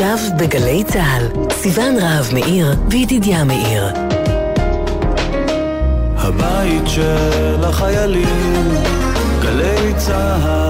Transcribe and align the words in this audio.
עכשיו 0.00 0.18
בגלי 0.38 0.84
צה"ל, 0.84 1.26
סיון 1.52 1.96
רהב 1.98 2.34
מאיר 2.34 2.66
וידידיה 2.90 3.44
מאיר. 3.44 3.84
הבית 6.16 6.82
של 6.86 7.64
החיילים, 7.64 8.68
גלי 9.42 9.94
צה"ל 9.96 10.67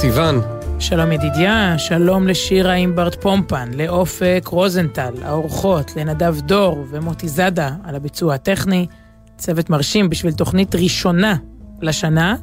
סיון. 0.00 0.40
שלום 0.78 1.12
ידידיה, 1.12 1.74
שלום 1.78 2.28
לשירה 2.28 2.72
עם 2.72 2.94
ברט 2.96 3.14
פומפן, 3.22 3.70
לאופק 3.74 4.44
רוזנטל, 4.46 5.12
האורחות, 5.22 5.96
לנדב 5.96 6.40
דור 6.40 6.84
ומוטי 6.90 7.28
זאדה 7.28 7.70
על 7.84 7.94
הביצוע 7.94 8.34
הטכני. 8.34 8.86
צוות 9.38 9.70
מרשים 9.70 10.10
בשביל 10.10 10.32
תוכנית 10.32 10.74
ראשונה 10.74 11.36
לשנה, 11.82 12.36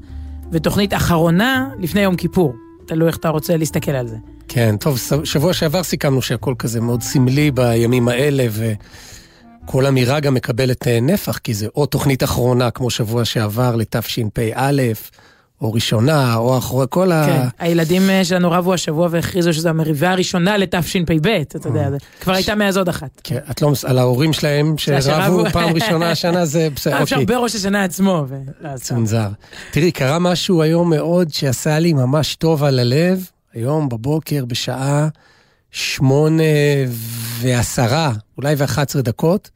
ותוכנית 0.51 0.93
אחרונה 0.93 1.69
לפני 1.79 2.01
יום 2.01 2.15
כיפור. 2.15 2.53
תלוי 2.87 3.07
איך 3.07 3.17
אתה 3.17 3.29
רוצה 3.29 3.57
להסתכל 3.57 3.91
על 3.91 4.07
זה. 4.07 4.15
כן, 4.47 4.75
טוב, 4.77 4.99
שבוע 5.23 5.53
שעבר 5.53 5.83
סיכמנו 5.83 6.21
שהכל 6.21 6.53
כזה 6.59 6.81
מאוד 6.81 7.01
סמלי 7.01 7.51
בימים 7.51 8.07
האלה, 8.07 8.47
וכל 9.63 9.85
אמירה 9.85 10.19
גם 10.19 10.33
מקבלת 10.33 10.87
אה, 10.87 10.99
נפח, 11.01 11.37
כי 11.37 11.53
זה 11.53 11.67
או 11.75 11.85
תוכנית 11.85 12.23
אחרונה, 12.23 12.71
כמו 12.71 12.89
שבוע 12.89 13.25
שעבר, 13.25 13.75
לתשפ"א, 13.75 14.71
או 15.61 15.73
ראשונה, 15.73 16.35
או 16.35 16.57
אחורה, 16.57 16.87
כל 16.87 17.05
כן, 17.25 17.41
ה... 17.41 17.49
הילדים 17.59 18.09
אה, 18.09 18.25
שלנו 18.25 18.51
רבו 18.51 18.73
השבוע 18.73 19.07
והכריזו 19.11 19.53
שזו 19.53 19.69
המריבה 19.69 20.11
הראשונה 20.11 20.57
לתשפ"ב, 20.57 21.27
אתה 21.27 21.67
יודע, 21.67 21.89
זה 21.89 21.97
כבר 22.21 22.33
הייתה 22.33 22.55
מאז 22.55 22.77
עוד 22.77 22.89
אחת. 22.89 23.21
כן, 23.23 23.37
את 23.51 23.61
לא, 23.61 23.69
מס- 23.71 23.85
על 23.85 23.97
ההורים 23.97 24.33
שלהם 24.33 24.77
שרבו. 24.77 25.43
פעם 25.53 25.73
ראשונה 25.73 26.11
השנה, 26.11 26.45
זה 26.45 26.67
בסדר, 26.75 27.03
אפשר 27.03 27.15
אוקיי. 27.15 27.25
בראש 27.25 27.55
השנה 27.55 27.83
עצמו. 27.83 28.25
צונזר. 28.75 29.27
תראי, 29.71 29.91
קרה 29.91 30.19
משהו 30.19 30.61
היום 30.61 30.89
מאוד 30.89 31.33
שעשה 31.33 31.79
לי 31.79 31.93
ממש 31.93 32.35
טוב 32.35 32.63
על 32.63 32.79
הלב, 32.79 33.29
היום 33.53 33.89
בבוקר 33.89 34.45
בשעה 34.45 35.07
שמונה 35.71 36.43
ועשרה, 37.39 38.11
אולי 38.37 38.55
ואחת 38.57 38.89
עשרה 38.89 39.01
דקות, 39.01 39.49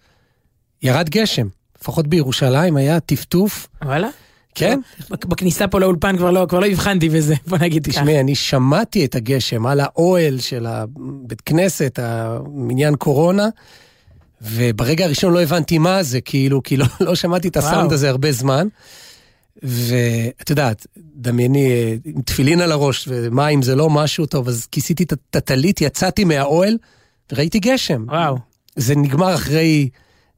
ירד 0.84 1.10
גשם. 1.10 1.48
לפחות 1.82 2.08
בירושלים 2.08 2.78
היה 2.78 3.00
טפטוף. 3.00 3.68
וואלה? 3.84 4.08
כן? 4.56 4.80
בכניסה 5.10 5.68
פה 5.68 5.80
לאולפן 5.80 6.18
כבר 6.18 6.32
לא, 6.32 6.46
כבר 6.50 6.60
לא 6.60 6.66
הבחנתי 6.66 7.10
בזה, 7.10 7.36
בוא 7.48 7.58
נגיד 7.58 7.88
ככה. 7.88 8.00
תשמעי, 8.00 8.20
אני 8.20 8.36
שמעתי 8.36 9.06
את 9.06 9.16
הגשם 9.16 9.66
על 9.66 9.80
האוהל 9.80 10.40
של 10.40 10.66
הבית 10.66 11.42
כנסת, 11.42 12.00
המניין 12.02 12.96
קורונה, 12.96 13.50
וברגע 14.42 15.06
הראשון 15.06 15.34
לא 15.34 15.42
הבנתי 15.42 15.78
מה 15.78 16.04
זה, 16.04 16.22
כאילו, 16.22 16.64
כי 16.64 16.78
לא, 16.78 16.86
לא 17.00 17.16
שמעתי 17.16 17.48
את 17.48 17.58
הסאונד. 17.58 17.94
הזה 17.94 18.10
הרבה 18.10 18.32
זמן. 18.32 18.68
ואת 19.64 20.50
יודעת, 20.50 20.88
דמייני 21.16 21.72
אה, 21.72 21.96
עם 22.06 22.22
תפילין 22.22 22.62
על 22.62 22.72
הראש 22.72 23.08
ומים 23.08 23.62
זה 23.62 23.76
לא 23.76 23.90
משהו 23.90 24.26
טוב, 24.26 24.48
אז 24.48 24.66
כיסיתי 24.66 25.04
את 25.04 25.36
הטלית, 25.36 25.82
יצאתי 25.82 26.24
מהאוהל 26.24 26.78
וראיתי 27.32 27.60
גשם. 27.60 28.06
וואו. 28.08 28.38
זה 28.76 28.96
נגמר 28.96 29.36
אחרי 29.36 29.90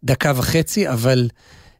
דקה 0.03 0.31
וחצי, 0.35 0.89
אבל 0.89 1.29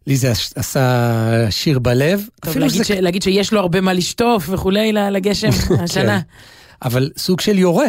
לי 0.07 0.15
זה 0.17 0.31
עש- 0.31 0.53
עשה 0.55 1.21
שיר 1.49 1.79
בלב. 1.79 2.25
טוב, 2.41 2.49
אפילו 2.51 2.65
להגיד, 2.65 2.83
שזה 2.83 2.95
ש... 2.95 2.97
להגיד 2.97 3.21
שיש 3.21 3.53
לו 3.53 3.59
הרבה 3.59 3.81
מה 3.81 3.93
לשטוף 3.93 4.49
וכולי 4.49 4.93
לגשם 4.93 5.49
השנה. 5.83 6.19
אבל 6.81 7.09
סוג 7.17 7.39
של 7.39 7.57
יורה. 7.59 7.87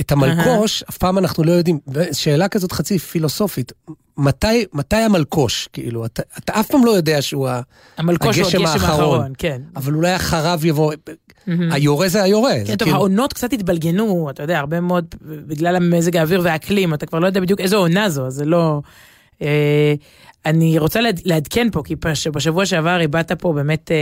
את 0.00 0.12
המלקוש, 0.12 0.82
אף 0.90 0.96
פעם 0.96 1.18
אנחנו 1.18 1.44
לא 1.44 1.52
יודעים, 1.52 1.78
שאלה 2.12 2.48
כזאת 2.48 2.72
חצי 2.72 2.98
פילוסופית, 2.98 3.72
מתי, 4.16 4.64
מתי 4.72 4.96
המלקוש? 4.96 5.68
כאילו, 5.72 6.06
אתה, 6.06 6.22
אתה 6.38 6.60
אף 6.60 6.66
פעם 6.70 6.84
לא 6.84 6.90
יודע 6.90 7.22
שהוא. 7.22 7.48
המלקוש 7.98 8.36
הוא 8.38 8.44
הגשם 8.46 8.58
הגשם 8.60 8.72
האחרון. 8.74 9.00
האחרון, 9.14 9.32
כן. 9.38 9.60
אבל 9.76 9.94
אולי 9.94 10.16
אחריו 10.16 10.60
יבוא... 10.64 10.92
היורה 11.46 12.08
זה 12.08 12.22
היורה. 12.22 12.52
כן, 12.54 12.64
זה 12.64 12.76
טוב, 12.76 12.86
כאילו- 12.86 12.96
העונות 12.96 13.32
קצת 13.32 13.52
התבלגנו, 13.52 14.30
אתה 14.30 14.42
יודע, 14.42 14.58
הרבה 14.58 14.80
מאוד, 14.80 15.04
בגלל 15.22 15.76
המזג 15.76 16.16
האוויר 16.16 16.40
והאקלים, 16.44 16.94
אתה 16.94 17.06
כבר 17.06 17.18
לא 17.18 17.26
יודע 17.26 17.40
בדיוק 17.40 17.60
איזו 17.60 17.76
עונה 17.76 18.08
זו, 18.08 18.26
אז 18.26 18.34
זה 18.34 18.44
לא... 18.44 18.80
אה, 20.46 20.50
אני 20.50 20.78
רוצה 20.78 21.00
לעד- 21.00 21.20
לעדכן 21.24 21.68
פה, 21.72 21.82
כי 21.84 21.94
בשבוע 22.34 22.66
שעבר 22.66 22.98
הבעת 23.04 23.32
פה 23.32 23.52
באמת 23.52 23.90
אה, 23.90 23.96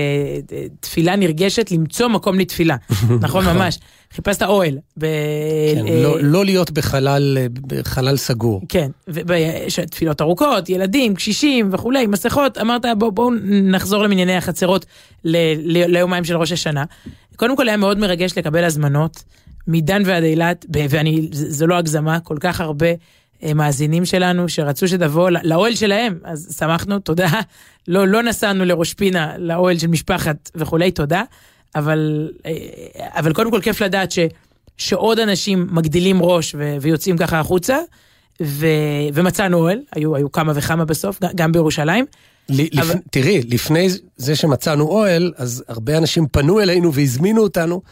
אה, 0.56 0.64
תפילה 0.80 1.16
נרגשת 1.16 1.70
למצוא 1.70 2.08
מקום 2.08 2.38
לתפילה, 2.38 2.76
נכון 3.20 3.44
ממש. 3.44 3.78
חיפשת 4.14 4.42
אוהל. 4.42 4.78
ב- 4.98 5.06
כן, 5.74 5.86
אה, 5.86 6.02
לא, 6.02 6.22
לא 6.22 6.44
להיות 6.44 6.70
בחלל, 6.70 7.38
בחלל 7.66 8.16
סגור. 8.16 8.60
כן, 8.68 8.90
ויש 9.08 9.80
תפילות 9.80 10.20
ארוכות, 10.20 10.68
ילדים, 10.68 11.14
קשישים 11.14 11.68
וכולי, 11.72 12.06
מסכות, 12.06 12.58
אמרת 12.58 12.84
בואו 12.98 13.12
בוא 13.12 13.32
נחזור 13.44 14.02
למנייני 14.02 14.36
החצרות 14.36 14.86
ל, 15.24 15.36
ל, 15.56 15.92
ליומיים 15.92 16.24
של 16.24 16.36
ראש 16.36 16.52
השנה. 16.52 16.84
קודם 17.36 17.56
כל 17.56 17.68
היה 17.68 17.76
מאוד 17.76 17.98
מרגש 17.98 18.38
לקבל 18.38 18.64
הזמנות 18.64 19.24
מדן 19.66 20.02
ועד 20.06 20.22
אילת, 20.22 20.66
ב- 20.70 20.86
ואני, 20.90 21.28
זה 21.32 21.50
זה 21.50 21.66
לא 21.66 21.74
הגזמה, 21.74 22.20
כל 22.20 22.36
כך 22.40 22.60
הרבה 22.60 22.86
אה, 22.86 22.94
מאזינים 23.54 24.04
שלנו 24.04 24.48
שרצו 24.48 24.88
שתבוא 24.88 25.30
לאוהל 25.30 25.74
שלהם, 25.74 26.18
אז 26.24 26.56
שמחנו, 26.58 26.98
תודה. 26.98 27.28
לא, 27.88 28.08
לא 28.08 28.22
נסענו 28.22 28.64
לראש 28.64 28.94
פינה, 28.94 29.38
לאוהל 29.38 29.78
של 29.78 29.86
משפחת 29.86 30.50
וכולי, 30.54 30.90
תודה. 30.90 31.22
אבל, 31.74 32.30
אה, 32.46 32.52
אבל 33.18 33.32
קודם 33.32 33.50
כל 33.50 33.60
כיף 33.60 33.82
לדעת 33.82 34.12
ש, 34.12 34.18
שעוד 34.76 35.18
אנשים 35.18 35.66
מגדילים 35.70 36.22
ראש 36.22 36.54
ו, 36.58 36.76
ויוצאים 36.80 37.16
ככה 37.16 37.40
החוצה. 37.40 37.78
ו... 38.42 38.66
ומצאנו 39.14 39.58
אוהל, 39.58 39.78
היו, 39.94 40.16
היו 40.16 40.32
כמה 40.32 40.52
וכמה 40.54 40.84
בסוף, 40.84 41.20
גם 41.34 41.52
בירושלים. 41.52 42.04
ל- 42.48 42.80
אבל- 42.80 42.94
לפ... 42.94 43.00
תראי, 43.10 43.40
לפני 43.48 43.88
זה 44.16 44.36
שמצאנו 44.36 44.88
אוהל, 44.88 45.32
אז 45.36 45.64
הרבה 45.68 45.98
אנשים 45.98 46.26
פנו 46.32 46.60
אלינו 46.60 46.94
והזמינו 46.94 47.42
אותנו 47.42 47.82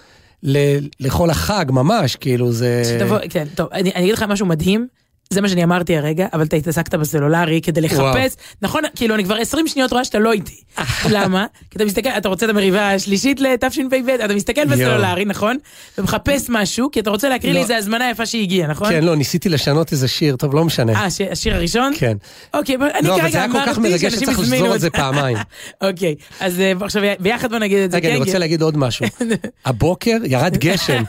ל... 0.43 0.59
לכל 1.01 1.31
החג, 1.31 1.67
ממש, 1.69 2.17
כאילו 2.17 2.53
זה... 2.53 2.83
שתבוא, 2.85 3.19
כן, 3.31 3.47
טוב, 3.55 3.69
אני, 3.73 3.91
אני 3.95 4.05
אגיד 4.05 4.15
לך 4.15 4.23
משהו 4.23 4.47
מדהים, 4.47 4.87
זה 5.31 5.41
מה 5.41 5.49
שאני 5.49 5.65
אמרתי 5.65 5.97
הרגע, 5.97 6.27
אבל 6.33 6.45
אתה 6.45 6.57
התעסקת 6.57 6.95
בסלולרי 6.95 7.61
כדי 7.61 7.81
לחפש, 7.81 7.99
וואו. 7.99 8.27
נכון, 8.63 8.83
כאילו 8.97 9.15
אני 9.15 9.25
כבר 9.25 9.37
20 9.37 9.69
שניות 9.69 9.93
רואה 9.93 10.05
שאתה 10.05 10.19
לא 10.19 10.33
איתי. 10.33 10.61
למה? 11.11 11.47
כי 11.71 11.77
אתה 11.77 11.85
מסתכל, 11.85 12.09
אתה 12.09 12.29
רוצה 12.29 12.47
את 12.47 12.51
המריבה 12.51 12.95
השלישית 12.95 13.41
לתשפ"ב, 13.41 14.09
אתה 14.25 14.35
מסתכל 14.35 14.65
בסלולרי, 14.65 15.25
נכון? 15.25 15.57
ומחפש 15.99 16.47
משהו, 16.49 16.91
כי 16.91 17.01
אתה 17.01 17.11
רוצה 17.11 17.29
להקריא 17.29 17.53
לי 17.53 17.59
לא. 17.59 17.63
איזה 17.63 17.77
הזמנה 17.77 18.11
יפה 18.11 18.27
שהגיעה, 18.27 18.69
נכון? 18.69 18.89
כן, 18.89 19.05
לא, 19.05 19.17
ניסיתי 19.17 19.49
לשנות 19.49 19.93
איזה 19.93 20.09
שיר, 20.09 20.37
טוב, 20.37 20.55
לא 20.55 20.65
משנה. 20.65 20.93
אה, 20.93 21.05
הש- 21.05 21.21
השיר 21.21 21.55
הראשון? 21.55 21.93
כן. 21.99 22.17
אוקיי, 22.55 22.77
אני 22.95 23.09
לא, 23.09 23.17
כרגע 23.17 23.31
זה 23.31 23.39
היה 23.39 23.53
כל 23.53 23.59
כך 23.59 23.79
אמרתי 23.79 23.81
מרגש 23.81 24.01
שאנשים 24.01 24.21
שצריך 24.21 24.39
הזמינו 24.39 24.73
על 24.73 24.79
זה 24.79 24.91
פעמיים. 24.91 25.37
אוקיי, 25.89 26.15
אז 26.41 26.61
אה, 26.61 26.73
עכשיו 26.81 27.03
ביחד 27.21 27.51
בוא 27.51 27.59
נגיד 27.59 27.79
את 27.79 27.91
זה. 27.91 27.97
רגע, 27.97 28.09
אני 28.09 28.17
כן, 28.17 28.21
רוצה 28.21 28.33
כן. 28.33 28.41
להגיד 28.41 28.63
עוד 28.63 28.77
משהו. 28.77 29.07
הבוקר 29.67 30.17
ירד 30.25 30.57
גשם. 30.57 31.03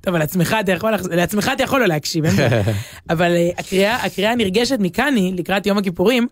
טוב, 0.00 0.14
לעצמך 0.16 0.56
אתה 1.52 1.62
יכול 1.62 1.80
לא 1.80 1.86
להקשיב. 1.86 2.24
אבל 3.10 3.41
הקריאה, 3.58 3.96
הקריאה 3.96 4.32
הנרגשת 4.32 4.76
מכאני, 4.80 5.32
לקראת 5.36 5.66
יום 5.66 5.78
הכיפורים, 5.78 6.26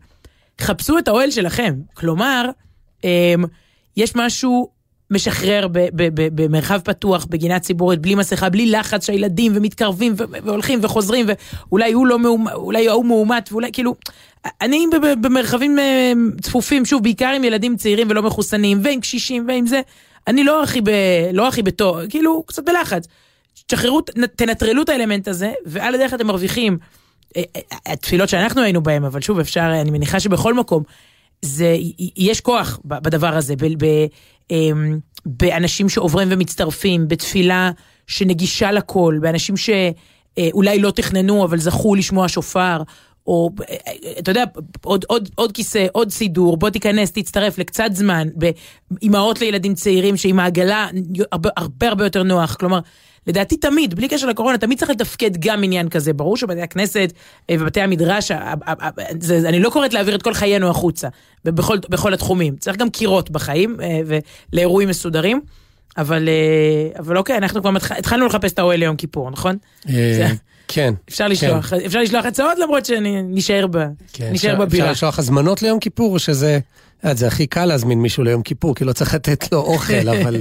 חפשו 0.60 0.98
את 0.98 1.08
האוהל 1.08 1.30
שלכם. 1.30 1.74
כלומר, 1.94 2.44
אמ, 3.04 3.44
יש 3.96 4.16
משהו 4.16 4.68
משחרר 5.10 5.66
במרחב 6.14 6.78
פתוח, 6.78 7.24
בגינה 7.24 7.58
ציבורית, 7.58 8.00
בלי 8.00 8.14
מסכה, 8.14 8.48
בלי 8.48 8.66
לחץ 8.66 9.06
שהילדים 9.06 9.52
ומתקרבים 9.54 10.14
והולכים 10.16 10.78
וחוזרים, 10.82 11.26
ואולי 11.68 11.92
הוא 11.92 12.06
לא 12.06 12.18
מאומת, 12.18 12.52
אולי 12.52 12.88
ההוא 12.88 13.04
מאומת, 13.04 13.52
ואולי 13.52 13.72
כאילו... 13.72 13.94
אני 14.60 14.86
במרחבים 15.20 15.78
אה, 15.78 16.12
צפופים, 16.40 16.84
שוב, 16.84 17.02
בעיקר 17.02 17.32
עם 17.36 17.44
ילדים 17.44 17.76
צעירים 17.76 18.06
ולא 18.10 18.22
מחוסנים, 18.22 18.78
ועם 18.82 19.00
קשישים 19.00 19.44
ועם 19.48 19.66
זה, 19.66 19.80
אני 20.26 20.44
לא 20.44 20.62
הכי, 20.62 20.80
ב, 20.80 20.90
לא 21.32 21.48
הכי 21.48 21.62
בטוב, 21.62 21.98
כאילו, 22.08 22.42
קצת 22.46 22.64
בלחץ. 22.64 23.06
תשחררו, 23.70 24.00
תנטרלו 24.36 24.82
את 24.82 24.88
האלמנט 24.88 25.28
הזה, 25.28 25.52
ועל 25.66 25.94
הדרך 25.94 26.14
אתם 26.14 26.26
מרוויחים. 26.26 26.78
אה, 27.36 27.42
אה, 27.56 27.60
התפילות 27.86 28.28
שאנחנו 28.28 28.62
היינו 28.62 28.82
בהם, 28.82 29.04
אבל 29.04 29.20
שוב, 29.20 29.38
אפשר, 29.38 29.72
אני 29.80 29.90
מניחה 29.90 30.20
שבכל 30.20 30.54
מקום, 30.54 30.82
זה, 31.42 31.76
יש 32.16 32.40
כוח 32.40 32.80
בדבר 32.84 33.36
הזה, 33.36 33.56
ב, 33.56 33.84
ב, 33.84 34.06
אמ, 34.50 34.98
באנשים 35.26 35.88
שעוברים 35.88 36.28
ומצטרפים, 36.30 37.08
בתפילה 37.08 37.70
שנגישה 38.06 38.72
לכל, 38.72 39.18
באנשים 39.20 39.54
שאולי 39.56 40.78
לא 40.78 40.90
תכננו 40.90 41.44
אבל 41.44 41.58
זכו 41.58 41.94
לשמוע 41.94 42.28
שופר, 42.28 42.82
או 43.26 43.50
אתה 44.18 44.30
יודע, 44.30 44.44
עוד, 44.84 45.04
עוד, 45.08 45.28
עוד 45.34 45.52
כיסא, 45.52 45.86
עוד 45.92 46.10
סידור, 46.10 46.56
בוא 46.56 46.70
תיכנס, 46.70 47.12
תצטרף 47.12 47.58
לקצת 47.58 47.90
זמן, 47.92 48.28
באימהות 48.34 49.40
לילדים 49.40 49.74
צעירים 49.74 50.16
שעם 50.16 50.40
העגלה 50.40 50.88
הרבה 51.32 51.50
הרבה, 51.56 51.88
הרבה 51.88 52.04
יותר 52.04 52.22
נוח, 52.22 52.54
כלומר, 52.54 52.80
לדעתי 53.26 53.56
תמיד, 53.56 53.94
בלי 53.94 54.08
קשר 54.08 54.26
לקורונה, 54.26 54.58
תמיד 54.58 54.78
צריך 54.78 54.90
לתפקד 54.90 55.30
גם 55.38 55.64
עניין 55.64 55.88
כזה. 55.88 56.12
ברור 56.12 56.36
שבתי 56.36 56.60
הכנסת 56.60 57.12
אה, 57.50 57.56
ובתי 57.60 57.80
המדרש, 57.80 58.32
זה, 59.20 59.48
אני 59.48 59.60
לא 59.60 59.70
קוראת 59.70 59.94
להעביר 59.94 60.14
את 60.14 60.22
כל 60.22 60.34
חיינו 60.34 60.70
החוצה, 60.70 61.08
בכל, 61.44 61.78
בכל 61.88 62.14
התחומים. 62.14 62.56
צריך 62.56 62.76
גם 62.76 62.90
קירות 62.90 63.30
בחיים 63.30 63.76
אה, 63.82 64.00
ולאירועים 64.52 64.88
מסודרים. 64.88 65.40
אבל, 65.96 66.28
אה, 66.28 66.98
אבל 66.98 67.16
אוקיי, 67.16 67.36
אנחנו 67.36 67.60
כבר 67.60 67.70
התחלנו 67.90 68.26
לחפש 68.26 68.52
את 68.52 68.58
האוהל 68.58 68.80
ליום 68.80 68.96
כיפור, 68.96 69.30
נכון? 69.30 69.56
כן. 70.72 70.94
אפשר 71.08 71.28
לשלוח, 71.28 71.70
כן. 71.70 71.76
אפשר 71.86 72.00
לשלוח 72.00 72.26
הצעות 72.26 72.58
למרות 72.58 72.86
שנשאר 72.86 73.66
ב, 73.70 73.78
כן, 74.12 74.32
נשאר 74.32 74.54
בבירה. 74.54 74.84
אפשר 74.84 74.92
לשלוח 74.92 75.18
הזמנות 75.18 75.62
ליום 75.62 75.78
כיפור, 75.78 76.18
שזה, 76.18 76.58
זה 77.12 77.26
הכי 77.26 77.46
קל 77.46 77.64
להזמין 77.64 78.02
מישהו 78.02 78.24
ליום 78.24 78.42
כיפור, 78.42 78.74
כי 78.74 78.84
לא 78.84 78.92
צריך 78.92 79.14
לתת 79.14 79.52
לו 79.52 79.58
אוכל, 79.58 80.08
אבל 80.22 80.40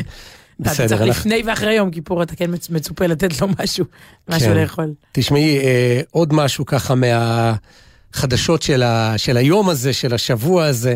בסדר. 0.60 0.86
אתה 0.86 0.88
צריך 0.88 1.02
לפני 1.02 1.42
ואחרי 1.46 1.74
יום 1.74 1.92
כיפור, 1.92 2.24
אתה 2.24 2.36
כן 2.36 2.52
מצופה 2.70 3.06
לתת 3.06 3.42
לו 3.42 3.48
משהו, 3.60 3.86
משהו 4.30 4.50
כן. 4.50 4.58
לאכול. 4.58 4.94
תשמעי, 5.12 5.60
אה, 5.60 6.02
עוד 6.12 6.34
משהו 6.34 6.66
ככה 6.66 6.94
מהחדשות 6.96 8.62
של, 8.62 8.84
ה, 8.84 9.14
של 9.18 9.38
היום 9.38 9.70
הזה, 9.70 9.94
של 9.94 10.14
השבוע 10.14 10.66
הזה, 10.66 10.96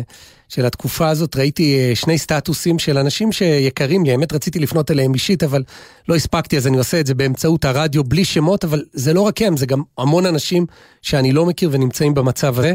של 0.54 0.66
התקופה 0.66 1.08
הזאת, 1.08 1.36
ראיתי 1.36 1.78
אה, 1.78 1.94
שני 1.94 2.18
סטטוסים 2.18 2.78
של 2.78 2.98
אנשים 2.98 3.32
שיקרים 3.32 4.04
לי, 4.04 4.10
האמת 4.10 4.32
רציתי 4.32 4.58
לפנות 4.58 4.90
אליהם 4.90 5.14
אישית, 5.14 5.42
אבל 5.42 5.62
לא 6.08 6.14
הספקתי, 6.14 6.56
אז 6.56 6.66
אני 6.66 6.78
עושה 6.78 7.00
את 7.00 7.06
זה 7.06 7.14
באמצעות 7.14 7.64
הרדיו, 7.64 8.04
בלי 8.04 8.24
שמות, 8.24 8.64
אבל 8.64 8.84
זה 8.92 9.14
לא 9.14 9.20
רק 9.20 9.42
הם, 9.42 9.56
זה 9.56 9.66
גם 9.66 9.82
המון 9.98 10.26
אנשים 10.26 10.66
שאני 11.02 11.32
לא 11.32 11.46
מכיר 11.46 11.68
ונמצאים 11.72 12.14
במצב 12.14 12.58
הזה. 12.58 12.74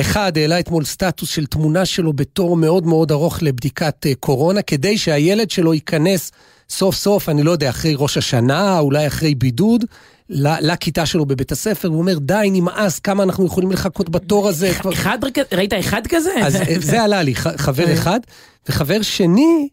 אחד 0.00 0.38
העלה 0.38 0.60
אתמול 0.60 0.84
סטטוס 0.84 1.28
של 1.28 1.46
תמונה 1.46 1.84
שלו 1.84 2.12
בתור 2.12 2.56
מאוד 2.56 2.86
מאוד 2.86 3.12
ארוך 3.12 3.42
לבדיקת 3.42 4.06
אה, 4.06 4.12
קורונה, 4.20 4.62
כדי 4.62 4.98
שהילד 4.98 5.50
שלו 5.50 5.74
ייכנס 5.74 6.32
סוף 6.70 6.94
סוף, 6.94 7.28
אני 7.28 7.42
לא 7.42 7.50
יודע, 7.50 7.70
אחרי 7.70 7.94
ראש 7.98 8.16
השנה, 8.16 8.78
אולי 8.78 9.06
אחרי 9.06 9.34
בידוד, 9.34 9.84
לכיתה 10.30 11.06
שלו 11.06 11.26
בבית 11.26 11.52
הספר, 11.52 11.88
הוא 11.88 11.98
אומר, 11.98 12.18
די, 12.18 12.48
נמאס, 12.52 12.98
כמה 12.98 13.22
אנחנו 13.22 13.46
יכולים 13.46 13.72
לחכות 13.72 14.10
בתור 14.10 14.48
הזה. 14.48 14.70
אחד, 14.92 15.18
ראית 15.52 15.72
אחד 15.80 16.06
כזה? 16.06 16.30
אז 16.42 16.56
אה, 16.56 16.74
זה 16.78 17.02
עלה 17.02 17.22
לי, 17.22 17.34
חבר 17.34 17.92
אחד, 17.92 18.20
וחבר 18.68 19.02
שני 19.02 19.68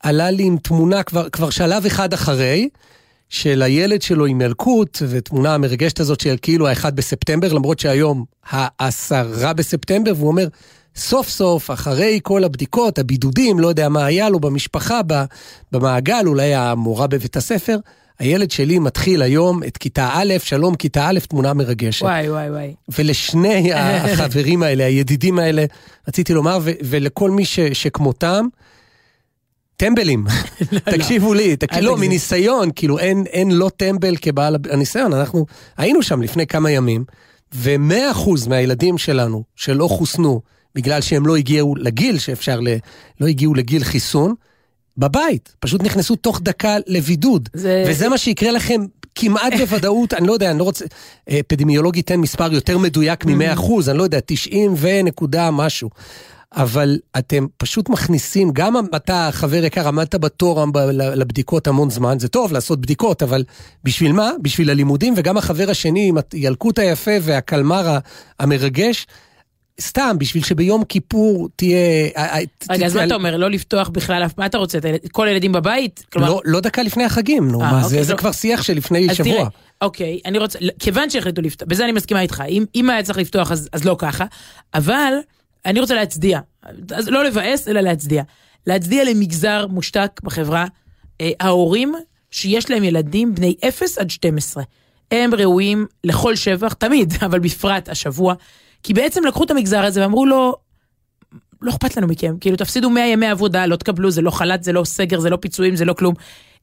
עלה 0.00 0.30
לי 0.30 0.42
עם 0.42 0.56
תמונה 0.58 1.02
כבר, 1.02 1.28
כבר 1.28 1.50
שלב 1.50 1.86
אחד 1.86 2.12
אחרי. 2.12 2.68
של 3.28 3.62
הילד 3.62 4.02
שלו 4.02 4.26
עם 4.26 4.40
ילקוט, 4.40 4.98
ותמונה 5.08 5.54
המרגשת 5.54 6.00
הזאת 6.00 6.20
של 6.20 6.36
כאילו 6.42 6.68
האחד 6.68 6.96
בספטמבר, 6.96 7.52
למרות 7.52 7.78
שהיום 7.78 8.24
העשרה 8.50 9.52
בספטמבר, 9.52 10.12
והוא 10.16 10.28
אומר, 10.28 10.48
סוף 10.96 11.28
סוף, 11.28 11.70
אחרי 11.70 12.20
כל 12.22 12.44
הבדיקות, 12.44 12.98
הבידודים, 12.98 13.58
לא 13.58 13.68
יודע 13.68 13.88
מה 13.88 14.04
היה 14.04 14.28
לו 14.28 14.40
במשפחה, 14.40 15.00
במעגל, 15.72 16.22
אולי 16.26 16.54
המורה 16.54 17.06
בבית 17.06 17.36
הספר, 17.36 17.76
הילד 18.18 18.50
שלי 18.50 18.78
מתחיל 18.78 19.22
היום 19.22 19.62
את 19.62 19.76
כיתה 19.76 20.08
א', 20.12 20.34
שלום 20.38 20.74
כיתה 20.74 21.08
א', 21.08 21.18
תמונה 21.28 21.54
מרגשת. 21.54 22.02
וואי, 22.02 22.30
וואי, 22.30 22.50
וואי. 22.50 22.74
ולשני 22.98 23.72
החברים 23.74 24.62
האלה, 24.62 24.84
הידידים 24.84 25.38
האלה, 25.38 25.64
רציתי 26.08 26.34
לומר, 26.34 26.58
ולכל 26.64 27.30
מי 27.30 27.44
ש, 27.44 27.60
שכמותם, 27.60 28.46
טמבלים, 29.76 30.26
לא, 30.26 30.32
לא. 30.72 30.78
תקשיבו 30.78 31.34
לי, 31.34 31.56
לא, 31.80 31.96
מניסיון, 31.96 32.70
כאילו 32.76 32.98
אין, 32.98 33.24
אין 33.26 33.50
לא 33.50 33.70
טמבל 33.76 34.16
כבעל 34.16 34.56
הניסיון, 34.70 35.12
אנחנו 35.12 35.46
היינו 35.76 36.02
שם 36.02 36.22
לפני 36.22 36.46
כמה 36.46 36.70
ימים, 36.70 37.04
ומאה 37.54 38.10
אחוז 38.10 38.46
מהילדים 38.46 38.98
שלנו 38.98 39.42
שלא 39.56 39.88
חוסנו 39.88 40.40
בגלל 40.74 41.00
שהם 41.00 41.26
לא 41.26 41.36
הגיעו 41.36 41.76
לגיל 41.76 42.18
שאפשר, 42.18 42.60
ל, 42.60 42.68
לא 43.20 43.26
הגיעו 43.26 43.54
לגיל 43.54 43.84
חיסון, 43.84 44.34
בבית, 44.98 45.54
פשוט 45.60 45.82
נכנסו 45.82 46.16
תוך 46.16 46.40
דקה 46.42 46.76
לבידוד, 46.86 47.48
זה... 47.52 47.84
וזה 47.88 48.08
מה 48.08 48.18
שיקרה 48.18 48.50
לכם 48.50 48.80
כמעט 49.14 49.52
בוודאות, 49.58 50.14
אני 50.14 50.26
לא 50.26 50.32
יודע, 50.32 50.50
אני 50.50 50.58
לא 50.58 50.64
רוצה, 50.64 50.84
אפידמיולוגי 51.40 52.02
תן 52.02 52.16
מספר 52.16 52.52
יותר 52.52 52.78
מדויק 52.78 53.24
מ-100 53.24 53.52
אחוז, 53.52 53.88
אני 53.88 53.98
לא 53.98 54.02
יודע, 54.02 54.18
90 54.26 54.74
ונקודה 54.78 55.50
משהו. 55.50 55.90
אבל 56.56 56.98
אתם 57.18 57.46
פשוט 57.56 57.88
מכניסים, 57.88 58.50
גם 58.52 58.76
אתה, 58.96 59.28
חבר 59.32 59.64
יקר, 59.64 59.88
עמדת 59.88 60.14
בתור 60.14 60.64
לבדיקות 60.92 61.66
המון 61.66 61.90
זמן, 61.90 62.18
זה 62.18 62.28
טוב 62.28 62.52
לעשות 62.52 62.80
בדיקות, 62.80 63.22
אבל 63.22 63.44
בשביל 63.84 64.12
מה? 64.12 64.30
בשביל 64.42 64.70
הלימודים, 64.70 65.14
וגם 65.16 65.36
החבר 65.36 65.70
השני 65.70 66.08
עם 66.08 66.16
הילקוט 66.32 66.78
היפה 66.78 67.10
והקלמר 67.22 67.98
המרגש, 68.40 69.06
סתם, 69.80 70.16
בשביל 70.18 70.44
שביום 70.44 70.84
כיפור 70.84 71.48
תהיה... 71.56 72.08
רגע, 72.70 72.86
אז 72.86 72.96
מה 72.96 73.04
אתה 73.04 73.14
אומר? 73.14 73.36
לא 73.36 73.50
לפתוח 73.50 73.88
בכלל, 73.88 74.26
מה 74.38 74.46
אתה 74.46 74.58
רוצה? 74.58 74.78
כל 75.12 75.28
הילדים 75.28 75.52
בבית? 75.52 76.04
לא, 76.16 76.40
לא 76.44 76.60
דקה 76.60 76.82
לפני 76.82 77.04
החגים, 77.04 77.50
נו, 77.50 77.62
אה, 77.62 77.72
מה, 77.72 77.88
זה 77.88 78.00
אוקיי, 78.00 78.16
כבר 78.16 78.32
שיח 78.32 78.62
של 78.62 78.76
לפני 78.76 79.14
שבוע. 79.14 79.48
אוקיי, 79.80 80.20
אני 80.24 80.38
רוצה, 80.38 80.58
כיוון 80.78 81.10
שהחליטו 81.10 81.42
לפתוח, 81.42 81.68
בזה 81.68 81.84
אני 81.84 81.92
מסכימה 81.92 82.20
איתך, 82.20 82.42
אם 82.74 82.90
היה 82.90 83.02
צריך 83.02 83.18
לפתוח 83.18 83.52
אז 83.52 83.84
לא 83.84 83.96
ככה, 83.98 84.24
אבל... 84.74 85.12
אני 85.66 85.80
רוצה 85.80 85.94
להצדיע, 85.94 86.40
אז 86.94 87.08
לא 87.08 87.24
לבאס, 87.24 87.68
אלא 87.68 87.80
להצדיע. 87.80 88.22
להצדיע 88.66 89.04
למגזר 89.04 89.66
מושתק 89.66 90.20
בחברה, 90.24 90.66
אה, 91.20 91.30
ההורים 91.40 91.94
שיש 92.30 92.70
להם 92.70 92.84
ילדים 92.84 93.34
בני 93.34 93.54
0 93.68 93.98
עד 93.98 94.10
12. 94.10 94.62
הם 95.10 95.34
ראויים 95.34 95.86
לכל 96.04 96.36
שבח, 96.36 96.72
תמיד, 96.72 97.14
אבל 97.26 97.38
בפרט 97.38 97.88
השבוע, 97.88 98.34
כי 98.86 98.94
בעצם 98.94 99.24
לקחו 99.24 99.44
את 99.44 99.50
המגזר 99.50 99.84
הזה 99.84 100.02
ואמרו 100.02 100.26
לו, 100.26 100.54
לא 101.62 101.70
אכפת 101.70 101.96
לנו 101.96 102.06
מכם, 102.06 102.34
כאילו 102.40 102.56
תפסידו 102.56 102.90
100 102.90 103.06
ימי 103.06 103.26
עבודה, 103.26 103.66
לא 103.66 103.76
תקבלו, 103.76 104.10
זה 104.10 104.22
לא 104.22 104.30
חל"ת, 104.30 104.62
זה 104.62 104.72
לא 104.72 104.84
סגר, 104.84 105.20
זה 105.20 105.30
לא 105.30 105.36
פיצויים, 105.36 105.76
זה 105.76 105.84
לא 105.84 105.92
כלום. 105.92 106.14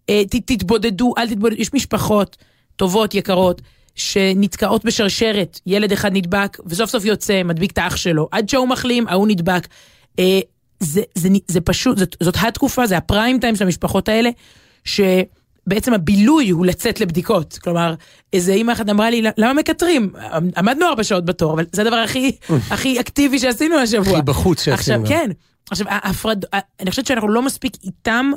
אה, 0.10 0.24
ת, 0.30 0.36
תתבודדו, 0.36 1.14
אל 1.18 1.30
תתבודדו, 1.30 1.62
יש 1.62 1.74
משפחות 1.74 2.38
טובות, 2.76 3.14
יקרות. 3.14 3.62
שנתקעות 3.96 4.86
בשרשרת, 4.86 5.60
ילד 5.66 5.92
אחד 5.92 6.14
נדבק, 6.14 6.58
וסוף 6.66 6.90
סוף 6.90 7.06
יוצא, 7.06 7.44
מדביק 7.44 7.72
את 7.72 7.78
האח 7.78 7.96
שלו, 7.96 8.28
עד 8.32 8.50
שהוא 8.50 8.68
מחלים, 8.68 9.08
ההוא 9.08 9.28
נדבק. 9.28 9.68
אה, 10.20 10.40
זה, 10.80 11.02
זה, 11.16 11.30
זה 11.48 11.62
פשוט, 11.62 11.98
זאת, 11.98 12.16
זאת 12.24 12.36
התקופה, 12.42 12.88
זה 12.88 12.98
הפריים 12.98 13.40
טיים 13.40 13.56
של 13.56 13.64
המשפחות 13.64 14.10
האלה, 14.10 14.30
שבעצם 15.66 15.94
הבילוי 15.94 16.50
הוא 16.50 16.66
לצאת 16.66 17.00
לבדיקות. 17.00 17.60
כלומר, 17.64 17.96
איזה 18.34 18.54
אימא 18.54 18.72
אחת 18.72 18.90
אמרה 18.90 19.10
לי, 19.10 19.22
למה 19.38 19.54
מקטרים? 19.54 20.10
עמדנו 20.58 20.86
ארבע 20.86 21.04
שעות 21.04 21.26
בתור, 21.26 21.54
אבל 21.54 21.66
זה 21.72 21.82
הדבר 21.82 21.96
הכי, 21.96 22.32
הכי 22.72 23.00
אקטיבי 23.00 23.40
שעשינו 23.40 23.76
השבוע. 23.76 24.14
הכי 24.14 24.22
בחוץ 24.22 24.64
שעשינו. 24.64 25.04
עכשיו, 25.04 25.18
כן. 25.18 25.32
עכשיו, 25.72 25.88
ההפרד... 25.90 26.44
אני 26.80 26.90
חושבת 26.90 27.06
שאנחנו 27.06 27.28
לא 27.28 27.42
מספיק 27.42 27.78
איתם. 27.84 28.32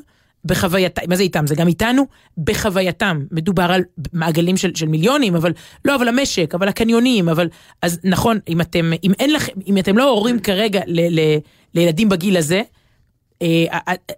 בחווייתם, 0.44 1.02
מה 1.08 1.16
זה 1.16 1.22
איתם? 1.22 1.46
זה 1.46 1.54
גם 1.54 1.68
איתנו, 1.68 2.06
בחווייתם. 2.38 3.24
מדובר 3.30 3.62
על 3.62 3.82
מעגלים 4.12 4.56
של, 4.56 4.74
של 4.74 4.86
מיליונים, 4.86 5.36
אבל 5.36 5.52
לא, 5.84 5.94
אבל 5.94 6.08
המשק, 6.08 6.54
אבל 6.54 6.68
הקניונים, 6.68 7.28
אבל... 7.28 7.48
אז 7.82 8.00
נכון, 8.04 8.38
אם 8.48 8.60
אתם, 8.60 8.92
אם 9.04 9.12
אין 9.18 9.32
לכם, 9.32 9.52
אם 9.66 9.78
אתם 9.78 9.98
לא 9.98 10.10
הורים 10.10 10.38
כרגע 10.38 10.80
ל, 10.86 11.20
ל, 11.20 11.38
לילדים 11.74 12.08
בגיל 12.08 12.36
הזה, 12.36 12.62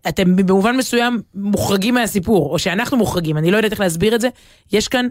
אתם 0.08 0.36
במובן 0.36 0.76
מסוים 0.76 1.20
מוחרגים 1.34 1.94
מהסיפור, 1.94 2.52
או 2.52 2.58
שאנחנו 2.58 2.96
מוחרגים, 2.96 3.38
אני 3.38 3.50
לא 3.50 3.56
יודעת 3.56 3.72
איך 3.72 3.80
להסביר 3.80 4.14
את 4.14 4.20
זה. 4.20 4.28
יש 4.72 4.88
כאן 4.88 5.06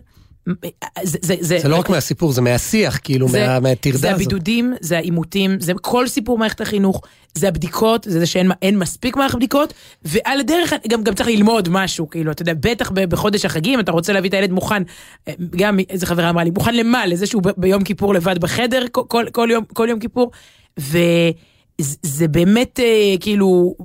זה, 1.04 1.18
זה, 1.22 1.36
זה, 1.40 1.60
זה 1.60 1.68
לא 1.68 1.76
רק 1.76 1.90
מהסיפור, 1.90 2.32
זה 2.32 2.42
מהשיח, 2.42 3.00
כאילו, 3.04 3.30
זה, 3.30 3.48
מה, 3.48 3.60
מהטרדה 3.60 3.96
הזאת. 3.96 4.02
זה 4.02 4.12
הבידודים, 4.12 4.74
זה 4.82 4.98
העימותים, 4.98 5.60
זה 5.60 5.74
כל 5.82 6.08
סיפור 6.08 6.38
מערכת 6.38 6.62
החינוך, 6.62 7.02
זה 7.34 7.48
הבדיקות, 7.48 8.04
זה 8.10 8.20
זה 8.20 8.26
שאין 8.26 8.78
מספיק 8.80 9.16
מערכת 9.16 9.36
בדיקות, 9.36 9.74
ועל 10.06 10.40
הדרך 10.40 10.74
גם, 10.88 11.04
גם 11.04 11.16
צריך 11.16 11.30
ללמוד 11.30 11.70
משהו, 11.70 12.10
כאילו, 12.10 12.32
אתה 12.32 12.42
יודע, 12.42 12.54
בטח 12.54 12.92
בחודש 12.92 13.46
החגים, 13.46 13.80
אתה 13.80 13.92
רוצה 13.92 14.14
להביא 14.14 14.30
את 14.30 14.34
הילד 14.34 14.52
מוכן, 14.52 14.84
אה, 15.28 15.34
גם 15.56 15.80
איזה 15.90 16.06
חברה 16.06 16.30
אמרה 16.30 16.44
לי, 16.44 16.50
מוכן 16.50 16.76
למה? 16.76 17.06
לזה 17.06 17.26
שהוא 17.26 17.42
ביום 17.58 17.84
כיפור 17.84 18.14
לבד 18.14 18.38
בחדר 18.38 18.86
כל, 18.92 19.04
כל, 19.08 19.26
כל, 19.32 19.48
יום, 19.52 19.64
כל 19.74 19.88
יום 19.90 20.00
כיפור, 20.00 20.32
וזה 20.78 22.28
באמת, 22.28 22.80
אה, 22.80 23.16
כאילו, 23.20 23.76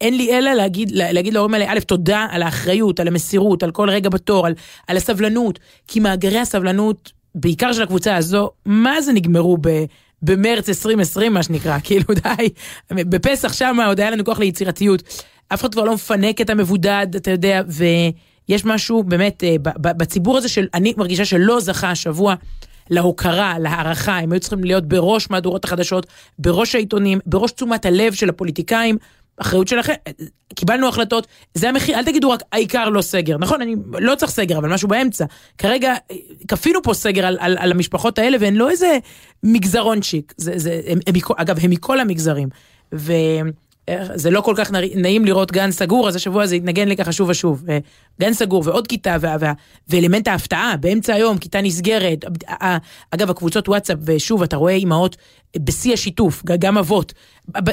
אין 0.00 0.16
לי 0.16 0.38
אלא 0.38 0.52
להגיד, 0.52 0.90
להגיד 0.92 1.34
להורים 1.34 1.54
האלה, 1.54 1.72
א', 1.72 1.80
תודה 1.80 2.26
על 2.30 2.42
האחריות, 2.42 3.00
על 3.00 3.08
המסירות, 3.08 3.62
על 3.62 3.70
כל 3.70 3.90
רגע 3.90 4.08
בתור, 4.08 4.46
על, 4.46 4.54
על 4.86 4.96
הסבלנות, 4.96 5.58
כי 5.88 6.00
מאגרי 6.00 6.38
הסבלנות, 6.38 7.12
בעיקר 7.34 7.72
של 7.72 7.82
הקבוצה 7.82 8.16
הזו, 8.16 8.50
מה 8.66 9.00
זה 9.00 9.12
נגמרו 9.12 9.58
ב... 9.60 9.84
במרץ 10.22 10.68
2020 10.68 11.34
מה 11.34 11.42
שנקרא, 11.42 11.78
כאילו 11.84 12.14
די, 12.14 12.48
בפסח 12.90 13.52
שם 13.52 13.76
עוד 13.86 14.00
היה 14.00 14.10
לנו 14.10 14.24
כוח 14.24 14.38
ליצירתיות. 14.38 15.02
אף 15.48 15.60
אחד 15.60 15.72
כבר 15.72 15.84
לא 15.84 15.94
מפנק 15.94 16.40
את 16.40 16.50
המבודד, 16.50 17.06
אתה 17.16 17.30
יודע, 17.30 17.62
ויש 17.68 18.64
משהו 18.64 19.02
באמת 19.02 19.44
אה, 19.44 19.56
בציבור 19.76 20.36
הזה 20.36 20.48
של, 20.48 20.66
אני 20.74 20.94
מרגישה 20.96 21.24
שלא 21.24 21.60
זכה 21.60 21.90
השבוע 21.90 22.34
להוקרה, 22.90 23.58
להערכה, 23.58 24.18
הם 24.18 24.32
היו 24.32 24.40
צריכים 24.40 24.64
להיות 24.64 24.88
בראש 24.88 25.30
מהדורות 25.30 25.64
החדשות, 25.64 26.06
בראש 26.38 26.74
העיתונים, 26.74 27.18
בראש 27.26 27.52
תשומת 27.52 27.86
הלב 27.86 28.12
של 28.12 28.28
הפוליטיקאים, 28.28 28.98
אחריות 29.38 29.68
שלכם, 29.68 29.92
קיבלנו 30.54 30.88
החלטות, 30.88 31.26
זה 31.54 31.68
המחיר, 31.68 31.98
אל 31.98 32.04
תגידו 32.04 32.30
רק 32.30 32.42
העיקר 32.52 32.88
לא 32.88 33.02
סגר, 33.02 33.38
נכון, 33.38 33.62
אני 33.62 33.74
לא 33.92 34.14
צריך 34.14 34.32
סגר, 34.32 34.58
אבל 34.58 34.68
משהו 34.68 34.88
באמצע. 34.88 35.24
כרגע 35.58 35.94
כפינו 36.48 36.82
פה 36.82 36.94
סגר 36.94 37.26
על, 37.26 37.36
על, 37.40 37.56
על 37.60 37.70
המשפחות 37.72 38.18
האלה, 38.18 38.36
והן 38.40 38.54
לא 38.54 38.70
איזה 38.70 38.98
מגזרונצ'יק, 39.42 40.34
זה, 40.36 40.52
זה, 40.56 40.80
הם, 40.86 40.98
הם, 41.06 41.14
אגב, 41.36 41.58
הם 41.62 41.70
מכל 41.70 42.00
המגזרים. 42.00 42.48
ו... 42.94 43.12
זה 44.14 44.30
לא 44.30 44.40
כל 44.40 44.54
כך 44.56 44.70
נעים 44.94 45.24
לראות 45.24 45.52
גן 45.52 45.70
סגור, 45.70 46.08
אז 46.08 46.16
השבוע 46.16 46.46
זה 46.46 46.54
התנגן 46.54 46.88
לי 46.88 46.96
ככה 46.96 47.12
שוב 47.12 47.28
ושוב. 47.28 47.64
גן 48.20 48.32
סגור 48.32 48.62
ועוד 48.66 48.86
כיתה, 48.86 49.16
וה, 49.20 49.36
וה, 49.40 49.52
ואלמנט 49.88 50.28
ההפתעה, 50.28 50.76
באמצע 50.80 51.14
היום, 51.14 51.38
כיתה 51.38 51.60
נסגרת. 51.60 52.24
אגב, 53.10 53.30
הקבוצות 53.30 53.68
וואטסאפ, 53.68 53.98
ושוב, 54.04 54.42
אתה 54.42 54.56
רואה 54.56 54.72
אימהות 54.72 55.16
בשיא 55.56 55.92
השיתוף, 55.92 56.42
גם 56.44 56.78
אבות. 56.78 57.12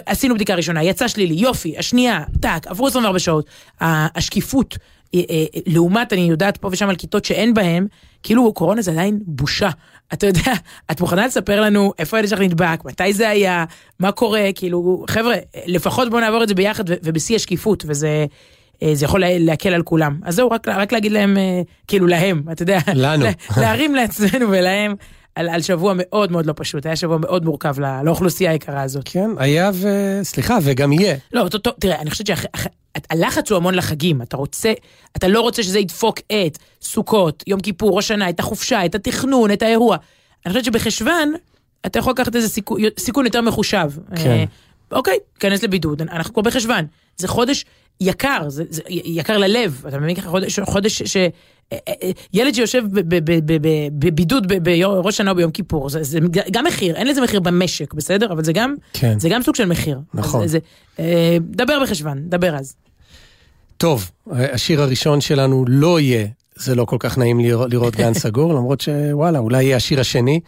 עשינו 0.06 0.36
בדיקה 0.36 0.56
ראשונה, 0.56 0.84
יצא 0.84 1.08
שלילי, 1.08 1.34
יופי, 1.34 1.78
השנייה, 1.78 2.24
טאק, 2.42 2.68
עברו 2.68 2.88
24 2.88 3.20
שעות. 3.20 3.46
השקיפות, 3.82 4.78
אה, 5.16 5.22
אה, 5.30 5.46
לעומת, 5.66 6.14
אני 6.14 6.22
יודעת 6.22 6.58
פה 6.58 6.70
ושם 6.72 6.90
על 6.90 6.96
כיתות 6.96 7.26
שאין 7.26 7.54
בהן, 7.54 7.88
כאילו 8.24 8.54
קורונה 8.54 8.82
זה 8.82 8.92
עדיין 8.92 9.20
בושה. 9.26 9.70
אתה 10.14 10.28
יודע, 10.28 10.54
את 10.92 11.02
מוכנה 11.02 11.26
לספר 11.26 11.62
לנו 11.62 11.94
איפה 12.00 12.18
הילד 12.18 12.30
שלך 12.30 12.40
נדבק, 12.40 12.80
מתי 12.86 13.14
זה 13.14 13.30
היה, 13.30 13.66
מה 14.00 14.12
קורה, 14.12 14.50
כאילו, 14.56 15.06
חבר'ה, 15.10 15.36
לפחות 15.66 16.10
בואו 16.10 16.22
נעבור 16.22 16.44
את 16.44 16.48
זה 16.48 16.56
ביחד 16.56 16.84
ובשיא 16.88 17.36
השקיפות, 17.36 17.84
וזה... 17.88 18.26
אה, 18.84 18.96
זה 18.96 19.06
יכול 19.06 19.24
להקל 19.26 19.74
על 19.74 19.84
כולם. 19.84 20.20
אז 20.24 20.36
זהו, 20.36 20.52
רק, 20.52 20.68
רק 20.68 20.94
להגיד 20.94 21.12
להם, 21.12 21.38
כאילו 21.88 22.08
להם, 22.08 22.44
אתה 22.52 22.64
יודע, 22.64 22.80
לנו. 22.94 23.26
להרים 23.58 23.96
לעצמנו 23.96 24.50
ולהם 24.50 24.96
על, 25.36 25.50
על 25.50 25.62
שבוע 25.62 25.94
מאוד 25.98 26.32
מאוד 26.32 26.46
לא 26.46 26.54
פשוט, 26.56 26.86
היה 26.86 26.96
שבוע 26.96 27.18
מאוד 27.18 27.46
מורכב 27.46 27.80
לא, 27.80 27.88
לאוכלוסייה 28.04 28.52
היקרה 28.52 28.82
הזאת. 28.82 29.04
כן, 29.06 29.30
היה 29.38 29.72
ו... 29.74 29.88
סליחה, 30.24 30.58
וגם 30.64 30.92
יהיה. 30.94 31.16
לא, 31.34 31.50
טוב, 31.50 31.74
תראה, 31.80 32.02
אני 32.02 32.12
חושבת 32.12 32.28
שהלחץ 32.28 33.52
הוא 33.52 33.58
המון 33.58 33.76
לחגים, 33.76 34.22
אתה 34.22 34.38
רוצה, 34.38 34.74
אתה 35.18 35.28
לא 35.28 35.42
רוצה 35.42 35.64
שזה 35.64 35.80
ידפוק 35.80 36.20
את 36.20 36.58
סוכות, 36.82 37.44
יום 37.48 37.60
כיפור, 37.60 37.96
ראש 37.96 38.08
שנה, 38.08 38.30
את 38.30 38.40
החופשה, 38.40 38.86
את 38.86 38.96
התכנון, 38.96 39.52
את 39.52 39.62
האירוע. 39.62 39.98
אני 40.46 40.54
חושבת 40.54 40.66
שבחשוון, 40.66 41.34
אתה 41.86 42.00
יכול 42.00 42.14
לקחת 42.14 42.36
איזה 42.36 42.50
סיכון, 42.50 42.82
סיכון 43.00 43.26
יותר 43.26 43.42
מחושב. 43.42 43.92
כן. 44.16 44.30
אה, 44.30 44.44
אוקיי, 44.92 45.18
כנס 45.40 45.64
לבידוד, 45.64 46.02
אנחנו 46.02 46.34
כבר 46.34 46.44
בחשוון. 46.44 46.86
זה 47.18 47.28
חודש 47.28 47.66
יקר, 48.02 48.50
זה, 48.50 48.64
זה 48.70 48.82
יקר 48.90 49.38
ללב, 49.38 49.84
אתה 49.88 50.00
מבין 50.00 50.16
ככה 50.16 50.30
חודש, 50.30 50.60
חודש 50.60 51.04
ש... 51.04 51.18
אה, 51.74 51.78
אה, 51.88 52.12
ילד 52.34 52.54
שיושב 52.54 52.84
בבידוד 54.00 54.54
בראש 54.64 55.18
שנה 55.18 55.32
או 55.32 55.36
ביום 55.36 55.52
כיפור, 55.52 55.90
זה, 55.90 56.04
זה 56.04 56.20
גם 56.52 56.66
מחיר, 56.66 56.96
אין 56.96 57.08
לזה 57.08 57.22
מחיר 57.22 57.40
במשק, 57.40 57.94
בסדר? 57.94 58.32
אבל 58.32 58.44
זה 58.44 58.54
גם, 58.54 58.76
כן. 58.94 59.20
זה 59.20 59.30
גם 59.30 59.42
סוג 59.42 59.56
של 59.56 59.66
מחיר. 59.66 60.00
נכון. 60.14 60.44
אז, 60.44 60.52
זה, 60.52 60.60
אה, 61.00 61.38
דבר 61.42 61.80
בחשוון, 61.84 62.18
דבר 62.30 62.56
אז. 62.56 62.76
טוב, 63.78 64.12
השיר 64.32 64.82
הראשון 64.82 65.22
שלנו 65.22 65.66
לא 65.68 66.00
יהיה, 66.00 66.28
זה 66.56 66.76
לא 66.76 66.86
כל 66.86 66.98
כך 67.00 67.18
נעים 67.18 67.40
לראות, 67.40 67.72
לראות 67.72 67.96
גן 67.96 68.14
סגור, 68.14 68.54
למרות 68.58 68.82
שוואלה, 68.82 69.40
אולי 69.40 69.64
יהיה 69.64 69.76
השיר 69.76 70.00
השני, 70.00 70.40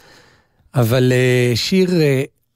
אבל 0.75 1.13
שיר 1.55 1.89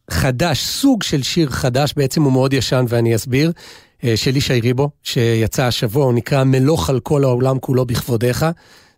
חדש, 0.10 0.64
סוג 0.64 1.04
של 1.04 1.24
שיר 1.24 1.50
חדש, 1.50 1.94
בעצם 1.98 2.24
הוא 2.24 2.32
מאוד 2.32 2.54
ישן 2.54 2.86
ואני 2.90 3.16
אסביר. 3.16 3.52
אה, 4.04 4.18
של 4.18 4.38
ישי 4.38 4.60
ריבו, 4.60 4.90
שיצא 5.04 5.64
השבוע, 5.64 6.06
הוא 6.06 6.14
נקרא 6.14 6.44
מלוך 6.44 6.90
על 6.90 7.00
כל 7.00 7.24
העולם 7.24 7.60
כולו 7.60 7.86
בכבודיך. 7.86 8.46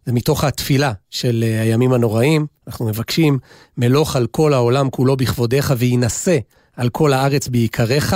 זה 0.06 0.14
מתוך 0.14 0.44
התפילה 0.44 0.92
של 1.10 1.44
אה, 1.48 1.62
הימים 1.62 1.94
הנוראים, 1.94 2.46
אנחנו 2.68 2.88
מבקשים 2.88 3.40
מלוך 3.78 4.16
על 4.16 4.28
כל 4.28 4.54
העולם 4.54 4.90
כולו 4.90 5.18
בכבודיך 5.18 5.74
וינשא 5.78 6.38
על 6.76 6.90
כל 6.90 7.14
הארץ 7.14 7.48
בעיקריך, 7.48 8.16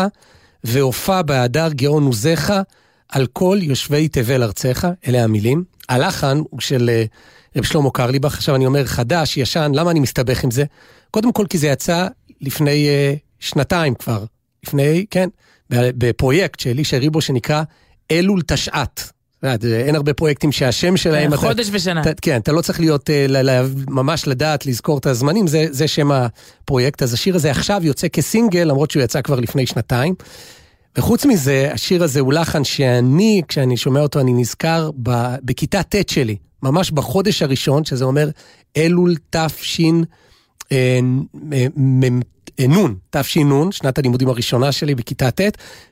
והופע 0.63 1.21
בהדר 1.21 1.69
גאון 1.71 2.03
עוזיך 2.03 2.53
על 3.09 3.27
כל 3.33 3.57
יושבי 3.61 4.07
תבל 4.07 4.43
ארצך, 4.43 4.87
אלה 5.07 5.23
המילים. 5.23 5.63
הלחן 5.89 6.41
הוא 6.49 6.59
של 6.59 6.89
אה, 6.89 7.03
רב 7.55 7.63
שלמה 7.63 7.91
קרליבך, 7.91 8.33
עכשיו 8.33 8.55
אני 8.55 8.65
אומר 8.65 8.85
חדש, 8.85 9.37
ישן, 9.37 9.71
למה 9.75 9.91
אני 9.91 9.99
מסתבך 9.99 10.43
עם 10.43 10.51
זה? 10.51 10.63
קודם 11.11 11.31
כל 11.31 11.45
כי 11.49 11.57
זה 11.57 11.67
יצא 11.67 12.07
לפני 12.41 12.87
שנתיים 13.39 13.95
כבר, 13.95 14.23
לפני, 14.63 15.05
כן, 15.09 15.29
בפרויקט 15.69 16.59
של 16.59 16.69
אלישע 16.69 16.97
ריבו 16.97 17.21
שנקרא 17.21 17.63
אלול 18.11 18.41
תשע"ט. 18.47 19.01
אין 19.63 19.95
הרבה 19.95 20.13
פרויקטים 20.13 20.51
שהשם 20.51 20.97
שלהם... 20.97 21.31
כן, 21.31 21.37
חודש 21.37 21.69
ושנה. 21.71 22.01
אתה, 22.01 22.09
כן, 22.21 22.37
אתה 22.37 22.51
לא 22.51 22.61
צריך 22.61 22.79
להיות, 22.79 23.09
אה, 23.09 23.25
ממש 23.89 24.27
לדעת, 24.27 24.65
לזכור 24.65 24.97
את 24.97 25.05
הזמנים, 25.05 25.47
זה, 25.47 25.65
זה 25.69 25.87
שם 25.87 26.11
הפרויקט. 26.11 27.03
אז 27.03 27.13
השיר 27.13 27.35
הזה 27.35 27.51
עכשיו 27.51 27.81
יוצא 27.83 28.07
כסינגל, 28.07 28.63
למרות 28.63 28.91
שהוא 28.91 29.03
יצא 29.03 29.21
כבר 29.21 29.39
לפני 29.39 29.65
שנתיים. 29.65 30.15
וחוץ 30.97 31.25
מזה, 31.25 31.69
השיר 31.73 32.03
הזה 32.03 32.19
הוא 32.19 32.33
לחן 32.33 32.63
שאני, 32.63 33.41
כשאני 33.47 33.77
שומע 33.77 33.99
אותו, 33.99 34.19
אני 34.19 34.33
נזכר 34.33 34.89
ב, 35.03 35.35
בכיתה 35.43 35.83
ט' 35.83 36.09
שלי, 36.09 36.35
ממש 36.63 36.91
בחודש 36.91 37.41
הראשון, 37.41 37.85
שזה 37.85 38.05
אומר 38.05 38.29
אלול 38.77 39.15
תש"ן. 39.29 40.01
נ', 42.61 42.95
תש"ן, 43.09 43.71
שנת 43.71 43.97
הלימודים 43.97 44.29
הראשונה 44.29 44.71
שלי 44.71 44.95
בכיתה 44.95 45.31
ט', 45.31 45.41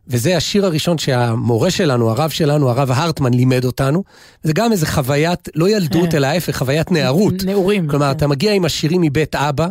וזה 0.08 0.38
השיר 0.38 0.66
הראשון 0.66 0.98
שהמורה 0.98 1.72
שלנו, 1.72 2.10
הרב 2.10 2.30
שלנו, 2.30 2.70
הרב 2.70 2.92
הרטמן, 2.92 3.34
לימד 3.34 3.66
אותנו. 3.66 4.04
זה 4.44 4.54
גם 4.54 4.72
איזה 4.72 4.88
חוויית, 4.88 5.50
לא 5.56 5.70
ילדות, 5.70 6.14
אה. 6.14 6.18
אלא 6.18 6.28
ההפך, 6.28 6.58
חוויית 6.58 6.92
נערות. 6.92 7.34
נעורים. 7.46 7.88
כלומר, 7.88 8.12
אתה 8.12 8.28
מגיע 8.28 8.54
עם 8.54 8.66
השירים 8.66 9.02
מבית 9.02 9.36
אבא, 9.36 9.68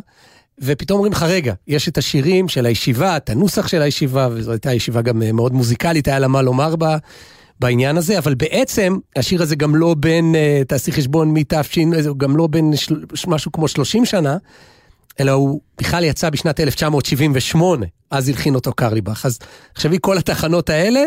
ופתאום 0.59 0.97
אומרים 0.97 1.13
לך, 1.13 1.23
רגע, 1.23 1.55
יש 1.69 1.89
את 1.89 1.99
השירים 1.99 2.49
של 2.49 2.67
הישיבה, 2.67 3.17
את 3.17 3.31
הנוסח 3.31 3.69
של 3.69 3.83
הישיבה, 3.83 4.29
וזו 4.33 4.51
הייתה 4.51 4.73
ישיבה 4.73 5.03
גם 5.03 5.23
אה, 5.23 5.33
מאוד 5.33 5.53
מוזיקלית, 5.53 6.09
היה 6.09 6.19
לה 6.19 6.29
מה 6.29 6.43
לומר 6.43 6.77
בה. 6.77 6.97
בעניין 7.61 7.97
הזה, 7.97 8.19
אבל 8.19 8.35
בעצם 8.35 8.99
השיר 9.17 9.43
הזה 9.43 9.57
גם 9.57 9.77
לא 9.77 9.95
בין, 9.99 10.35
אה, 10.35 10.63
תעשי 10.69 10.93
חשבון 10.93 11.31
מתש"ן, 11.33 11.91
גם 12.17 12.37
לא 12.37 12.47
בין 12.47 12.73
משהו 13.27 13.53
כמו 13.53 13.69
30 13.69 14.05
שנה, 14.05 14.37
אלא 15.21 15.33
הוא 15.33 15.61
בכלל 15.79 16.05
יצא 16.05 16.31
בשנת 16.31 16.61
1978, 16.61 17.87
אז 18.11 18.29
הלחין 18.29 18.55
אותו 18.55 18.73
קרליבך. 18.73 19.27
אז 19.27 19.39
תחשבי 19.73 19.99
כל 20.01 20.19
התחנות 20.19 20.71
האלה 20.71 21.03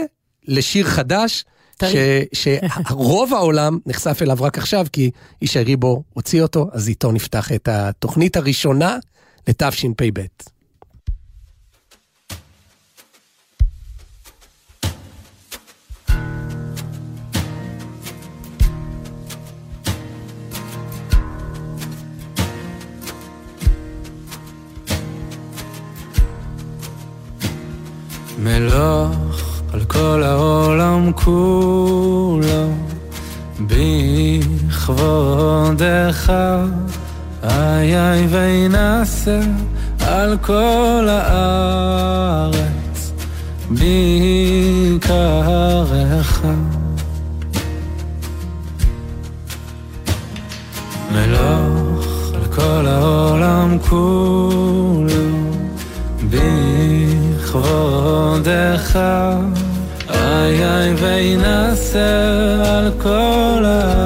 לשיר 0.48 0.88
חדש, 0.88 1.46
ש, 1.84 1.96
שרוב 2.34 3.34
העולם 3.34 3.78
נחשף 3.86 4.22
אליו 4.22 4.38
רק 4.42 4.58
עכשיו, 4.58 4.86
כי 4.94 5.12
איש 5.42 5.58
הריבו 5.58 6.04
הוציא 6.14 6.42
אותו, 6.42 6.70
אז 6.74 6.88
איתו 6.88 7.12
נפתח 7.12 7.52
את 7.52 7.68
התוכנית 7.68 8.38
הראשונה 8.38 8.98
לתשפ"ב. 9.48 10.22
מלוך 28.38 29.62
על 29.74 29.84
כל 29.84 30.24
העולם 30.26 31.12
כולו, 31.16 32.74
בכבודך, 34.80 36.34
איי 37.44 38.00
איי 38.00 38.28
וינשא 38.28 39.40
על 40.00 40.38
כל 40.42 41.08
הארץ, 41.10 43.12
בעיקרך. 43.70 44.82
מלוך 51.12 52.32
על 52.34 52.46
כל 52.56 52.88
העולם 52.88 53.78
כולו, 53.90 54.97
בכבודך, 58.78 59.00
איי 60.10 60.66
איי 60.66 60.94
וינשא 60.94 62.00
על 62.66 62.92
כל 63.02 63.64
הארץ, 63.66 63.97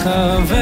ועופר 0.00 0.59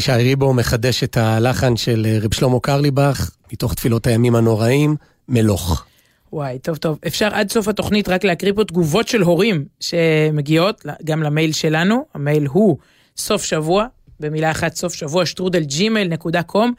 ישי 0.00 0.12
ריבו 0.12 0.54
מחדש 0.54 1.04
את 1.04 1.16
הלחן 1.16 1.76
של 1.76 2.06
אה, 2.06 2.18
רב 2.22 2.34
שלמה 2.34 2.60
קרליבך, 2.62 3.30
מתוך 3.52 3.74
תפילות 3.74 4.06
הימים 4.06 4.34
הנוראים, 4.34 4.96
מלוך. 5.28 5.84
וואי, 6.32 6.58
טוב 6.58 6.76
טוב. 6.76 6.98
אפשר 7.06 7.28
עד 7.32 7.50
סוף 7.50 7.68
התוכנית 7.68 8.08
רק 8.08 8.24
להקריא 8.24 8.52
פה 8.56 8.64
תגובות 8.64 9.08
של 9.08 9.22
הורים 9.22 9.64
שמגיעות 9.80 10.84
גם 11.04 11.22
למייל 11.22 11.52
שלנו, 11.52 12.04
המייל 12.14 12.46
הוא 12.46 12.76
סוף 13.16 13.44
שבוע, 13.44 13.86
במילה 14.20 14.50
אחת 14.50 14.74
סוף 14.74 14.94
שבוע, 14.94 15.26
שטרודל 15.26 15.62
Gmail 15.62 16.08
נקודה 16.08 16.42
com, 16.42 16.72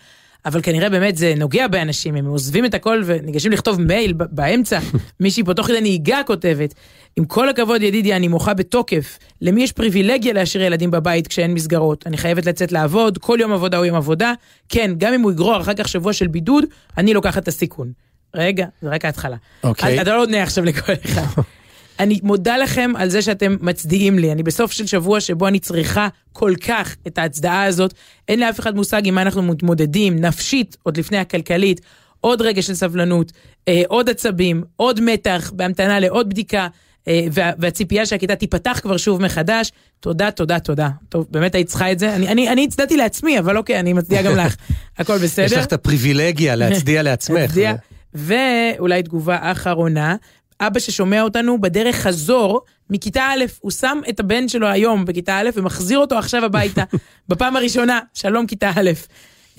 אבל 0.45 0.61
כנראה 0.61 0.89
באמת 0.89 1.17
זה 1.17 1.33
נוגע 1.37 1.67
באנשים, 1.67 2.15
הם 2.15 2.25
עוזבים 2.25 2.65
את 2.65 2.73
הכל 2.73 3.01
וניגשים 3.05 3.51
לכתוב 3.51 3.81
מייל 3.81 4.13
באמצע, 4.13 4.79
מישהי 5.19 5.43
פה 5.43 5.53
תוך 5.53 5.67
כדי 5.67 5.81
נהיגה 5.81 6.21
כותבת, 6.27 6.73
עם 7.15 7.25
כל 7.25 7.49
הכבוד 7.49 7.81
ידידיה, 7.81 8.15
אני 8.15 8.27
מוחה 8.27 8.53
בתוקף, 8.53 9.19
למי 9.41 9.63
יש 9.63 9.71
פריבילגיה 9.71 10.33
להשאיר 10.33 10.63
ילדים 10.63 10.91
בבית 10.91 11.27
כשאין 11.27 11.53
מסגרות? 11.53 12.07
אני 12.07 12.17
חייבת 12.17 12.45
לצאת 12.45 12.71
לעבוד, 12.71 13.17
כל 13.17 13.37
יום 13.41 13.51
עבודה 13.51 13.77
הוא 13.77 13.85
יום 13.85 13.95
עבודה, 13.95 14.33
כן, 14.69 14.91
גם 14.97 15.13
אם 15.13 15.21
הוא 15.21 15.31
יגרור 15.31 15.61
אחר 15.61 15.73
כך 15.73 15.87
שבוע 15.87 16.13
של 16.13 16.27
בידוד, 16.27 16.65
אני 16.97 17.13
לוקחת 17.13 17.43
את 17.43 17.47
הסיכון. 17.47 17.91
רגע, 18.35 18.65
זה 18.81 18.89
רק 18.89 19.05
ההתחלה. 19.05 19.37
אוקיי. 19.63 20.01
אתה 20.01 20.13
לא 20.13 20.21
עונה 20.21 20.43
עכשיו 20.43 20.65
לכל 20.65 20.93
אחד. 21.05 21.41
אני 22.01 22.19
מודה 22.23 22.57
לכם 22.57 22.91
על 22.95 23.09
זה 23.09 23.21
שאתם 23.21 23.55
מצדיעים 23.61 24.19
לי. 24.19 24.31
אני 24.31 24.43
בסוף 24.43 24.71
של 24.71 24.85
שבוע 24.85 25.19
שבו 25.19 25.47
אני 25.47 25.59
צריכה 25.59 26.07
כל 26.33 26.53
כך 26.67 26.95
את 27.07 27.17
ההצדעה 27.17 27.63
הזאת. 27.63 27.93
אין 28.27 28.39
לאף 28.39 28.59
אחד 28.59 28.75
מושג 28.75 29.07
עם 29.07 29.15
מה 29.15 29.21
אנחנו 29.21 29.41
מתמודדים, 29.43 30.19
נפשית, 30.19 30.77
עוד 30.83 30.97
לפני 30.97 31.17
הכלכלית. 31.17 31.81
עוד 32.21 32.41
רגע 32.41 32.61
של 32.61 32.73
סבלנות, 32.73 33.31
אה, 33.67 33.81
עוד 33.87 34.09
עצבים, 34.09 34.63
עוד 34.75 35.01
מתח, 35.01 35.51
בהמתנה 35.55 35.99
לעוד 35.99 36.29
בדיקה, 36.29 36.67
אה, 37.07 37.25
וה, 37.31 37.51
והציפייה 37.59 38.05
שהכיתה 38.05 38.35
תיפתח 38.35 38.79
כבר 38.83 38.97
שוב 38.97 39.21
מחדש. 39.21 39.71
תודה, 39.99 40.31
תודה, 40.31 40.59
תודה. 40.59 40.89
טוב, 41.09 41.27
באמת 41.31 41.55
היית 41.55 41.67
צריכה 41.67 41.91
את 41.91 41.99
זה? 41.99 42.15
אני, 42.15 42.27
אני, 42.27 42.49
אני 42.49 42.63
הצדעתי 42.63 42.97
לעצמי, 42.97 43.39
אבל 43.39 43.57
אוקיי, 43.57 43.79
אני 43.79 43.93
מצדיע 43.93 44.21
גם 44.21 44.35
לך. 44.35 44.55
הכל 44.99 45.17
בסדר? 45.17 45.45
יש 45.45 45.53
לך 45.53 45.65
את 45.65 45.73
הפריבילגיה 45.73 46.55
להצדיע 46.55 47.03
לעצמך. 47.03 47.37
להצדיע. 47.37 47.73
ואולי 48.13 49.03
תגובה 49.03 49.37
אחרונה, 49.41 50.15
אבא 50.61 50.79
ששומע 50.79 51.21
אותנו 51.21 51.61
בדרך 51.61 51.95
חזור 51.95 52.61
מכיתה 52.89 53.23
א', 53.23 53.45
הוא 53.61 53.71
שם 53.71 53.99
את 54.09 54.19
הבן 54.19 54.47
שלו 54.47 54.67
היום 54.67 55.05
בכיתה 55.05 55.37
א' 55.37 55.49
ומחזיר 55.55 55.99
אותו 55.99 56.17
עכשיו 56.17 56.45
הביתה, 56.45 56.83
בפעם 57.29 57.55
הראשונה, 57.55 57.99
שלום 58.13 58.47
כיתה 58.47 58.71
א'. 58.75 58.91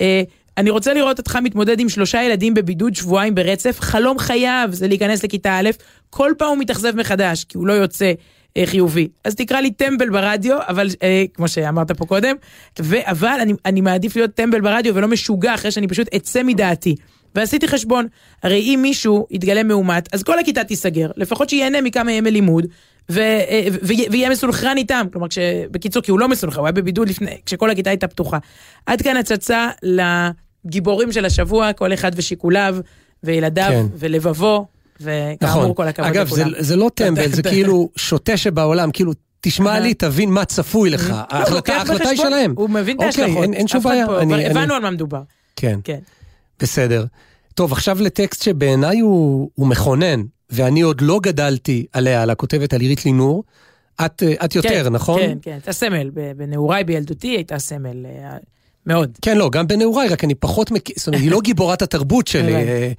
אה, 0.01 0.21
אני 0.57 0.69
רוצה 0.69 0.93
לראות 0.93 1.17
אותך 1.17 1.39
מתמודד 1.43 1.79
עם 1.79 1.89
שלושה 1.89 2.23
ילדים 2.23 2.53
בבידוד 2.53 2.95
שבועיים 2.95 3.35
ברצף, 3.35 3.79
חלום 3.79 4.19
חייו 4.19 4.69
זה 4.71 4.87
להיכנס 4.87 5.23
לכיתה 5.23 5.59
א', 5.59 5.69
כל 6.09 6.31
פעם 6.37 6.49
הוא 6.49 6.57
מתאכזב 6.57 6.95
מחדש, 6.95 7.43
כי 7.43 7.57
הוא 7.57 7.67
לא 7.67 7.73
יוצא 7.73 8.11
אה, 8.57 8.63
חיובי. 8.65 9.07
אז 9.23 9.35
תקרא 9.35 9.59
לי 9.59 9.71
טמבל 9.71 10.09
ברדיו, 10.09 10.57
אבל 10.67 10.89
אה, 11.03 11.23
כמו 11.33 11.47
שאמרת 11.47 11.91
פה 11.91 12.05
קודם, 12.05 12.35
ו- 12.81 13.09
אבל 13.09 13.37
אני, 13.41 13.53
אני 13.65 13.81
מעדיף 13.81 14.15
להיות 14.15 14.31
טמבל 14.31 14.61
ברדיו 14.61 14.95
ולא 14.95 15.07
משוגע 15.07 15.53
אחרי 15.53 15.71
שאני 15.71 15.87
פשוט 15.87 16.07
אצא 16.15 16.43
מדעתי. 16.43 16.95
ועשיתי 17.35 17.67
חשבון, 17.67 18.07
הרי 18.43 18.59
אם 18.59 18.79
מישהו 18.81 19.27
יתגלה 19.31 19.63
מאומת, 19.63 20.13
אז 20.13 20.23
כל 20.23 20.39
הכיתה 20.39 20.63
תיסגר, 20.63 21.11
לפחות 21.17 21.49
שייהנה 21.49 21.81
מכמה 21.81 22.11
ימי 22.11 22.31
לימוד, 22.31 22.65
ו- 23.11 23.19
אה, 23.19 23.67
ו- 23.83 24.11
ויהיה 24.11 24.29
מסונכרן 24.29 24.77
איתם, 24.77 25.05
כלומר, 25.11 25.27
כש... 25.27 25.37
בקיצור, 25.71 26.03
כי 26.03 26.11
הוא 26.11 26.19
לא 26.19 26.27
מסונכרן, 26.27 26.59
הוא 26.59 26.67
היה 26.67 26.71
בבידוד 26.71 27.09
לפני, 27.09 27.37
כשכל 27.45 27.69
הכיתה 27.69 27.89
הייתה 27.89 28.07
פתוחה. 28.07 28.37
עד 28.85 29.01
כאן 29.01 29.17
הצצה 29.17 29.67
לגיבורים 30.65 31.11
של 31.11 31.25
השבוע, 31.25 31.73
כל 31.73 31.93
אחד 31.93 32.11
ושיקוליו, 32.15 32.75
וילדיו, 33.23 33.69
כן. 33.69 33.85
ולבבו, 33.99 34.65
וכאמור, 35.01 35.35
נכון. 35.41 35.73
כל 35.75 35.87
הכבוד 35.87 36.07
אגב, 36.09 36.27
זה, 36.27 36.41
לכולם. 36.41 36.63
זה 36.63 36.75
לא 36.75 36.89
טמבל, 36.95 37.27
זה 37.27 37.43
כאילו 37.51 37.89
שוטה 37.95 38.37
שבעולם, 38.37 38.91
כאילו, 38.91 39.11
תשמע 39.41 39.79
לי, 39.79 39.93
תבין 39.93 40.29
מה 40.29 40.45
צפוי 40.45 40.89
לך. 40.89 41.09
לא, 41.09 41.15
ההחלטה 41.35 42.09
היא 42.09 42.17
שלהם. 42.17 42.53
הוא 42.57 42.69
מבין 42.69 42.97
את 42.97 43.03
אוקיי, 43.03 43.23
ההשלכות. 43.23 43.43
אין- 43.43 43.53
אין 43.53 43.67
שום 43.67 43.83
בעיה. 43.83 44.05
הבנו 44.49 44.73
על 44.73 44.81
מה 44.81 44.91
מדובר. 44.91 45.21
כן, 45.55 45.79
כן. 45.83 45.99
בסדר. 46.63 47.05
טוב, 47.53 47.71
עכשיו 47.71 48.01
לטקסט 48.01 48.43
שבעיניי 48.43 48.99
הוא, 48.99 49.49
הוא 49.55 49.67
מכונן, 49.67 50.23
ואני 50.49 50.81
עוד 50.81 51.01
לא 51.01 51.19
גדלתי 51.23 51.85
עליה, 51.93 52.21
על 52.23 52.29
הכותבת 52.29 52.73
על 52.73 52.81
עירית 52.81 53.05
לינור. 53.05 53.43
את, 54.05 54.23
אה, 54.23 54.45
את 54.45 54.55
יותר, 54.55 54.83
כן, 54.83 54.89
נכון? 54.89 55.19
כן, 55.21 55.37
כן, 55.41 55.51
הייתה 55.51 55.73
סמל. 55.73 56.09
בנעוריי, 56.37 56.83
בילדותי, 56.83 57.27
הייתה 57.27 57.59
סמל. 57.59 58.05
אה, 58.05 58.37
מאוד. 58.85 59.17
כן, 59.21 59.37
לא, 59.37 59.49
גם 59.49 59.67
בנעוריי, 59.67 60.09
רק 60.09 60.23
אני 60.23 60.35
פחות 60.35 60.71
מכיר, 60.71 60.95
זאת 60.97 61.07
אומרת, 61.07 61.21
היא 61.21 61.31
לא 61.31 61.41
גיבורת 61.41 61.81
התרבות 61.81 62.27
שלי. 62.27 62.55
אה, 62.63 62.91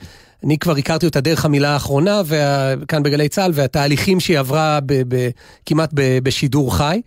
אני 0.45 0.59
כבר 0.59 0.77
הכרתי 0.77 1.07
אותה 1.07 1.21
דרך 1.21 1.45
המילה 1.45 1.71
האחרונה, 1.71 2.23
וה- 2.27 2.75
כאן 2.89 3.03
בגלי 3.03 3.29
צה"ל, 3.29 3.51
והתהליכים 3.55 4.21
שהיא 4.21 4.39
עברה 4.39 4.79
ב, 4.87 5.03
ב, 5.09 5.29
כמעט 5.67 5.91
ב, 5.95 6.19
בשידור 6.23 6.77
חי. 6.77 7.01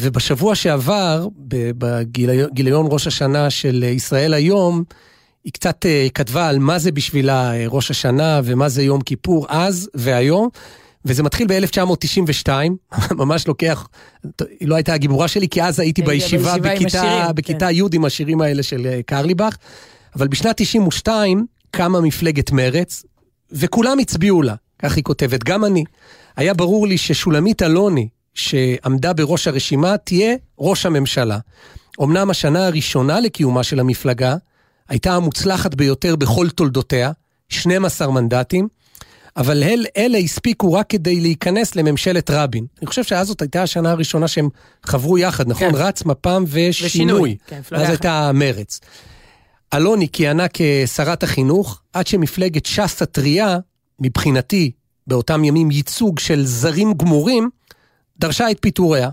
ובשבוע 0.00 0.54
שעבר, 0.54 1.28
בגיליון 1.78 2.86
ראש 2.90 3.06
השנה 3.06 3.50
של 3.50 3.84
ישראל 3.84 4.34
היום, 4.34 4.84
היא 5.44 5.52
קצת 5.52 5.86
אה, 5.86 6.06
כתבה 6.14 6.48
על 6.48 6.58
מה 6.58 6.78
זה 6.78 6.92
בשבילה 6.92 7.54
אה, 7.54 7.64
ראש 7.68 7.90
השנה 7.90 8.40
ומה 8.44 8.68
זה 8.68 8.82
יום 8.82 9.00
כיפור 9.00 9.46
אז 9.48 9.90
והיום. 9.94 10.48
וזה 11.04 11.22
מתחיל 11.22 11.46
ב-1992, 11.46 12.48
ממש 13.20 13.46
לוקח, 13.48 13.88
היא 14.60 14.68
לא 14.68 14.74
הייתה 14.74 14.94
הגיבורה 14.94 15.28
שלי, 15.28 15.48
כי 15.48 15.62
אז 15.62 15.80
הייתי 15.80 16.02
בישיבה 16.02 16.58
בכיתה, 16.58 17.02
השירים, 17.02 17.34
בכיתה 17.34 17.66
כן. 17.66 17.74
י' 17.74 17.82
עם 17.92 18.04
השירים 18.04 18.40
האלה 18.40 18.62
של 18.62 18.86
אה, 18.86 19.00
קרליבך, 19.06 19.56
אבל 20.16 20.28
בשנת 20.28 20.56
92 20.56 21.46
קמה 21.70 22.00
מפלגת 22.00 22.50
מרץ, 22.50 23.02
וכולם 23.52 23.98
הצביעו 23.98 24.42
לה, 24.42 24.54
כך 24.78 24.96
היא 24.96 25.04
כותבת, 25.04 25.44
גם 25.44 25.64
אני. 25.64 25.84
היה 26.36 26.54
ברור 26.54 26.86
לי 26.86 26.98
ששולמית 26.98 27.62
אלוני, 27.62 28.08
שעמדה 28.34 29.12
בראש 29.12 29.48
הרשימה, 29.48 29.96
תהיה 29.96 30.34
ראש 30.58 30.86
הממשלה. 30.86 31.38
אמנם 32.02 32.30
השנה 32.30 32.66
הראשונה 32.66 33.20
לקיומה 33.20 33.62
של 33.62 33.80
המפלגה 33.80 34.36
הייתה 34.90 35.14
המוצלחת 35.14 35.74
ביותר 35.74 36.16
בכל 36.16 36.48
תולדותיה, 36.50 37.12
12 37.48 38.10
מנדטים, 38.10 38.68
אבל 39.36 39.62
אל, 39.62 39.86
אלה 39.96 40.18
הספיקו 40.18 40.72
רק 40.72 40.86
כדי 40.88 41.20
להיכנס 41.20 41.76
לממשלת 41.76 42.30
רבין. 42.30 42.66
אני 42.80 42.86
חושב 42.86 43.04
שאז 43.04 43.26
זאת 43.26 43.42
הייתה 43.42 43.62
השנה 43.62 43.90
הראשונה 43.90 44.28
שהם 44.28 44.48
חברו 44.82 45.18
יחד, 45.18 45.48
נכון? 45.48 45.70
כן. 45.70 45.74
רץ, 45.74 46.04
מפ"ם 46.04 46.44
ושינוי. 46.46 46.70
ושינוי, 46.70 47.36
כן, 47.46 47.60
אז. 47.72 47.88
הייתה 47.88 48.30
מרץ. 48.34 48.80
אלוני 49.74 50.08
כיהנה 50.08 50.46
כשרת 50.52 51.22
החינוך, 51.22 51.82
עד 51.92 52.06
שמפלגת 52.06 52.66
ש"ס 52.66 53.02
הטריה, 53.02 53.58
מבחינתי, 54.00 54.70
באותם 55.06 55.44
ימים 55.44 55.70
ייצוג 55.70 56.18
של 56.18 56.46
זרים 56.46 56.94
גמורים, 56.94 57.50
דרשה 58.18 58.50
את 58.50 58.56
פיטוריה. 58.60 59.10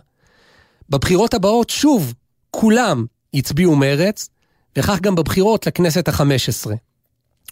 בבחירות 0.89 1.33
הבאות, 1.33 1.69
שוב, 1.69 2.13
כולם 2.51 3.05
הצביעו 3.33 3.75
מרץ, 3.75 4.29
וכך 4.77 4.99
גם 5.01 5.15
בבחירות 5.15 5.67
לכנסת 5.67 6.07
החמש 6.07 6.49
עשרה. 6.49 6.75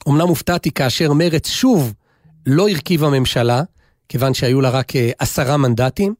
אמנם 0.07 0.27
הופתעתי 0.27 0.71
כאשר 0.71 1.13
מרץ 1.13 1.47
שוב 1.47 1.93
לא 2.45 2.69
הרכיבה 2.69 3.09
ממשלה, 3.09 3.63
כיוון 4.09 4.33
שהיו 4.33 4.61
לה 4.61 4.69
רק 4.69 4.95
אה, 4.95 5.11
עשרה 5.19 5.57
מנדטים, 5.57 6.13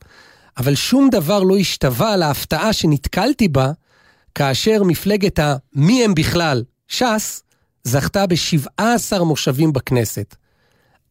אבל 0.58 0.76
שום 0.76 1.10
דבר 1.10 1.44
לא 1.44 1.58
השתווה 1.58 2.16
להפתעה 2.16 2.74
שנתקלתי 2.74 3.48
בה, 3.48 3.72
כאשר 4.36 4.84
מפלגת 4.84 5.40
ה"מי 5.40 6.06
הם 6.06 6.14
בכלל", 6.14 6.64
ש"ס, 6.88 7.44
זכתה 7.84 8.28
ב-17 8.28 9.24
מושבים 9.24 9.74
בכנסת. 9.74 10.36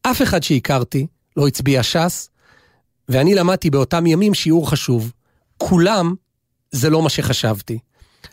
אף 0.01 0.21
אחד 0.21 0.43
שהכרתי 0.43 1.07
לא 1.37 1.47
הצביע 1.47 1.83
ש"ס, 1.83 2.29
ואני 3.09 3.35
למדתי 3.35 3.69
באותם 3.69 4.05
ימים 4.05 4.33
שיעור 4.33 4.69
חשוב. 4.69 5.11
כולם 5.57 6.13
זה 6.71 6.89
לא 6.89 7.01
מה 7.01 7.09
שחשבתי. 7.09 7.79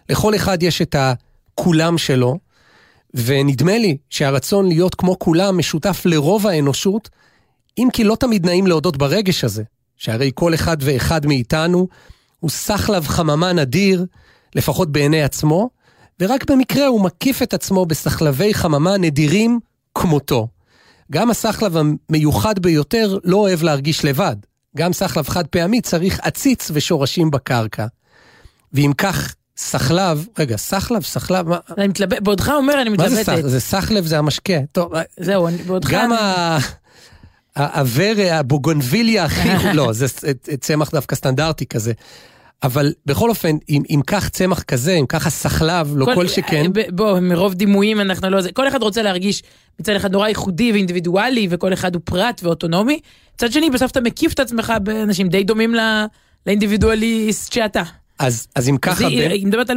לכל 0.09 0.35
אחד 0.35 0.62
יש 0.62 0.83
את 0.83 0.96
הכולם 1.55 1.99
שלו, 1.99 2.38
ונדמה 3.15 3.79
לי 3.79 3.97
שהרצון 4.11 4.69
להיות 4.69 4.95
כמו 4.95 5.19
כולם 5.19 5.59
משותף 5.59 6.03
לרוב 6.05 6.47
האנושות, 6.47 7.09
אם 7.79 7.88
כי 7.93 8.05
לא 8.05 8.17
תמיד 8.17 8.47
נעים 8.47 8.67
להודות 8.67 8.97
ברגש 8.97 9.45
הזה, 9.45 9.62
שהרי 9.97 10.31
כל 10.35 10.55
אחד 10.55 10.77
ואחד 10.81 11.27
מאיתנו 11.27 11.88
הוא 12.41 12.51
סחלב 12.51 13.07
חממה 13.07 13.53
נדיר, 13.53 14.07
לפחות 14.55 14.93
בעיני 14.93 15.23
עצמו, 15.23 15.71
ורק 16.21 16.51
במקרה 16.51 16.87
הוא 16.87 17.05
מקיף 17.05 17.43
את 17.43 17.55
עצמו 17.55 17.87
בסחלבי 17.87 18.55
חממה 18.55 18.97
נדירים 18.99 19.61
כמותו. 19.95 20.49
גם 21.12 21.31
הסחלב 21.31 21.77
המיוחד 21.77 22.59
ביותר 22.59 23.19
לא 23.25 23.37
אוהב 23.37 23.62
להרגיש 23.62 24.05
לבד. 24.05 24.37
גם 24.77 24.93
סחלב 24.93 25.29
חד 25.29 25.47
פעמי 25.47 25.81
צריך 25.81 26.21
עציץ 26.23 26.71
ושורשים 26.75 27.31
בקרקע. 27.31 27.87
ואם 28.73 28.93
כך, 28.99 29.35
סחלב, 29.57 30.27
רגע, 30.38 30.57
סחלב, 30.57 31.03
סחלב, 31.03 31.49
מה, 31.49 31.59
אני 31.79 31.88
מתלבט, 31.88 32.21
בעודך 32.23 32.49
אומר 32.49 32.83
אני 32.83 32.91
מה 32.91 32.97
זה 32.97 33.03
מתלבטת. 33.05 33.23
סחלב? 33.25 33.47
זה 33.47 33.61
סחלב 33.61 34.07
זה 34.07 34.19
המשקה. 34.19 34.53
טוב, 34.73 34.93
זהו, 35.21 35.49
אני- 35.49 35.57
בעודך 35.57 35.91
גם. 35.91 36.12
ה... 36.12 36.59
העבר, 37.57 38.12
הבוגונביליה 38.33 39.25
הכי, 39.25 39.49
לא, 39.75 39.93
זה 39.93 40.07
צמח 40.61 40.91
דווקא 40.91 41.17
סטנדרטי 41.17 41.67
כזה. 41.67 41.93
אבל 42.62 42.93
בכל 43.07 43.31
אופן, 43.31 43.57
אם, 43.69 43.83
אם 43.91 44.01
כך 44.07 44.29
צמח 44.29 44.62
כזה, 44.62 44.93
אם 44.93 45.07
ככה 45.07 45.31
סחלב, 45.31 45.93
לא 45.97 46.05
כל 46.15 46.29
שכן, 46.29 46.73
ב- 46.73 46.81
בוא, 46.97 47.21
מרוב 47.21 47.55
דימויים 47.55 48.01
אנחנו 48.01 48.31
לא. 48.31 48.41
כל 48.55 48.69
אחד 48.69 48.83
רוצה 48.83 49.03
להרגיש 49.03 49.43
מצד 49.81 49.93
אחד 49.97 50.12
נורא 50.12 50.29
ייחודי 50.29 50.73
ואינדיבידואלי, 50.73 51.47
וכל 51.51 51.73
אחד 51.73 51.95
הוא 51.95 52.03
פרט 52.05 52.41
ואוטונומי. 52.45 53.01
מצד 53.35 53.53
שני, 53.53 53.71
בסוף 53.71 53.91
אתה 53.91 54.01
מקיף 54.01 54.33
את 54.33 54.41
עצמך 54.41 54.73
באנשים 54.83 55.29
די 55.29 55.45
דומים 55.45 55.75
ל- 55.75 56.05
לאינדיבידואליסט 56.47 57.53
שאתה. 57.53 57.83
אז, 58.23 58.47
אז 58.55 58.69
אם 58.69 58.75
אז 58.75 58.81
ככה, 58.81 59.07
היא 59.07 59.29
ב- 59.29 59.31
היא 59.31 59.47
מדברת 59.47 59.71
על 59.71 59.77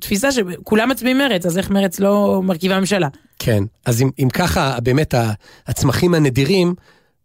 תפיסה 0.00 0.32
שכולם 0.32 0.88
מצביעים 0.88 1.18
מרץ, 1.18 1.46
אז 1.46 1.58
איך 1.58 1.70
מרץ 1.70 2.00
לא 2.00 2.40
מרכיבה 2.44 2.80
ממשלה? 2.80 3.08
כן, 3.38 3.64
אז 3.86 4.02
אם, 4.02 4.10
אם 4.18 4.28
ככה, 4.32 4.80
באמת 4.80 5.14
הצמחים 5.66 6.14
הנדירים, 6.14 6.74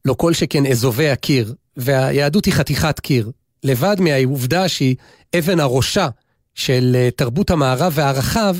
לא 0.06 0.14
כל 0.14 0.34
שכן 0.34 0.66
אזובי 0.66 1.10
הקיר, 1.10 1.54
והיהדות 1.78 2.46
היא 2.46 2.54
חתיכת 2.54 3.00
קיר, 3.00 3.32
לבד 3.64 3.96
מהעובדה 4.00 4.68
שהיא 4.68 4.96
אבן 5.38 5.60
הראשה 5.60 6.08
של 6.56 6.92
אה, 6.96 7.10
תרבות 7.16 7.52
המערב 7.52 7.92
והרחב, 7.96 8.56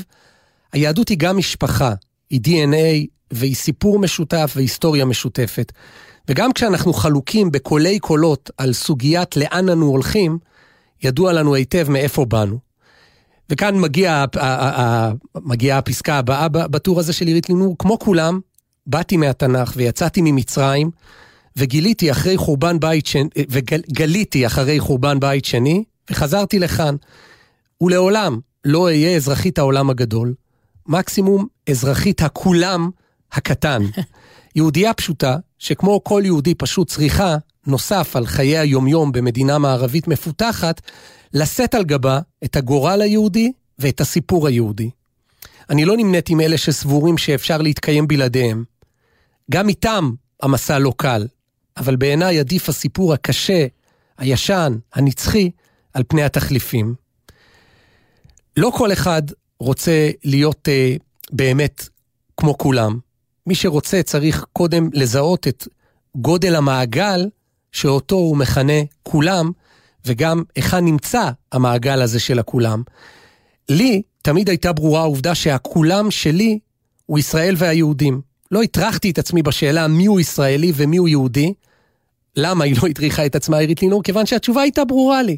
היהדות 0.72 1.08
היא 1.08 1.18
גם 1.18 1.36
משפחה, 1.36 1.92
היא 2.30 2.40
DNA 2.46 3.06
והיא 3.30 3.54
סיפור 3.54 3.98
משותף 3.98 4.52
והיסטוריה 4.56 5.04
משותפת. 5.04 5.72
וגם 6.28 6.52
כשאנחנו 6.52 6.92
חלוקים 6.92 7.50
בקולי 7.50 7.98
קולות 7.98 8.50
על 8.58 8.72
סוגיית 8.72 9.36
לאן 9.36 9.68
אנו 9.68 9.86
הולכים, 9.86 10.38
ידוע 11.04 11.32
לנו 11.32 11.54
היטב 11.54 11.86
מאיפה 11.90 12.24
באנו. 12.24 12.58
וכאן 13.50 13.80
מגיע, 13.80 14.24
מגיעה 15.36 15.78
הפסקה 15.78 16.18
הבאה 16.18 16.48
בטור 16.48 17.00
הזה 17.00 17.12
של 17.12 17.26
עירית 17.26 17.48
לינור. 17.48 17.76
כמו 17.78 17.98
כולם, 17.98 18.40
באתי 18.86 19.16
מהתנ"ך 19.16 19.72
ויצאתי 19.76 20.20
ממצרים, 20.22 20.90
וגיליתי 21.56 22.10
אחרי 22.10 22.36
חורבן 22.36 22.80
בית 22.80 23.06
שני, 23.06 23.28
וגליתי 23.48 24.46
אחרי 24.46 24.80
חורבן 24.80 25.20
בית 25.20 25.44
שני, 25.44 25.84
וחזרתי 26.10 26.58
לכאן. 26.58 26.96
ולעולם 27.80 28.38
לא 28.64 28.84
אהיה 28.84 29.16
אזרחית 29.16 29.58
העולם 29.58 29.90
הגדול, 29.90 30.34
מקסימום 30.86 31.46
אזרחית 31.70 32.22
הכולם 32.22 32.90
הקטן. 33.32 33.82
יהודייה 34.56 34.94
פשוטה, 34.94 35.36
שכמו 35.58 36.04
כל 36.04 36.22
יהודי 36.24 36.54
פשוט 36.54 36.88
צריכה, 36.88 37.36
נוסף 37.66 38.16
על 38.16 38.26
חיי 38.26 38.58
היומיום 38.58 39.12
במדינה 39.12 39.58
מערבית 39.58 40.08
מפותחת, 40.08 40.80
לשאת 41.34 41.74
על 41.74 41.84
גבה 41.84 42.20
את 42.44 42.56
הגורל 42.56 43.02
היהודי 43.02 43.52
ואת 43.78 44.00
הסיפור 44.00 44.46
היהודי. 44.46 44.90
אני 45.70 45.84
לא 45.84 45.96
נמנית 45.96 46.28
עם 46.28 46.40
אלה 46.40 46.58
שסבורים 46.58 47.18
שאפשר 47.18 47.58
להתקיים 47.58 48.08
בלעדיהם. 48.08 48.64
גם 49.50 49.68
איתם 49.68 50.12
המסע 50.42 50.78
לא 50.78 50.92
קל, 50.96 51.26
אבל 51.76 51.96
בעיניי 51.96 52.38
עדיף 52.38 52.68
הסיפור 52.68 53.14
הקשה, 53.14 53.66
הישן, 54.18 54.78
הנצחי, 54.94 55.50
על 55.94 56.02
פני 56.08 56.22
התחליפים. 56.22 56.94
לא 58.56 58.72
כל 58.76 58.92
אחד 58.92 59.22
רוצה 59.60 60.10
להיות 60.24 60.68
אה, 60.68 60.96
באמת 61.32 61.88
כמו 62.36 62.58
כולם. 62.58 62.98
מי 63.46 63.54
שרוצה 63.54 64.02
צריך 64.02 64.44
קודם 64.52 64.88
לזהות 64.92 65.48
את 65.48 65.68
גודל 66.16 66.56
המעגל 66.56 67.28
שאותו 67.74 68.16
הוא 68.16 68.36
מכנה 68.36 68.82
כולם, 69.02 69.50
וגם 70.06 70.42
היכן 70.56 70.84
נמצא 70.84 71.30
המעגל 71.52 72.02
הזה 72.02 72.20
של 72.20 72.38
הכולם. 72.38 72.82
לי 73.68 74.02
תמיד 74.22 74.48
הייתה 74.48 74.72
ברורה 74.72 75.00
העובדה 75.00 75.34
שהכולם 75.34 76.10
שלי 76.10 76.58
הוא 77.06 77.18
ישראל 77.18 77.54
והיהודים. 77.58 78.20
לא 78.50 78.62
הטרחתי 78.62 79.10
את 79.10 79.18
עצמי 79.18 79.42
בשאלה 79.42 79.88
מיהו 79.88 80.20
ישראלי 80.20 80.72
ומיהו 80.74 81.08
יהודי. 81.08 81.54
למה 82.36 82.64
היא 82.64 82.76
לא 82.82 82.88
הטריחה 82.88 83.26
את 83.26 83.34
עצמה, 83.34 83.58
עירית 83.58 83.82
לינור? 83.82 84.02
כיוון 84.02 84.26
שהתשובה 84.26 84.62
הייתה 84.62 84.84
ברורה 84.84 85.22
לי. 85.22 85.36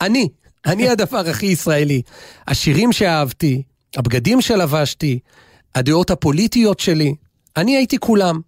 אני, 0.00 0.28
אני 0.66 0.88
הדבר 0.88 1.28
הכי 1.28 1.46
ישראלי. 1.46 2.02
השירים 2.48 2.92
שאהבתי, 2.92 3.62
הבגדים 3.96 4.40
שלבשתי, 4.40 5.18
הדעות 5.74 6.10
הפוליטיות 6.10 6.80
שלי, 6.80 7.14
אני 7.56 7.76
הייתי 7.76 7.98
כולם. 7.98 8.40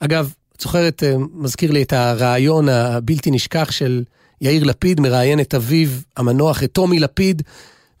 אגב, 0.00 0.32
זוכרת, 0.60 1.02
אה, 1.02 1.14
מזכיר 1.34 1.70
לי 1.70 1.82
את 1.82 1.92
הרעיון 1.92 2.68
הבלתי 2.68 3.30
נשכח 3.30 3.70
של 3.70 4.04
יאיר 4.40 4.64
לפיד, 4.64 5.00
מראיין 5.00 5.40
את 5.40 5.54
אביו 5.54 5.88
המנוח, 6.16 6.62
את 6.62 6.72
טומי 6.72 6.98
לפיד, 6.98 7.42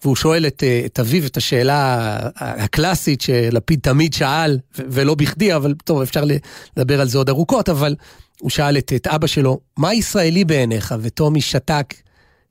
והוא 0.02 0.16
שואל 0.16 0.46
את, 0.46 0.64
אה, 0.64 0.82
את 0.86 1.00
אביו 1.00 1.26
את 1.26 1.36
השאלה 1.36 2.18
הקלאסית 2.36 3.20
שלפיד 3.20 3.80
תמיד 3.82 4.14
שאל, 4.14 4.58
ולא 4.78 5.14
בכדי, 5.14 5.54
אבל 5.54 5.74
טוב, 5.84 6.02
אפשר 6.02 6.24
לדבר 6.76 7.00
על 7.00 7.08
זה 7.08 7.18
עוד 7.18 7.28
ארוכות, 7.28 7.68
אבל 7.68 7.94
הוא 8.40 8.50
שאל 8.50 8.78
את, 8.78 8.92
את 8.96 9.06
אבא 9.06 9.26
שלו, 9.26 9.60
מה 9.76 9.94
ישראלי 9.94 10.44
בעיניך? 10.44 10.94
וטומי 11.00 11.40
שתק 11.40 11.94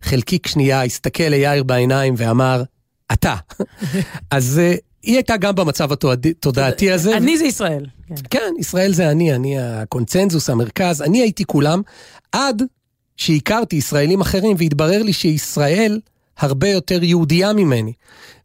חלקיק 0.02 0.48
שנייה, 0.48 0.84
הסתכל 0.84 1.24
ליאיר 1.24 1.63
בעיניים 1.63 2.13
ואמר, 2.17 2.63
אתה. 3.13 3.36
אז 4.32 4.60
אה, 4.60 4.76
היא 5.04 5.16
הייתה 5.16 5.38
גם 5.38 5.56
במצב 5.56 5.92
התודעתי 5.92 6.92
הזה. 6.92 7.18
אני 7.18 7.38
זה 7.38 7.46
ישראל. 7.46 7.86
כן. 8.08 8.16
כן, 8.30 8.54
ישראל 8.60 8.94
זה 8.94 9.12
אני, 9.12 9.36
אני 9.36 9.60
הקונצנזוס, 9.60 10.50
המרכז, 10.50 11.02
אני 11.02 11.22
הייתי 11.22 11.46
כולם, 11.46 11.82
עד 12.32 12.64
שהכרתי 13.18 13.76
ישראלים 13.76 14.22
אחרים 14.22 14.56
והתברר 14.60 15.04
לי 15.04 15.14
שישראל 15.14 16.00
הרבה 16.38 16.68
יותר 16.68 17.04
יהודייה 17.04 17.54
ממני. 17.54 17.94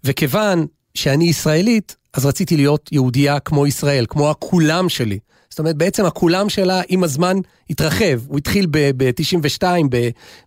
וכיוון 0.04 0.66
שאני 0.94 1.24
ישראלית, 1.24 1.96
אז 2.14 2.26
רציתי 2.26 2.56
להיות 2.56 2.92
יהודייה 2.92 3.40
כמו 3.40 3.66
ישראל, 3.66 4.06
כמו 4.08 4.30
הכולם 4.30 4.88
שלי. 4.88 5.18
זאת 5.50 5.58
אומרת, 5.58 5.76
בעצם 5.76 6.04
הכולם 6.04 6.48
שלה 6.48 6.82
עם 6.88 7.04
הזמן 7.04 7.36
התרחב. 7.70 8.20
הוא 8.26 8.38
התחיל 8.38 8.66
ב-92 8.70 9.62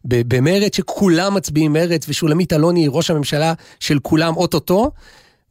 במרץ, 0.04 0.76
שכולם 0.76 1.34
מצביעים 1.34 1.74
מרץ, 1.74 2.06
ושולמית 2.10 2.54
אלוני 2.54 2.80
היא 2.80 2.90
ראש 2.90 3.12
הממשלה 3.12 3.54
של 3.80 4.00
כולם 4.00 4.38
אוטוטו, 4.38 4.92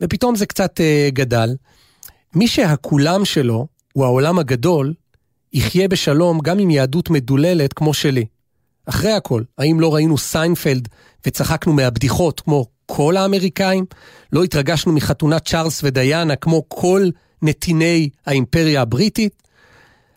ופתאום 0.01 0.37
זה 0.37 0.47
קצת 0.47 0.81
אה, 0.81 1.15
גדל. 1.15 1.57
מי 2.35 2.49
שהכולם 2.49 3.25
שלו 3.25 3.67
הוא 3.93 4.05
העולם 4.05 4.39
הגדול, 4.39 4.95
יחיה 5.53 5.89
בשלום 5.89 6.41
גם 6.41 6.59
עם 6.59 6.71
יהדות 6.71 7.11
מדוללת 7.11 7.73
כמו 7.73 7.95
שלי. 7.95 8.25
אחרי 8.87 9.13
הכל, 9.13 9.43
האם 9.59 9.81
לא 9.81 9.95
ראינו 9.95 10.19
סיינפלד 10.19 10.89
וצחקנו 11.27 11.73
מהבדיחות 11.73 12.41
כמו 12.41 12.67
כל 12.87 13.17
האמריקאים? 13.17 13.85
לא 14.33 14.45
התרגשנו 14.45 14.93
מחתונת 14.93 15.49
צ'ארלס 15.49 15.81
ודיאנה 15.85 16.37
כמו 16.37 16.63
כל 16.69 17.09
נתיני 17.43 18.09
האימפריה 18.27 18.83
הבריטית? 18.83 19.43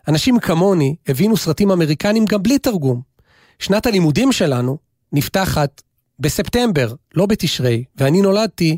אנשים 0.08 0.38
כמוני 0.38 0.96
הבינו 1.08 1.36
סרטים 1.36 1.70
אמריקנים 1.70 2.24
גם 2.24 2.42
בלי 2.42 2.58
תרגום. 2.58 3.00
שנת 3.58 3.86
הלימודים 3.86 4.32
שלנו 4.32 4.78
נפתחת 5.12 5.82
בספטמבר, 6.18 6.94
לא 7.14 7.26
בתשרי, 7.26 7.84
ואני 7.96 8.22
נולדתי 8.22 8.76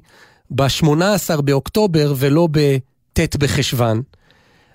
ב-18 0.54 1.40
באוקטובר 1.40 2.14
ולא 2.16 2.48
בט' 2.50 3.36
בחשוון. 3.36 4.02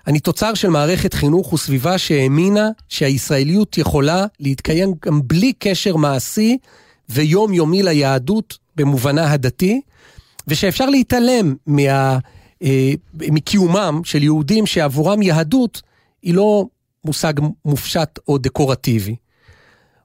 אני 0.06 0.20
תוצר 0.20 0.54
של 0.54 0.68
מערכת 0.68 1.14
חינוך 1.14 1.52
וסביבה 1.52 1.98
שהאמינה 1.98 2.68
שהישראליות 2.88 3.78
יכולה 3.78 4.26
להתקיים 4.40 4.94
גם 5.06 5.20
בלי 5.24 5.52
קשר 5.58 5.96
מעשי 5.96 6.58
ויומיומי 7.08 7.82
ליהדות 7.82 8.58
במובנה 8.76 9.32
הדתי, 9.32 9.80
ושאפשר 10.48 10.86
להתעלם 10.86 11.54
מה, 11.66 12.18
אה, 12.62 12.92
מקיומם 13.14 14.00
של 14.04 14.22
יהודים 14.22 14.66
שעבורם 14.66 15.22
יהדות 15.22 15.82
היא 16.22 16.34
לא 16.34 16.66
מושג 17.04 17.32
מופשט 17.64 18.18
או 18.28 18.38
דקורטיבי. 18.38 19.16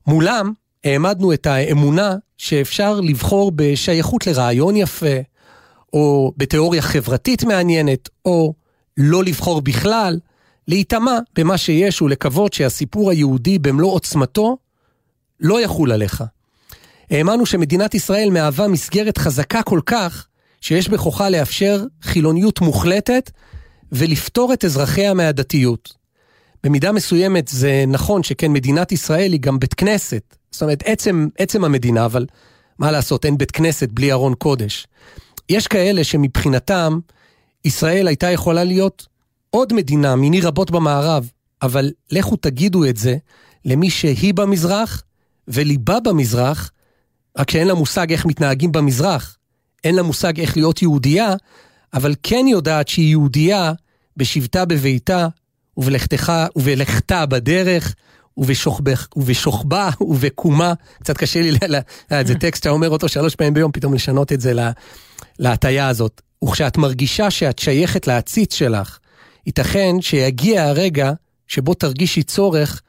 מולם 0.08 0.54
העמדנו 0.84 1.34
את 1.34 1.46
האמונה 1.48 2.16
שאפשר 2.38 3.00
לבחור 3.02 3.52
בשייכות 3.56 4.28
לרעיון 4.28 4.76
יפה, 4.76 5.16
או 5.94 6.34
בתיאוריה 6.38 6.82
חברתית 6.82 7.44
מעניינת, 7.44 8.10
או 8.26 8.54
לא 8.98 9.24
לבחור 9.24 9.62
בכלל, 9.62 10.20
להיטמע 10.68 11.18
במה 11.36 11.58
שיש 11.58 12.02
ולקוות 12.02 12.54
שהסיפור 12.54 13.12
היהודי 13.12 13.60
במלוא 13.60 13.92
עוצמתו 13.92 14.58
לא 15.40 15.62
יחול 15.62 15.92
עליך. 15.92 16.24
האמנו 17.10 17.46
שמדינת 17.46 17.94
ישראל 17.94 18.30
מהווה 18.30 18.68
מסגרת 18.68 19.18
חזקה 19.18 19.64
כל 19.64 19.80
כך, 19.86 20.28
שיש 20.62 20.90
בכוחה 20.90 21.30
לאפשר 21.30 21.84
חילוניות 22.02 22.62
מוחלטת 22.62 23.32
ולפטור 23.92 24.54
את 24.54 24.66
אזרחיה 24.66 25.14
מהדתיות. 25.14 25.94
במידה 26.64 26.92
מסוימת 26.92 27.48
זה 27.48 27.84
נכון 27.88 28.24
שכן 28.24 28.52
מדינת 28.54 28.92
ישראל 28.92 29.32
היא 29.32 29.40
גם 29.40 29.60
בית 29.60 29.74
כנסת. 29.74 30.36
זאת 30.52 30.62
אומרת, 30.62 30.84
עצם, 30.86 31.28
עצם 31.38 31.64
המדינה, 31.64 32.06
אבל 32.06 32.26
מה 32.80 32.92
לעשות, 32.92 33.26
אין 33.26 33.38
בית 33.38 33.52
כנסת 33.52 33.90
בלי 33.92 34.12
ארון 34.12 34.34
קודש. 34.36 34.88
יש 35.50 35.68
כאלה 35.68 36.04
שמבחינתם, 36.04 37.00
ישראל 37.66 38.08
הייתה 38.08 38.32
יכולה 38.32 38.64
להיות 38.64 39.08
עוד 39.50 39.74
מדינה 39.74 40.16
מיני 40.16 40.42
רבות 40.42 40.72
במערב, 40.72 41.30
אבל 41.62 41.92
לכו 42.12 42.36
תגידו 42.36 42.86
את 42.86 42.98
זה 42.98 43.16
למי 43.66 43.90
שהיא 43.90 44.34
במזרח 44.34 45.04
וליבה 45.48 46.00
במזרח, 46.00 46.72
רק 47.38 47.52
שאין 47.52 47.68
לה 47.68 47.74
מושג 47.74 48.12
איך 48.12 48.26
מתנהגים 48.26 48.72
במזרח. 48.72 49.38
אין 49.84 49.96
לה 49.96 50.04
מושג 50.04 50.40
איך 50.40 50.58
להיות 50.58 50.82
יהודייה, 50.82 51.36
אבל 51.94 52.16
כן 52.24 52.46
יודעת 52.50 52.88
שהיא 52.88 53.10
יהודייה 53.10 53.74
בשבתה 54.18 54.66
בביתה 54.66 55.28
ובלכתך 55.78 56.34
ובלכתה 56.56 57.26
בדרך 57.26 57.96
ובשוכבך, 58.38 59.08
ובשוכבה 59.16 59.90
ובקומה. 60.02 60.74
קצת 61.00 61.18
קשה 61.18 61.42
לי, 61.42 61.52
ל- 61.52 61.58
ל- 62.12 62.24
זה 62.28 62.36
טקסט 62.42 62.64
שאתה 62.64 62.70
אומר 62.70 62.90
אותו 62.90 63.10
שלוש 63.10 63.36
פעמים 63.36 63.54
ביום, 63.54 63.72
פתאום 63.72 63.94
לשנות 63.94 64.32
את 64.32 64.42
זה 64.42 64.54
לה- 64.54 64.72
להטייה 65.44 65.88
הזאת. 65.88 66.22
וכשאת 66.44 66.78
מרגישה 66.78 67.32
שאת 67.32 67.60
שייכת 67.60 68.08
לעציץ 68.08 68.54
שלך, 68.54 69.00
ייתכן 69.46 69.96
שיגיע 70.02 70.64
הרגע 70.64 71.12
שבו 71.48 71.74
תרגישי 71.74 72.24
צורך 72.24 72.82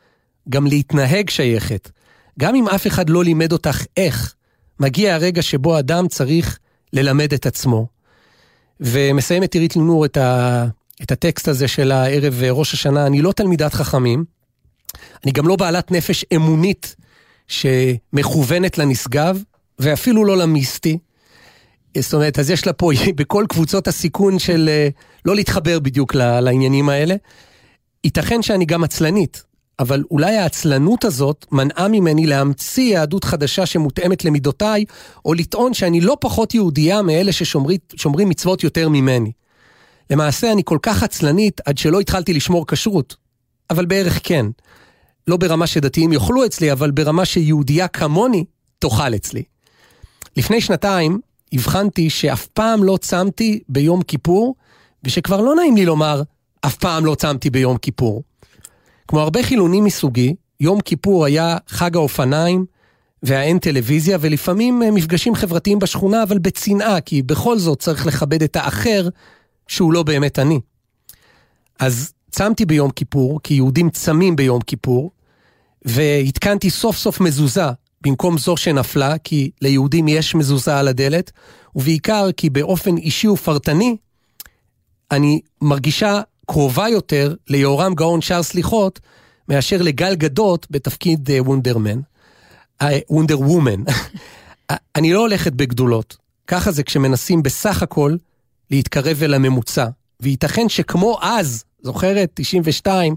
גם 0.49 0.67
להתנהג 0.67 1.31
שייכת. 1.31 1.91
גם 2.39 2.55
אם 2.55 2.69
אף 2.69 2.87
אחד 2.87 3.11
לא 3.11 3.25
לימד 3.25 3.53
אותך 3.53 3.85
איך, 3.97 4.35
מגיע 4.81 5.15
הרגע 5.15 5.43
שבו 5.43 5.79
אדם 5.79 6.09
צריך 6.09 6.59
ללמד 6.93 7.35
את 7.35 7.47
עצמו. 7.47 7.87
ומסיימת 8.81 9.55
עירית 9.55 9.77
לינור 9.77 10.05
את, 10.05 10.17
ה, 10.17 10.65
את 11.03 11.13
הטקסט 11.13 11.49
הזה 11.49 11.69
של 11.69 11.93
הערב 11.93 12.43
ראש 12.51 12.75
השנה, 12.75 13.07
אני 13.07 13.23
לא 13.23 13.33
תלמידת 13.33 13.75
חכמים, 13.75 14.25
אני 15.25 15.33
גם 15.33 15.49
לא 15.49 15.57
בעלת 15.57 15.91
נפש 15.91 16.25
אמונית 16.35 16.97
שמכוונת 17.49 18.79
לנשגב, 18.79 19.43
ואפילו 19.79 20.25
לא 20.25 20.37
למיסטי. 20.37 20.99
זאת 21.99 22.15
אומרת, 22.15 22.39
אז 22.39 22.51
יש 22.51 22.67
לה 22.67 22.73
פה 22.73 22.91
בכל 23.17 23.45
קבוצות 23.49 23.89
הסיכון 23.89 24.39
של 24.39 24.69
אה, 24.69 24.89
לא 25.25 25.35
להתחבר 25.35 25.79
בדיוק 25.79 26.15
לעניינים 26.15 26.89
האלה. 26.89 27.15
ייתכן 28.05 28.43
שאני 28.43 28.65
גם 28.65 28.85
עצלנית, 28.85 29.43
אבל 29.79 30.03
אולי 30.11 30.37
העצלנות 30.37 31.05
הזאת 31.05 31.47
מנעה 31.53 31.89
ממני 31.89 32.27
להמציא 32.27 32.93
יהדות 32.93 33.25
חדשה 33.25 33.67
שמותאמת 33.67 34.25
למידותיי, 34.25 34.85
או 35.25 35.35
לטעון 35.35 35.75
שאני 35.75 36.01
לא 36.01 36.17
פחות 36.21 36.55
יהודייה 36.55 37.03
מאלה 37.03 37.33
ששומרים 37.33 38.29
מצוות 38.29 38.65
יותר 38.65 38.89
ממני. 38.89 39.33
למעשה 40.11 40.53
אני 40.53 40.63
כל 40.65 40.79
כך 40.83 41.03
עצלנית 41.03 41.61
עד 41.65 41.79
שלא 41.79 42.01
התחלתי 42.01 42.33
לשמור 42.33 42.67
כשרות, 42.67 43.17
אבל 43.71 43.87
בערך 43.87 44.21
כן. 44.23 44.47
לא 45.29 45.37
ברמה 45.37 45.67
שדתיים 45.67 46.13
יאכלו 46.13 46.47
אצלי, 46.47 46.73
אבל 46.73 46.91
ברמה 46.91 47.25
שיהודייה 47.25 47.89
כמוני 47.89 48.45
תאכל 48.79 49.15
אצלי. 49.15 49.43
לפני 50.37 50.61
שנתיים 50.61 51.21
הבחנתי 51.55 52.11
שאף 52.11 52.47
פעם 52.47 52.85
לא 52.85 52.99
צמתי 53.01 53.61
ביום 53.69 54.03
כיפור, 54.03 54.55
ושכבר 55.05 55.41
לא 55.41 55.55
נעים 55.55 55.77
לי 55.77 55.85
לומר, 55.85 56.23
אף 56.61 56.77
פעם 56.77 57.05
לא 57.05 57.15
צמתי 57.15 57.51
ביום 57.51 57.77
כיפור. 57.77 58.23
כמו 59.09 59.21
הרבה 59.21 59.43
חילונים 59.43 59.85
מסוגי, 59.85 60.35
יום 60.61 60.81
כיפור 60.81 61.25
היה 61.25 61.57
חג 61.69 61.97
האופניים 61.97 62.65
והאין 63.23 63.59
טלוויזיה, 63.59 64.19
ולפעמים 64.21 64.83
מפגשים 64.93 65.35
חברתיים 65.35 65.79
בשכונה, 65.79 66.23
אבל 66.23 66.39
בצנעה, 66.39 67.01
כי 67.01 67.23
בכל 67.23 67.59
זאת 67.59 67.79
צריך 67.81 68.07
לכבד 68.07 68.43
את 68.43 68.57
האחר, 68.57 69.09
שהוא 69.69 69.93
לא 69.93 70.03
באמת 70.03 70.39
אני. 70.39 70.61
אז 71.81 72.13
צמתי 72.31 72.65
ביום 72.65 72.91
כיפור, 72.91 73.41
כי 73.43 73.55
יהודים 73.55 73.91
צמים 73.91 74.37
ביום 74.37 74.61
כיפור, 74.61 75.11
והתקנתי 75.85 76.71
סוף 76.71 76.97
סוף 76.97 77.21
מזוזה 77.21 77.67
במקום 78.05 78.39
זו 78.39 78.57
שנפלה, 78.57 79.19
כי 79.19 79.51
ליהודים 79.63 80.09
יש 80.09 80.35
מזוזה 80.35 80.79
על 80.79 80.89
הדלת, 80.89 81.31
ובעיקר 81.75 82.33
כי 82.37 82.51
באופן 82.51 82.97
אישי 82.97 83.29
ופרטני, 83.29 83.97
אני 85.11 85.41
מרגישה 85.63 86.21
קרובה 86.47 86.89
יותר 86.89 87.35
ליהורם 87.49 87.95
גאון 87.95 88.21
שר 88.21 88.43
סליחות, 88.43 89.01
מאשר 89.49 89.83
לגל 89.83 90.15
גדות 90.15 90.67
בתפקיד 90.71 91.31
וונדרמן, 91.39 92.01
וונדר 93.11 93.41
וומן. 93.41 93.83
אני 94.97 95.13
לא 95.13 95.21
הולכת 95.21 95.53
בגדולות, 95.53 96.17
ככה 96.47 96.73
זה 96.73 96.83
כשמנסים 96.83 97.43
בסך 97.43 97.83
הכל 97.83 98.17
להתקרב 98.71 99.23
אל 99.23 99.35
הממוצע. 99.35 99.87
וייתכן 100.21 100.69
שכמו 100.69 101.19
אז, 101.23 101.65
זוכרת, 101.83 102.31
92, 102.35 103.15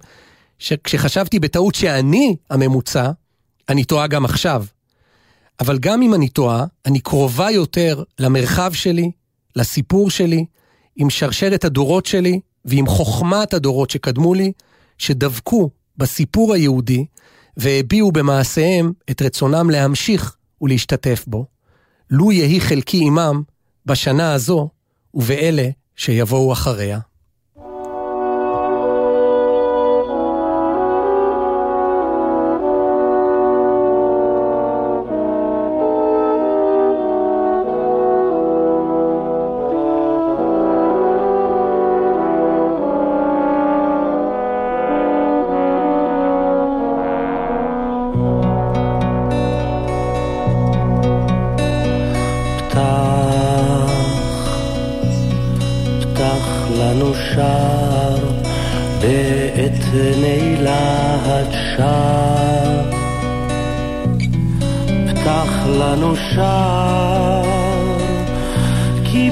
שכשחשבתי 0.60 1.40
בטעות 1.40 1.76
שאני 1.76 2.36
הממוצע, 2.50 3.12
אני 3.70 3.84
טועה 3.84 4.08
גם 4.08 4.26
עכשיו. 4.26 4.66
אבל 5.60 5.78
גם 5.78 6.02
אם 6.02 6.14
אני 6.14 6.30
טועה, 6.30 6.66
אני 6.86 7.00
קרובה 7.00 7.52
יותר 7.52 8.04
למרחב 8.20 8.74
שלי, 8.74 9.12
לסיפור 9.56 10.10
שלי, 10.10 10.46
עם 10.96 11.10
שרשרת 11.10 11.66
הדורות 11.66 12.06
שלי 12.06 12.40
ועם 12.66 12.88
חוכמת 12.88 13.54
הדורות 13.54 13.90
שקדמו 13.90 14.34
לי, 14.34 14.52
שדבקו 14.98 15.70
בסיפור 15.98 16.54
היהודי 16.54 17.06
והביעו 17.58 18.12
במעשיהם 18.12 18.92
את 19.12 19.22
רצונם 19.22 19.70
להמשיך 19.70 20.36
ולהשתתף 20.62 21.24
בו. 21.28 21.46
לו 22.10 22.32
יהי 22.32 22.62
חלקי 22.62 23.02
עמם 23.08 23.42
בשנה 23.86 24.34
הזו 24.34 24.70
ובאלה 25.14 25.70
שיבואו 25.96 26.54
אחריה. 26.54 27.00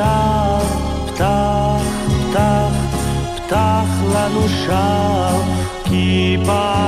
בנה 0.00 0.60
היום, 5.88 6.79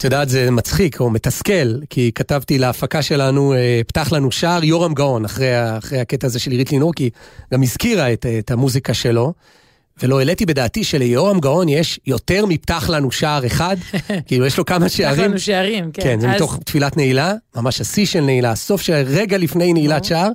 את 0.00 0.04
יודעת, 0.04 0.28
זה 0.28 0.50
מצחיק 0.50 1.00
או 1.00 1.10
מתסכל, 1.10 1.74
כי 1.90 2.10
כתבתי 2.14 2.58
להפקה 2.58 3.02
שלנו, 3.02 3.54
אה, 3.54 3.80
פתח 3.86 4.12
לנו 4.12 4.32
שער, 4.32 4.64
יורם 4.64 4.94
גאון, 4.94 5.24
אחרי, 5.24 5.78
אחרי 5.78 6.00
הקטע 6.00 6.26
הזה 6.26 6.38
של 6.38 6.50
עירית 6.50 6.72
לינור, 6.72 6.94
כי 6.94 7.10
גם 7.54 7.62
הזכירה 7.62 8.12
את, 8.12 8.26
את 8.38 8.50
המוזיקה 8.50 8.94
שלו, 8.94 9.32
ולא 10.02 10.18
העליתי 10.18 10.46
בדעתי 10.46 10.84
שליורם 10.84 11.40
גאון 11.40 11.68
יש 11.68 12.00
יותר 12.06 12.46
מפתח 12.46 12.90
לנו 12.92 13.10
שער 13.10 13.46
אחד, 13.46 13.76
כאילו 14.26 14.46
יש 14.46 14.58
לו 14.58 14.64
כמה 14.64 14.86
פתח 14.88 14.96
שערים. 14.96 15.30
לנו 15.30 15.38
שערים, 15.40 15.90
כן. 15.92 16.02
כן, 16.02 16.20
זה 16.20 16.28
אז- 16.30 16.34
מתוך 16.36 16.58
תפילת 16.64 16.96
נעילה, 16.96 17.34
ממש 17.56 17.80
השיא 17.80 18.06
של 18.06 18.20
נעילה, 18.20 18.50
הסוף 18.50 18.82
של 18.82 19.02
רגע 19.06 19.38
לפני 19.38 19.72
נעילת 19.72 20.04
שער, 20.04 20.28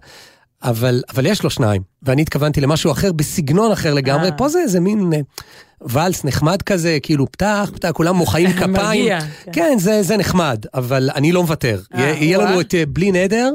אבל, 0.66 1.04
אבל 1.14 1.26
יש 1.26 1.44
לו 1.44 1.50
שניים, 1.50 1.82
ואני 2.04 2.22
התכוונתי 2.22 2.62
למשהו 2.62 2.92
אחר 2.92 3.12
בסגנון 3.12 3.72
אחר 3.72 3.94
לגמרי, 3.94 4.28
אה. 4.28 4.32
פה 4.32 4.50
זה 4.50 4.60
איזה 4.60 4.80
מין 4.80 5.14
אה, 5.14 5.20
ואלס 5.82 6.24
נחמד 6.24 6.62
כזה, 6.62 6.98
כאילו 7.04 7.32
פתח, 7.32 7.72
פתח, 7.74 7.92
כולם 7.92 8.16
מוחאים 8.16 8.54
כפיים, 8.60 8.72
מרגיע, 8.72 9.20
כן. 9.44 9.52
כן, 9.54 9.76
זה, 9.80 10.04
זה 10.04 10.18
נחמד, 10.18 10.66
אבל 10.74 11.10
אני 11.16 11.32
לא 11.32 11.42
מוותר. 11.42 11.82
אה, 11.94 12.00
יהיה, 12.02 12.38
לנו. 12.38 12.62
את 12.62 12.76
בלי 12.90 13.12
נדר, 13.12 13.52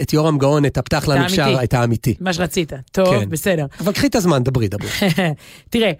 את 0.00 0.12
יורם 0.12 0.38
גאון, 0.38 0.66
את 0.66 0.78
הפתח 0.78 1.08
לנו. 1.08 1.30
שער, 1.30 1.64
את 1.64 1.74
האמיתי. 1.74 2.14
מה 2.20 2.32
שרצית. 2.32 2.72
טוב, 2.92 3.20
כן. 3.20 3.30
בסדר. 3.30 3.66
אבל 3.80 3.92
קחי 3.92 4.06
את 4.06 4.14
הזמן, 4.14 4.42
דברי, 4.42 4.68
דברי. 4.68 4.88
תראה, 5.70 5.86
אה, 5.86 5.92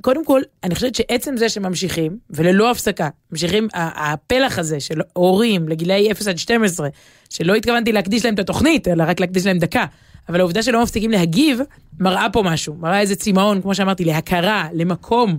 קודם 0.00 0.24
כל, 0.24 0.40
אני 0.64 0.74
חושבת 0.74 0.94
שעצם 0.94 1.36
זה 1.36 1.48
שממשיכים, 1.48 2.18
וללא 2.30 2.70
הפסקה, 2.70 3.08
ממשיכים, 3.32 3.68
הפלח 3.74 4.58
הזה 4.58 4.80
של 4.80 5.00
הורים 5.12 5.68
לגילאי 5.68 6.12
0 6.12 6.28
עד 6.28 6.38
12, 6.38 6.88
שלא 7.30 7.54
התכוונתי 7.54 7.92
להקדיש 7.92 8.24
להם 8.24 8.34
את 8.34 8.38
התוכנית, 8.38 8.88
אלא 8.88 9.04
רק 9.06 9.20
להקדיש 9.20 9.46
להם 9.46 9.58
דקה, 9.58 9.84
אבל 10.28 10.40
העובדה 10.40 10.62
שלא 10.62 10.82
מפסיקים 10.82 11.10
להגיב, 11.10 11.60
מראה 12.00 12.26
פה 12.32 12.42
משהו, 12.42 12.74
מראה 12.74 13.00
איזה 13.00 13.16
צמאון, 13.16 13.62
כמו 13.62 13.74
שאמרתי, 13.74 14.04
להכרה, 14.04 14.68
למקום. 14.72 15.38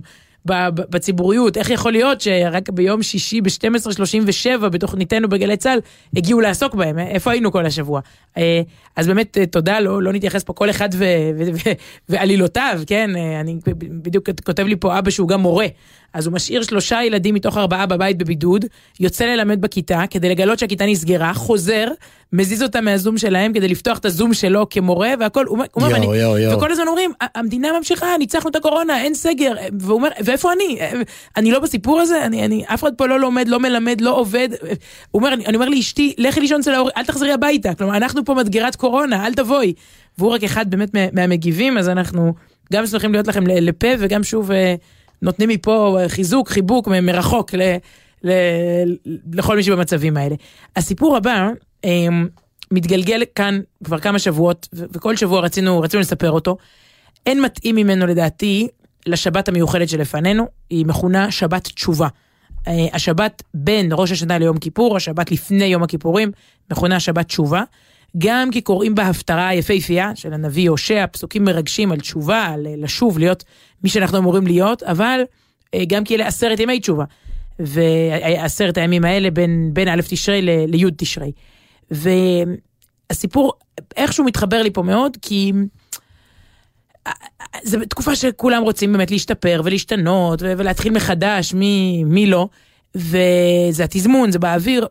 בציבוריות, 0.74 1.56
איך 1.56 1.70
יכול 1.70 1.92
להיות 1.92 2.20
שרק 2.20 2.70
ביום 2.70 3.02
שישי 3.02 3.40
ב-12:37 3.40 4.68
בתוכניתנו 4.68 5.28
בגלי 5.28 5.56
צה"ל 5.56 5.78
הגיעו 6.16 6.40
לעסוק 6.40 6.74
בהם, 6.74 6.98
אה? 6.98 7.06
איפה 7.06 7.30
היינו 7.30 7.52
כל 7.52 7.66
השבוע? 7.66 8.00
אה, 8.36 8.62
אז 8.96 9.06
באמת 9.06 9.38
אה, 9.38 9.46
תודה, 9.46 9.80
לא, 9.80 10.02
לא 10.02 10.12
נתייחס 10.12 10.44
פה 10.44 10.52
כל 10.52 10.70
אחד 10.70 10.88
ועלילותיו, 12.08 12.80
כן? 12.86 13.10
אני 13.40 13.58
בדיוק 14.02 14.28
כותב 14.44 14.66
לי 14.66 14.76
פה 14.76 14.98
אבא 14.98 15.10
שהוא 15.10 15.28
גם 15.28 15.40
מורה, 15.40 15.66
אז 16.14 16.26
הוא 16.26 16.34
משאיר 16.34 16.62
שלושה 16.62 17.02
ילדים 17.04 17.34
מתוך 17.34 17.56
ארבעה 17.56 17.86
בבית 17.86 18.18
בבידוד, 18.18 18.64
יוצא 19.00 19.24
ללמד 19.24 19.60
בכיתה 19.60 20.02
כדי 20.10 20.28
לגלות 20.28 20.58
שהכיתה 20.58 20.86
נסגרה, 20.86 21.34
חוזר, 21.34 21.88
מזיז 22.32 22.62
אותה 22.62 22.80
מהזום 22.80 23.18
שלהם 23.18 23.52
כדי 23.52 23.68
לפתוח 23.68 23.98
את 23.98 24.04
הזום 24.04 24.34
שלו 24.34 24.68
כמורה, 24.70 25.10
והכל, 25.20 25.44
הוא 25.46 25.58
אומר, 25.76 25.90
יואו, 25.90 25.92
ואני- 26.02 26.16
יואו, 26.20 26.38
יואו. 26.38 26.56
וכל 26.56 26.72
הזמן 26.72 26.88
אומרים, 26.88 27.12
"ה- 27.22 27.38
המדינה 27.38 27.68
ממשיכה, 27.78 28.06
ניצחנו 28.18 28.50
את 28.50 28.56
הקורונה, 28.56 29.00
אין 29.02 29.14
סגר, 29.14 29.52
והוא 29.80 29.94
אומר, 29.94 30.08
ואיפה 30.24 30.52
אני? 30.52 30.78
אני 31.36 31.50
לא 31.50 31.58
בסיפור 31.60 32.00
הזה, 32.00 32.24
אני, 32.24 32.44
אני, 32.44 32.64
אף 32.66 32.82
אחד 32.82 32.94
פה 32.94 33.06
לא 33.06 33.20
לומד, 33.20 33.48
לא 33.48 33.60
מלמד, 33.60 34.00
לא 34.00 34.16
עובד. 34.16 34.48
הוא 35.10 35.20
אומר, 35.22 35.32
אני, 35.34 35.46
אני 35.46 35.56
אומר 35.56 35.68
לאשתי, 35.68 36.14
לכי 36.18 36.40
לישון 36.40 36.60
אצל 36.60 36.74
ההורים, 36.74 36.92
אל 36.96 37.04
תחזרי 37.04 37.32
הביתה, 37.32 37.74
כלומר, 37.74 37.96
אנחנו 37.96 38.24
פה 38.24 38.34
מדגרת 38.34 38.76
קורונה, 38.76 39.26
אל 39.26 39.34
תבואי. 39.34 39.72
והוא 40.18 40.30
רק 40.32 40.44
אחד 40.44 40.70
באמת 40.70 40.94
מה- 40.94 41.06
מהמגיבים, 41.12 41.78
אז 41.78 41.88
אנחנו 41.88 42.34
גם 42.72 42.86
שמחים 42.86 43.12
להיות 43.12 43.26
לכם 43.28 43.46
לפה, 43.46 43.88
וגם 43.98 44.24
שוב 44.24 44.50
אה, 44.50 44.74
נותנים 45.22 45.48
מפה 45.48 45.98
אה, 46.00 46.08
חיזוק, 46.08 46.48
חיבוק 46.48 46.88
מ- 46.88 47.06
מרחוק 47.06 47.54
ל, 47.54 47.62
ל, 48.24 48.30
לכל 49.32 49.56
מי 49.56 49.62
שבמצבים 49.62 50.16
האלה. 50.16 50.34
הסיפור 50.76 51.16
הבא, 51.16 51.48
אה, 51.84 52.06
מתגלגל 52.70 53.22
כאן 53.34 53.60
כבר 53.84 53.98
כמה 53.98 54.18
שבועות, 54.18 54.68
ו- 54.74 54.84
וכל 54.92 55.16
שבוע 55.16 55.40
רצינו, 55.40 55.80
רצינו 55.80 56.00
לספר 56.00 56.30
אותו. 56.30 56.56
אין 57.26 57.42
מתאים 57.42 57.76
ממנו 57.76 58.06
לדעתי 58.06 58.68
לשבת 59.06 59.48
המיוחדת 59.48 59.88
שלפנינו, 59.88 60.46
היא 60.70 60.86
מכונה 60.86 61.30
שבת 61.30 61.64
תשובה. 61.64 62.08
אה, 62.68 62.86
השבת 62.92 63.42
בין 63.54 63.88
ראש 63.92 64.12
השנה 64.12 64.38
ליום 64.38 64.58
כיפור, 64.58 64.96
השבת 64.96 65.30
לפני 65.30 65.64
יום 65.64 65.82
הכיפורים, 65.82 66.30
מכונה 66.70 67.00
שבת 67.00 67.26
תשובה. 67.26 67.62
גם 68.18 68.50
כי 68.50 68.60
קוראים 68.60 68.94
בה 68.94 69.02
הפטרה 69.02 69.54
יפהפייה 69.54 70.16
של 70.16 70.32
הנביא 70.32 70.70
הושע, 70.70 71.06
פסוקים 71.06 71.44
מרגשים 71.44 71.92
על 71.92 72.00
תשובה, 72.00 72.46
על 72.46 72.66
אה, 72.66 72.74
לשוב, 72.76 73.18
להיות 73.18 73.44
מי 73.84 73.90
שאנחנו 73.90 74.18
אמורים 74.18 74.46
להיות, 74.46 74.82
אבל 74.82 75.20
אה, 75.74 75.84
גם 75.88 76.04
כי 76.04 76.14
אלה 76.14 76.26
עשרת 76.26 76.60
ימי 76.60 76.80
תשובה. 76.80 77.04
ועשרת 77.58 78.78
הימים 78.78 79.04
האלה 79.04 79.30
בין, 79.30 79.70
בין 79.72 79.88
א' 79.88 80.00
תשרי 80.08 80.42
לי' 80.42 80.84
תשרי. 80.96 81.32
והסיפור 81.90 83.52
איכשהו 83.96 84.24
מתחבר 84.24 84.62
לי 84.62 84.70
פה 84.70 84.82
מאוד, 84.82 85.16
כי 85.22 85.52
זו 87.62 87.78
תקופה 87.88 88.16
שכולם 88.16 88.62
רוצים 88.62 88.92
באמת 88.92 89.10
להשתפר 89.10 89.60
ולהשתנות 89.64 90.42
ו- 90.42 90.52
ולהתחיל 90.58 90.92
מחדש, 90.92 91.54
מי, 91.54 92.04
מי 92.06 92.26
לא, 92.26 92.48
וזה 92.94 93.84
התזמון, 93.84 94.32
זה 94.32 94.38
באוויר, 94.38 94.86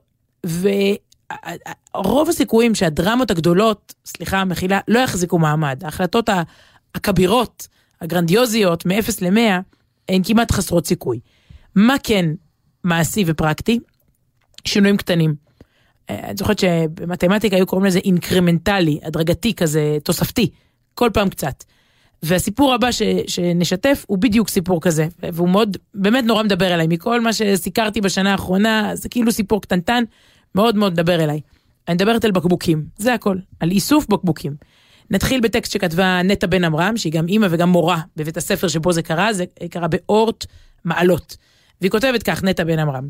ורוב 1.95 2.29
הסיכויים 2.29 2.75
שהדרמות 2.75 3.31
הגדולות, 3.31 3.93
סליחה, 4.05 4.45
מחילה, 4.45 4.79
לא 4.87 4.99
יחזיקו 4.99 5.39
מעמד. 5.39 5.83
ההחלטות 5.83 6.29
הכבירות, 6.95 7.67
הגרנדיוזיות, 8.01 8.85
מ-0 8.85 9.11
ל-100, 9.21 9.61
הן 10.09 10.21
כמעט 10.23 10.51
חסרות 10.51 10.87
סיכוי. 10.87 11.19
מה 11.75 11.95
כן 12.03 12.25
מעשי 12.83 13.23
ופרקטי? 13.27 13.79
שינויים 14.65 14.97
קטנים. 14.97 15.35
אה, 16.09 16.19
אני 16.23 16.37
זוכרת 16.37 16.59
שבמתמטיקה 16.59 17.55
היו 17.55 17.65
קוראים 17.67 17.85
לזה 17.85 17.99
אינקרמנטלי, 17.99 18.99
הדרגתי 19.03 19.53
כזה, 19.53 19.97
תוספתי, 20.03 20.49
כל 20.93 21.09
פעם 21.13 21.29
קצת. 21.29 21.63
והסיפור 22.23 22.73
הבא 22.73 22.91
ש, 22.91 23.01
שנשתף 23.27 24.05
הוא 24.07 24.17
בדיוק 24.17 24.49
סיפור 24.49 24.81
כזה, 24.81 25.07
והוא 25.19 25.49
מאוד, 25.49 25.77
באמת 25.93 26.23
נורא 26.23 26.43
מדבר 26.43 26.73
אליי. 26.73 26.87
מכל 26.89 27.21
מה 27.21 27.33
שסיקרתי 27.33 28.01
בשנה 28.01 28.31
האחרונה, 28.31 28.91
זה 28.93 29.09
כאילו 29.09 29.31
סיפור 29.31 29.61
קטנטן, 29.61 30.03
מאוד 30.55 30.75
מאוד 30.75 30.93
מדבר 30.93 31.23
אליי. 31.23 31.41
אני 31.87 31.95
מדברת 31.95 32.25
על 32.25 32.31
בקבוקים, 32.31 32.85
זה 32.97 33.13
הכל, 33.13 33.37
על 33.59 33.71
איסוף 33.71 34.07
בקבוקים. 34.07 34.55
נתחיל 35.11 35.41
בטקסט 35.41 35.71
שכתבה 35.71 36.21
נטע 36.23 36.47
בן 36.47 36.63
עמרם, 36.63 36.97
שהיא 36.97 37.13
גם 37.13 37.27
אימא 37.27 37.47
וגם 37.49 37.69
מורה 37.69 38.01
בבית 38.15 38.37
הספר 38.37 38.67
שבו 38.67 38.93
זה 38.93 39.01
קרה, 39.01 39.33
זה 39.33 39.45
קרה 39.69 39.87
באורט 39.87 40.45
מעלות. 40.85 41.37
והיא 41.81 41.91
כותבת 41.91 42.23
כך, 42.23 42.43
נטע 42.43 42.63
בן 42.63 42.79
עמרם: 42.79 43.07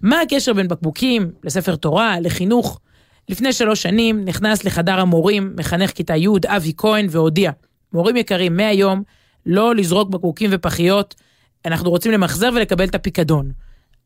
מה 0.00 0.20
הקשר 0.20 0.52
בין 0.52 0.68
בקבוקים 0.68 1.30
לספר 1.44 1.76
תורה, 1.76 2.20
לחינוך? 2.20 2.80
לפני 3.28 3.52
שלוש 3.52 3.82
שנים 3.82 4.24
נכנס 4.24 4.64
לחדר 4.64 5.00
המורים 5.00 5.52
מחנך 5.56 5.90
כיתה 5.90 6.16
י' 6.16 6.28
אבי 6.46 6.72
כהן 6.76 7.06
והודיע, 7.10 7.50
מורים 7.92 8.16
יקרים, 8.16 8.56
מהיום 8.56 9.02
לא 9.46 9.74
לזרוק 9.74 10.10
בקבוקים 10.10 10.50
ופחיות, 10.52 11.14
אנחנו 11.64 11.90
רוצים 11.90 12.12
למחזר 12.12 12.50
ולקבל 12.54 12.84
את 12.84 12.94
הפיקדון. 12.94 13.50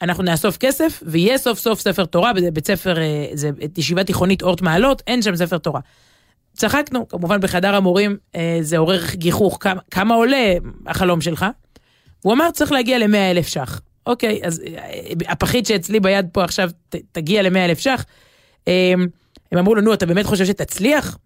אנחנו 0.02 0.22
נאסוף 0.22 0.56
כסף, 0.56 1.02
ויהיה 1.06 1.38
סוף 1.38 1.58
סוף 1.58 1.80
ספר 1.80 2.04
תורה, 2.04 2.32
בית 2.52 2.66
ספר, 2.66 2.98
אה, 2.98 3.26
זה 3.32 3.50
ישיבה 3.76 4.04
תיכונית 4.04 4.42
אורט 4.42 4.62
מעלות, 4.62 5.02
אין 5.06 5.22
שם 5.22 5.36
ספר 5.36 5.58
תורה. 5.58 5.80
צחקנו, 6.56 7.08
כמובן 7.08 7.40
בחדר 7.40 7.74
המורים 7.74 8.16
אה, 8.36 8.58
זה 8.60 8.78
עורר 8.78 9.00
גיחוך, 9.14 9.58
כמה, 9.60 9.80
כמה 9.90 10.14
עולה 10.14 10.54
החלום 10.86 11.20
שלך? 11.20 11.46
הוא 12.22 12.32
אמר, 12.32 12.50
צריך 12.50 12.72
להגיע 12.72 12.98
ל-100 12.98 13.16
אלף 13.30 13.48
ש"ח. 13.48 13.80
אוקיי, 14.06 14.40
אז 14.44 14.62
אה, 14.66 15.32
הפחית 15.32 15.66
שאצלי 15.66 16.00
ביד 16.00 16.26
פה 16.32 16.44
עכשיו 16.44 16.70
ת, 16.88 16.96
תגיע 17.12 17.42
ל-100 17.42 17.58
אלף 17.58 17.78
ש"ח. 17.78 18.04
הם 19.52 19.58
אמרו 19.58 19.74
לו, 19.74 19.80
נו, 19.80 19.94
אתה 19.94 20.06
באמת 20.06 20.26
חושב 20.26 20.44
שתצליח? 20.44 21.18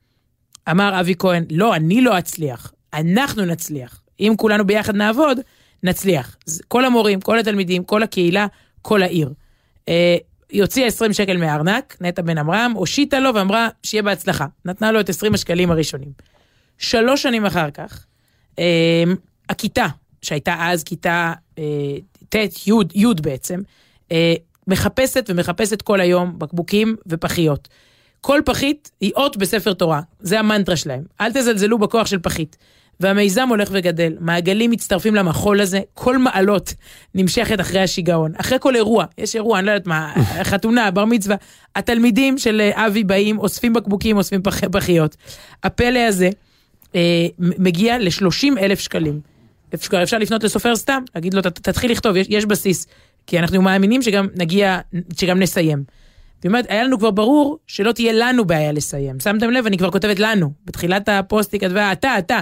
אמר 0.71 1.01
אבי 1.01 1.15
כהן, 1.19 1.45
לא, 1.51 1.75
אני 1.75 2.01
לא 2.01 2.19
אצליח, 2.19 2.73
אנחנו 2.95 3.45
נצליח. 3.45 4.01
אם 4.21 4.35
כולנו 4.37 4.67
ביחד 4.67 4.97
נעבוד, 4.97 5.39
נצליח. 5.83 6.37
כל 6.69 6.85
המורים, 6.85 7.21
כל 7.21 7.39
התלמידים, 7.39 7.85
כל 7.85 8.03
הקהילה, 8.03 8.47
כל 8.83 9.03
העיר. 9.03 9.33
אה, 9.89 10.17
היא 10.51 10.63
הוציאה 10.63 10.87
20 10.87 11.13
שקל 11.13 11.37
מהארנק, 11.37 11.97
נטע 12.01 12.23
בן 12.23 12.39
עמרם, 12.39 12.73
הושיטה 12.77 13.21
לו 13.21 13.35
ואמרה, 13.35 13.69
שיהיה 13.83 14.03
בהצלחה. 14.03 14.47
נתנה 14.65 14.93
לו 14.93 15.01
את 15.01 15.09
20 15.09 15.35
השקלים 15.35 15.71
הראשונים. 15.71 16.13
שלוש 16.79 17.23
שנים 17.23 17.47
אחר 17.47 17.71
כך, 17.71 18.07
אה, 18.59 19.05
הכיתה, 19.49 19.87
שהייתה 20.23 20.57
אז 20.61 20.85
כיתה 20.85 21.33
אה, 21.59 21.65
ט', 22.29 22.67
י', 22.67 22.73
י' 22.95 23.15
בעצם, 23.23 23.61
מחפשת 24.67 25.27
ומחפשת 25.29 25.83
כל 25.83 26.01
היום 26.01 26.39
בקבוקים 26.39 26.97
ופחיות. 27.07 27.69
כל 28.21 28.41
פחית 28.45 28.91
היא 29.01 29.13
אות 29.17 29.37
בספר 29.37 29.73
תורה, 29.73 30.01
זה 30.21 30.39
המנטרה 30.39 30.77
שלהם. 30.77 31.03
אל 31.21 31.33
תזלזלו 31.33 31.79
בכוח 31.79 32.07
של 32.07 32.19
פחית. 32.19 32.57
והמיזם 33.01 33.49
הולך 33.49 33.69
וגדל, 33.73 34.17
מעגלים 34.21 34.71
מצטרפים 34.71 35.15
למחול 35.15 35.61
הזה, 35.61 35.81
כל 35.95 36.19
מעלות 36.19 36.75
נמשכת 37.15 37.61
אחרי 37.61 37.81
השיגעון. 37.81 38.33
אחרי 38.37 38.59
כל 38.61 38.77
אירוע, 38.77 39.05
יש 39.19 39.37
אירוע, 39.37 39.59
אני 39.59 39.67
לא 39.67 39.71
יודעת 39.71 39.87
מה, 39.87 40.15
חתונה, 40.51 40.91
בר 40.91 41.05
מצווה, 41.05 41.37
התלמידים 41.77 42.39
של 42.39 42.61
אה, 42.61 42.87
אבי 42.87 43.05
באים, 43.05 43.39
אוספים 43.39 43.73
בקבוקים, 43.73 44.17
אוספים 44.17 44.43
פח, 44.43 44.65
פחיות. 44.65 45.17
הפלא 45.65 45.99
הזה 45.99 46.31
אה, 46.95 47.27
מגיע 47.39 47.99
ל-30 47.99 48.59
אלף 48.59 48.81
שקלים. 48.81 49.21
אפשר, 49.75 50.03
אפשר 50.03 50.19
לפנות 50.19 50.45
לסופר 50.45 50.77
סתם, 50.77 51.03
להגיד 51.15 51.35
לו, 51.35 51.43
תתחיל 51.43 51.91
לכתוב, 51.91 52.17
יש, 52.17 52.27
יש 52.31 52.47
בסיס. 52.47 52.87
כי 53.27 53.39
אנחנו 53.39 53.63
מאמינים 53.63 54.03
שגם 54.03 54.29
נגיע, 54.35 54.79
שגם 55.17 55.41
נסיים. 55.41 55.85
והיא 56.43 56.51
אומרת, 56.51 56.67
היה 56.69 56.85
לנו 56.85 56.99
כבר 56.99 57.11
ברור 57.11 57.59
שלא 57.67 57.93
תהיה 57.93 58.13
לנו 58.13 58.45
בעיה 58.45 58.73
לסיים. 58.73 59.21
שמתם 59.21 59.51
לב, 59.51 59.67
אני 59.67 59.79
כבר 59.79 59.91
כותבת 59.91 60.19
לנו. 60.19 60.53
בתחילת 60.65 61.09
הפוסט 61.09 61.53
היא 61.53 61.61
כתבה, 61.61 61.93
אתה, 61.93 62.19
אתה. 62.19 62.41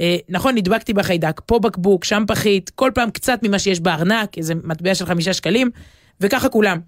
אה, 0.00 0.16
נכון, 0.28 0.54
נדבקתי 0.54 0.92
בחיידק, 0.92 1.40
פה 1.46 1.58
בקבוק, 1.58 2.04
שם 2.04 2.24
פחית, 2.28 2.70
כל 2.70 2.90
פעם 2.94 3.10
קצת 3.10 3.40
ממה 3.42 3.58
שיש 3.58 3.80
בארנק, 3.80 4.38
איזה 4.38 4.54
מטבע 4.54 4.94
של 4.94 5.06
חמישה 5.06 5.32
שקלים, 5.32 5.70
וככה 6.20 6.48
כולם. 6.48 6.80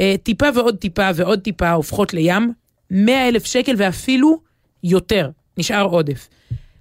אה, 0.00 0.14
טיפה 0.22 0.46
ועוד 0.54 0.76
טיפה 0.76 1.10
ועוד 1.14 1.40
טיפה 1.40 1.70
הופכות 1.70 2.14
לים, 2.14 2.52
100 2.90 3.28
אלף 3.28 3.44
שקל 3.44 3.74
ואפילו 3.76 4.40
יותר, 4.84 5.30
נשאר 5.58 5.84
עודף. 5.84 6.28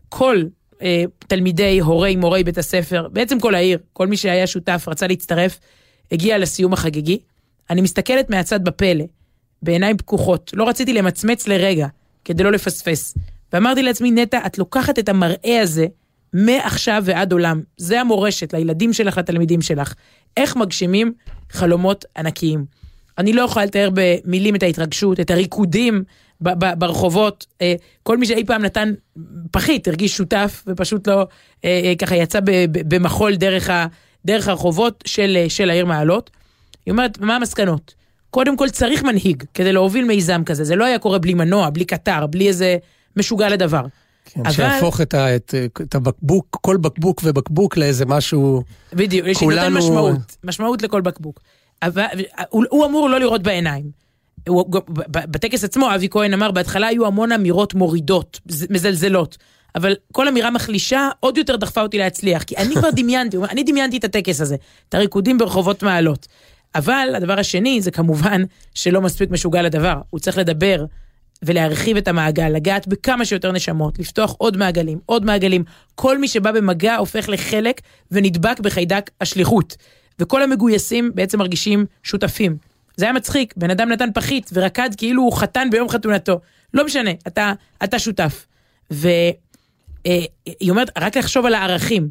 כל 0.10 0.43
אה, 0.82 1.03
תלמידי, 1.28 1.80
הורי, 1.80 2.16
מורי 2.16 2.43
בית 2.43 2.57
הספר, 2.57 3.07
בעצם 3.12 3.39
כל 3.39 3.55
העיר, 3.55 3.80
כל 3.93 4.07
מי 4.07 4.18
שהיה 4.18 4.47
שותף, 4.47 4.86
רצה 4.88 5.07
להצטרף, 5.07 5.60
הגיע 6.12 6.38
לסיום 6.38 6.74
החגיגי. 6.74 7.20
אני 7.70 7.82
מסתכלת 7.82 8.30
מהצד 8.30 8.64
בפלא, 8.64 9.05
בעיניים 9.62 9.97
פקוחות, 9.97 10.51
לא 10.53 10.70
רציתי 10.70 10.93
למצמץ 10.93 11.47
לרגע, 11.47 11.88
כדי 12.26 12.43
לא 12.43 12.51
לפספס. 12.51 13.16
ואמרתי 13.54 13.84
לעצמי, 13.84 14.12
נטע, 14.12 14.39
את 14.45 14.58
לוקחת 14.58 15.00
את 15.00 15.10
המראה 15.10 15.62
הזה 15.62 15.86
מעכשיו 16.34 17.04
ועד 17.06 17.32
עולם. 17.32 17.62
זה 17.78 18.02
המורשת 18.02 18.54
לילדים 18.54 18.93
שלך, 18.93 19.18
לתלמידים 19.18 19.62
שלך. 19.62 19.93
איך 20.38 20.56
מגשימים 20.56 21.14
חלומות 21.52 22.06
ענקיים. 22.18 22.66
אני 23.18 23.34
לא 23.34 23.41
יכולה 23.41 23.66
לתאר 23.66 23.89
במילים 23.93 24.56
את 24.56 24.64
ההתרגשות, 24.64 25.20
את 25.20 25.32
הריקודים 25.32 26.04
ברחובות. 26.41 27.45
אה, 27.62 27.76
כל 28.04 28.18
מי 28.18 28.26
שאי 28.26 28.45
פעם 28.45 28.62
נתן 28.62 28.93
פחית 29.52 29.88
הרגיש 29.88 30.18
שותף 30.18 30.64
ופשוט 30.68 31.08
לא, 31.08 31.28
אה, 31.66 31.82
אה, 31.84 31.93
ככה 31.95 32.16
יצא 32.16 32.39
במחול 32.72 33.36
דרך, 33.36 33.70
ה, 33.70 33.88
דרך 34.26 34.47
הרחובות 34.47 35.04
של, 35.08 35.45
של 35.50 35.70
העיר 35.70 35.86
מעלות. 35.86 36.30
היא 36.86 36.91
אומרת, 36.91 37.20
מה 37.20 37.36
המסקנות? 37.36 37.93
קודם 38.30 38.58
כל 38.58 38.70
צריך 38.70 39.04
מנהיג 39.04 39.43
כדי 39.54 39.74
להוביל 39.74 40.06
מיזם 40.06 40.43
כזה, 40.45 40.64
זה 40.64 40.76
לא 40.76 40.86
היה 40.86 41.00
קורה 41.00 41.20
בלי 41.20 41.34
מנוע, 41.34 41.70
בלי 41.70 41.86
קטר, 41.86 42.28
בלי 42.28 42.47
איזה 42.47 42.78
משוגע 43.16 43.49
לדבר. 43.49 43.86
כן, 44.26 44.41
אבל... 44.41 44.51
שיהפוך 44.51 45.01
את, 45.01 45.14
ה, 45.14 45.36
את, 45.36 45.55
את 45.82 45.95
הבקבוק, 45.95 46.57
כל 46.62 46.78
בקבוק 46.78 47.22
ובקבוק 47.24 47.78
לאיזה 47.78 48.05
משהו... 48.05 48.64
בדיוק, 48.93 49.28
כולנו... 49.34 49.62
שנותן 49.62 49.74
משמעות, 49.74 50.38
משמעות 50.43 50.82
לכל 50.82 51.01
בקבוק. 51.01 51.39
אבל 51.82 52.05
הוא, 52.49 52.66
הוא 52.70 52.86
אמור 52.86 53.10
לא 53.10 53.20
לראות 53.20 53.43
בעיניים. 53.43 53.91
הוא, 54.47 54.66
בטקס 55.07 55.64
עצמו, 55.64 55.95
אבי 55.95 56.07
כהן 56.12 56.34
אמר, 56.34 56.51
בהתחלה 56.51 56.88
היו 56.88 57.05
המון 57.05 57.32
אמירות 57.32 57.74
מורידות, 57.74 58.39
מזלזלות. 58.70 59.38
אבל 59.76 59.95
כל 60.12 60.28
אמירה 60.28 60.51
מחלישה 60.51 61.10
עוד 61.20 61.38
יותר 61.38 61.55
דחפה 61.55 61.82
אותי 61.82 61.97
להצליח, 61.97 62.43
כי 62.43 62.57
אני 62.57 62.76
כבר 62.76 62.89
דמיינתי, 62.99 63.38
אני 63.38 63.64
דמיינתי 63.64 63.97
את 63.97 64.03
הטקס 64.03 64.41
הזה, 64.41 64.55
את 64.89 64.93
הריקודים 64.93 65.38
ברחובות 65.38 65.84
מעלות. 65.84 66.28
אבל 66.76 67.10
הדבר 67.16 67.39
השני 67.39 67.82
זה 67.82 67.91
כמובן 67.91 68.43
שלא 68.74 69.01
מספיק 69.01 69.30
משוגע 69.32 69.62
לדבר, 69.62 70.01
הוא 70.10 70.20
צריך 70.20 70.38
לדבר 70.38 70.86
ולהרחיב 71.44 71.98
את 71.98 72.08
המעגל, 72.08 72.50
לגעת 72.50 72.88
בכמה 72.88 73.26
שיותר 73.26 73.52
נשמות, 73.52 74.00
לפתוח 74.00 74.36
עוד 74.38 74.58
מעגלים, 74.58 75.00
עוד 75.06 75.26
מעגלים. 75.26 75.64
כל 75.96 76.18
מי 76.18 76.28
שבא 76.28 76.52
במגע 76.52 76.96
הופך 76.96 77.30
לחלק 77.30 77.82
ונדבק 78.12 78.60
בחיידק 78.60 79.10
השליחות. 79.22 79.76
וכל 80.20 80.44
המגויסים 80.44 81.12
בעצם 81.16 81.40
מרגישים 81.40 81.86
שותפים. 82.04 82.58
זה 82.98 83.06
היה 83.06 83.14
מצחיק, 83.14 83.54
בן 83.58 83.70
אדם 83.70 83.90
נתן 83.90 84.10
פחית 84.14 84.50
ורקד 84.54 84.90
כאילו 84.98 85.22
הוא 85.24 85.34
חתן 85.34 85.68
ביום 85.72 85.90
חתונתו. 85.90 86.40
לא 86.74 86.86
משנה, 86.86 87.12
אתה, 87.28 87.54
אתה 87.84 88.00
שותף. 88.00 88.46
והיא 88.92 89.34
אה, 90.08 90.70
אומרת, 90.70 90.90
רק 90.98 91.18
לחשוב 91.18 91.46
על 91.46 91.54
הערכים. 91.54 92.10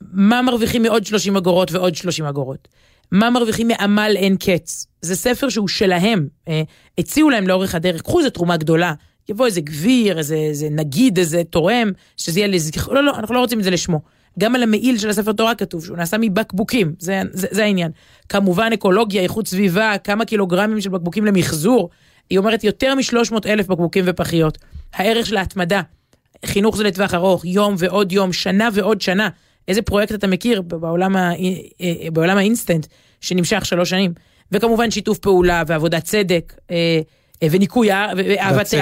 מה 0.00 0.42
מרוויחים 0.42 0.82
מעוד 0.82 1.06
30 1.06 1.36
אגורות 1.36 1.72
ועוד 1.72 1.94
30 1.94 2.24
אגורות? 2.24 2.68
מה 3.12 3.30
מרוויחים 3.30 3.68
מעמל 3.68 4.12
אין 4.16 4.36
קץ? 4.36 4.86
זה 5.02 5.16
ספר 5.16 5.48
שהוא 5.48 5.68
שלהם. 5.68 6.28
אה, 6.48 6.62
הציעו 6.98 7.30
להם 7.30 7.48
לאורך 7.48 7.74
הדרך, 7.74 8.02
קחו 8.02 8.18
איזה 8.18 8.30
תרומה 8.30 8.56
גדולה, 8.56 8.94
יבוא 9.28 9.46
איזה 9.46 9.60
גביר, 9.60 10.18
איזה, 10.18 10.34
איזה 10.34 10.68
נגיד, 10.70 11.18
איזה 11.18 11.42
תורם, 11.50 11.90
שזה 12.16 12.40
יהיה 12.40 12.48
לזכר... 12.48 12.92
לא, 12.92 13.04
לא, 13.04 13.16
אנחנו 13.16 13.34
לא 13.34 13.40
רוצים 13.40 13.58
את 13.58 13.64
זה 13.64 13.70
לשמו. 13.70 14.00
גם 14.38 14.54
על 14.54 14.62
המעיל 14.62 14.98
של 14.98 15.10
הספר 15.10 15.32
תורה 15.32 15.54
כתוב 15.54 15.84
שהוא 15.84 15.96
נעשה 15.96 16.16
מבקבוקים, 16.20 16.94
זה, 16.98 17.22
זה, 17.32 17.46
זה 17.50 17.64
העניין. 17.64 17.90
כמובן 18.28 18.70
אקולוגיה, 18.74 19.22
איכות 19.22 19.48
סביבה, 19.48 19.94
כמה 20.04 20.24
קילוגרמים 20.24 20.80
של 20.80 20.90
בקבוקים 20.90 21.24
למחזור. 21.24 21.90
היא 22.30 22.38
אומרת 22.38 22.64
יותר 22.64 22.94
מ-300 22.94 23.36
אלף 23.46 23.66
בקבוקים 23.66 24.04
ופחיות. 24.06 24.58
הערך 24.94 25.26
של 25.26 25.36
ההתמדה, 25.36 25.80
חינוך 26.46 26.76
זה 26.76 26.84
לטווח 26.84 27.14
ארוך, 27.14 27.44
יום 27.44 27.74
ועוד 27.78 28.12
יום, 28.12 28.32
שנה 28.32 28.68
ועוד 28.72 29.00
שנה. 29.00 29.28
איזה 29.68 29.82
פרויקט 29.82 30.14
אתה 30.14 30.26
מכיר 30.26 30.62
בעולם, 30.62 31.16
ה, 31.16 31.30
אה, 31.30 31.34
אה, 31.80 32.10
בעולם 32.10 32.38
האינסטנט 32.38 32.86
שנמשך 33.20 33.64
שלוש 33.64 33.90
שנים? 33.90 34.12
וכמובן 34.52 34.90
שיתוף 34.90 35.18
פעולה 35.18 35.62
ועבודת 35.66 36.04
צדק, 36.04 36.54
אה, 36.70 37.00
וניקוי, 37.50 37.88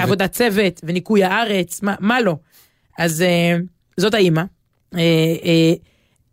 עבודת 0.01 0.31
צוות, 0.31 0.81
וניקוי 0.83 1.23
הארץ, 1.23 1.81
מה, 1.81 1.95
מה 1.99 2.21
לא? 2.21 2.35
אז 2.97 3.23
זאת 3.97 4.13
האימא. 4.13 4.43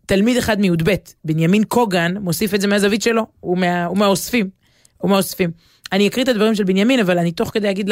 תלמיד 0.06 0.36
אחד 0.36 0.60
מי"ב, 0.60 0.94
בנימין 1.24 1.64
קוגן, 1.64 2.14
מוסיף 2.20 2.54
את 2.54 2.60
זה 2.60 2.66
מהזווית 2.66 3.02
שלו, 3.02 3.26
הוא, 3.40 3.58
מה, 3.58 3.84
הוא 3.84 3.98
מהאוספים. 3.98 4.50
הוא 4.98 5.10
מהאוספים. 5.10 5.50
אני 5.92 6.08
אקריא 6.08 6.24
את 6.24 6.28
הדברים 6.28 6.54
של 6.54 6.64
בנימין, 6.64 7.00
אבל 7.00 7.18
אני 7.18 7.32
תוך 7.32 7.50
כדי 7.50 7.70
אגיד 7.70 7.90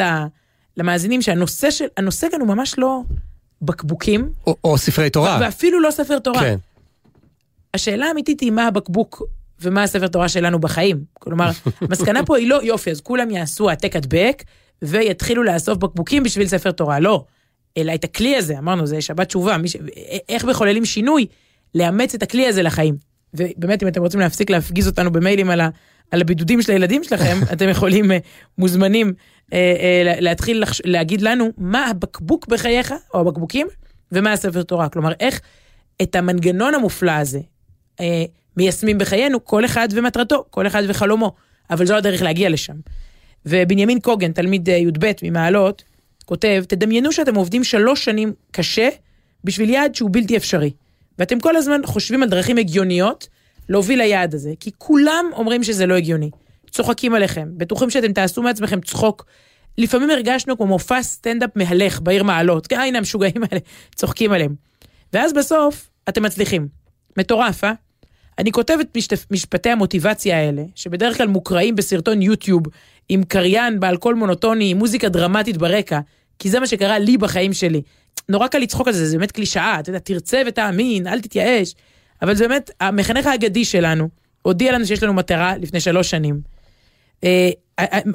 למאזינים 0.77 1.21
שהנושא 1.21 1.71
של, 1.71 1.85
הנושא 1.97 2.27
כאן 2.31 2.39
הוא 2.39 2.47
ממש 2.47 2.75
לא 2.77 3.01
בקבוקים. 3.65 4.31
או, 4.47 4.55
או 4.63 4.77
ספרי 4.77 5.09
תורה. 5.09 5.37
ואפילו 5.41 5.79
לא 5.79 5.91
ספר 5.91 6.19
תורה. 6.19 6.39
כן. 6.41 6.55
השאלה 7.73 8.05
האמיתית 8.05 8.39
היא 8.39 8.51
מה 8.51 8.67
הבקבוק 8.67 9.23
ומה 9.61 9.83
הספר 9.83 10.07
תורה 10.07 10.29
שלנו 10.29 10.59
בחיים. 10.59 11.03
כלומר, 11.13 11.49
המסקנה 11.81 12.25
פה 12.25 12.37
היא 12.37 12.49
לא 12.49 12.63
יופי, 12.63 12.91
אז 12.91 13.01
כולם 13.01 13.31
יעשו 13.31 13.69
העתק 13.69 13.95
הדבק 13.95 14.43
ויתחילו 14.81 15.43
לאסוף 15.43 15.77
בקבוקים 15.77 16.23
בשביל 16.23 16.47
ספר 16.47 16.71
תורה. 16.71 16.99
לא. 16.99 17.25
אלא 17.77 17.93
את 17.95 18.03
הכלי 18.03 18.35
הזה, 18.35 18.57
אמרנו, 18.57 18.87
זה 18.87 19.01
שבת 19.01 19.27
תשובה, 19.27 19.57
ש... 19.65 19.75
איך 20.29 20.45
מחוללים 20.45 20.85
שינוי? 20.85 21.25
לאמץ 21.75 22.15
את 22.15 22.23
הכלי 22.23 22.47
הזה 22.47 22.63
לחיים. 22.63 22.95
ובאמת, 23.33 23.83
אם 23.83 23.87
אתם 23.87 24.01
רוצים 24.01 24.19
להפסיק 24.19 24.49
להפגיז 24.49 24.87
אותנו 24.87 25.11
במיילים 25.11 25.49
על, 25.49 25.61
ה... 25.61 25.69
על 26.11 26.21
הבידודים 26.21 26.61
של 26.61 26.71
הילדים 26.71 27.03
שלכם, 27.03 27.37
אתם 27.53 27.69
יכולים, 27.69 28.11
אה, 28.11 28.17
מוזמנים 28.57 29.13
להתחיל 30.19 30.61
לחש... 30.61 30.81
להגיד 30.85 31.21
לנו 31.21 31.49
מה 31.57 31.87
הבקבוק 31.87 32.47
בחייך, 32.47 32.93
או 33.13 33.19
הבקבוקים, 33.19 33.67
ומה 34.11 34.31
הספר 34.31 34.63
תורה. 34.63 34.89
כלומר, 34.89 35.11
איך 35.19 35.41
את 36.01 36.15
המנגנון 36.15 36.73
המופלא 36.73 37.11
הזה 37.11 37.39
אה, 37.99 38.23
מיישמים 38.57 38.97
בחיינו, 38.97 39.45
כל 39.45 39.65
אחד 39.65 39.87
ומטרתו, 39.91 40.45
כל 40.49 40.67
אחד 40.67 40.83
וחלומו, 40.87 41.31
אבל 41.69 41.85
זו 41.85 41.95
הדרך 41.95 42.21
להגיע 42.21 42.49
לשם. 42.49 42.75
ובנימין 43.45 43.99
קוגן, 43.99 44.31
תלמיד 44.31 44.69
אה, 44.69 44.75
י"ב 44.75 45.11
ממעלות, 45.23 45.83
כותב, 46.25 46.63
תדמיינו 46.67 47.11
שאתם 47.11 47.35
עובדים 47.35 47.63
שלוש 47.63 48.05
שנים 48.05 48.33
קשה 48.51 48.89
בשביל 49.43 49.69
יעד 49.69 49.95
שהוא 49.95 50.09
בלתי 50.13 50.37
אפשרי. 50.37 50.71
ואתם 51.19 51.39
כל 51.39 51.55
הזמן 51.55 51.81
חושבים 51.85 52.23
על 52.23 52.29
דרכים 52.29 52.57
הגיוניות 52.57 53.27
להוביל 53.69 53.99
ליעד 53.99 54.33
הזה, 54.33 54.51
כי 54.59 54.71
כולם 54.77 55.25
אומרים 55.33 55.63
שזה 55.63 55.85
לא 55.85 55.93
הגיוני. 55.93 56.29
צוחקים 56.73 57.13
עליכם, 57.13 57.47
בטוחים 57.57 57.89
שאתם 57.89 58.13
תעשו 58.13 58.41
מעצמכם 58.41 58.81
צחוק. 58.81 59.25
לפעמים 59.77 60.09
הרגשנו 60.09 60.57
כמו 60.57 60.67
מופע 60.67 61.03
סטנדאפ 61.03 61.49
מהלך 61.55 62.01
בעיר 62.01 62.23
מעלות, 62.23 62.67
כן, 62.67 62.79
הנה 62.79 62.97
המשוגעים 62.97 63.43
האלה, 63.51 63.59
צוחקים 63.95 64.31
עליהם. 64.31 64.55
ואז 65.13 65.33
בסוף, 65.33 65.89
אתם 66.09 66.23
מצליחים. 66.23 66.67
מטורף, 67.17 67.63
אה? 67.63 67.73
אני 68.39 68.51
כותב 68.51 68.77
את 68.81 68.97
משת... 68.97 69.13
משפטי 69.31 69.69
המוטיבציה 69.69 70.37
האלה, 70.37 70.63
שבדרך 70.75 71.17
כלל 71.17 71.27
מוקראים 71.27 71.75
בסרטון 71.75 72.21
יוטיוב, 72.21 72.63
עם 73.09 73.23
קריין 73.23 73.79
בעל 73.79 73.97
קול 73.97 74.15
מונוטוני, 74.15 74.71
עם 74.71 74.77
מוזיקה 74.77 75.09
דרמטית 75.09 75.57
ברקע, 75.57 75.99
כי 76.39 76.49
זה 76.49 76.59
מה 76.59 76.67
שקרה 76.67 76.99
לי 76.99 77.17
בחיים 77.17 77.53
שלי. 77.53 77.81
נורא 78.29 78.47
קל 78.47 78.57
לצחוק 78.57 78.87
על 78.87 78.93
זה, 78.93 79.05
זה 79.05 79.17
באמת 79.17 79.31
קלישאה, 79.31 79.79
אתה 79.79 79.89
יודע, 79.89 79.99
תרצה 79.99 80.41
ותאמין, 80.47 81.07
אל 81.07 81.21
תתייאש. 81.21 81.75
אבל 82.21 82.35
זה 82.35 82.47
באמת, 82.47 82.71
המחנך 82.79 83.25
האגדי 83.25 83.65
שלנו 83.65 84.09
הודיע 84.41 84.71
לנו 84.71 84.85
שיש 84.85 85.03
לנו 85.03 85.13
מטרה 85.13 85.57
לפני 85.57 85.79
שלוש 85.79 86.09
שנים. 86.09 86.52
אה, 87.23 87.49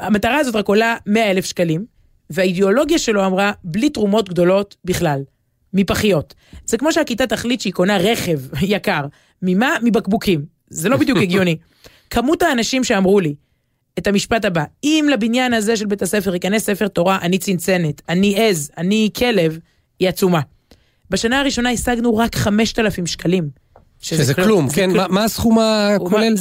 המטרה 0.00 0.36
הזאת 0.36 0.56
רק 0.56 0.68
עולה 0.68 0.96
100 1.06 1.30
אלף 1.30 1.44
שקלים, 1.44 1.84
והאידיאולוגיה 2.30 2.98
שלו 2.98 3.26
אמרה, 3.26 3.52
בלי 3.64 3.90
תרומות 3.90 4.28
גדולות 4.28 4.76
בכלל, 4.84 5.20
מפחיות. 5.74 6.34
זה 6.66 6.78
כמו 6.78 6.92
שהכיתה 6.92 7.26
תחליט 7.26 7.60
שהיא 7.60 7.72
קונה 7.72 7.96
רכב 7.98 8.38
יקר. 8.74 9.06
ממה? 9.42 9.76
מבקבוקים. 9.82 10.44
זה 10.70 10.88
לא 10.88 10.96
בדיוק 10.96 11.18
הגיוני. 11.18 11.56
כמות 12.10 12.42
האנשים 12.42 12.84
שאמרו 12.84 13.20
לי 13.20 13.34
את 13.98 14.06
המשפט 14.06 14.44
הבא, 14.44 14.64
אם 14.84 15.06
לבניין 15.12 15.54
הזה 15.54 15.76
של 15.76 15.86
בית 15.86 16.02
הספר 16.02 16.34
ייכנס 16.34 16.64
ספר 16.64 16.88
תורה, 16.88 17.18
אני 17.22 17.38
צנצנת, 17.38 18.02
אני 18.08 18.34
עז, 18.36 18.70
אני 18.78 19.10
כלב, 19.16 19.58
היא 19.98 20.08
עצומה. 20.08 20.40
בשנה 21.10 21.40
הראשונה 21.40 21.70
השגנו 21.70 22.16
רק 22.16 22.36
5,000 22.36 23.06
שקלים. 23.06 23.48
שזה 24.00 24.34
כלום, 24.34 24.68
כן, 24.70 24.90
מה- 24.90 25.08
מה 25.08 25.24
הסכום 25.24 25.58
הכולל? 25.58 26.34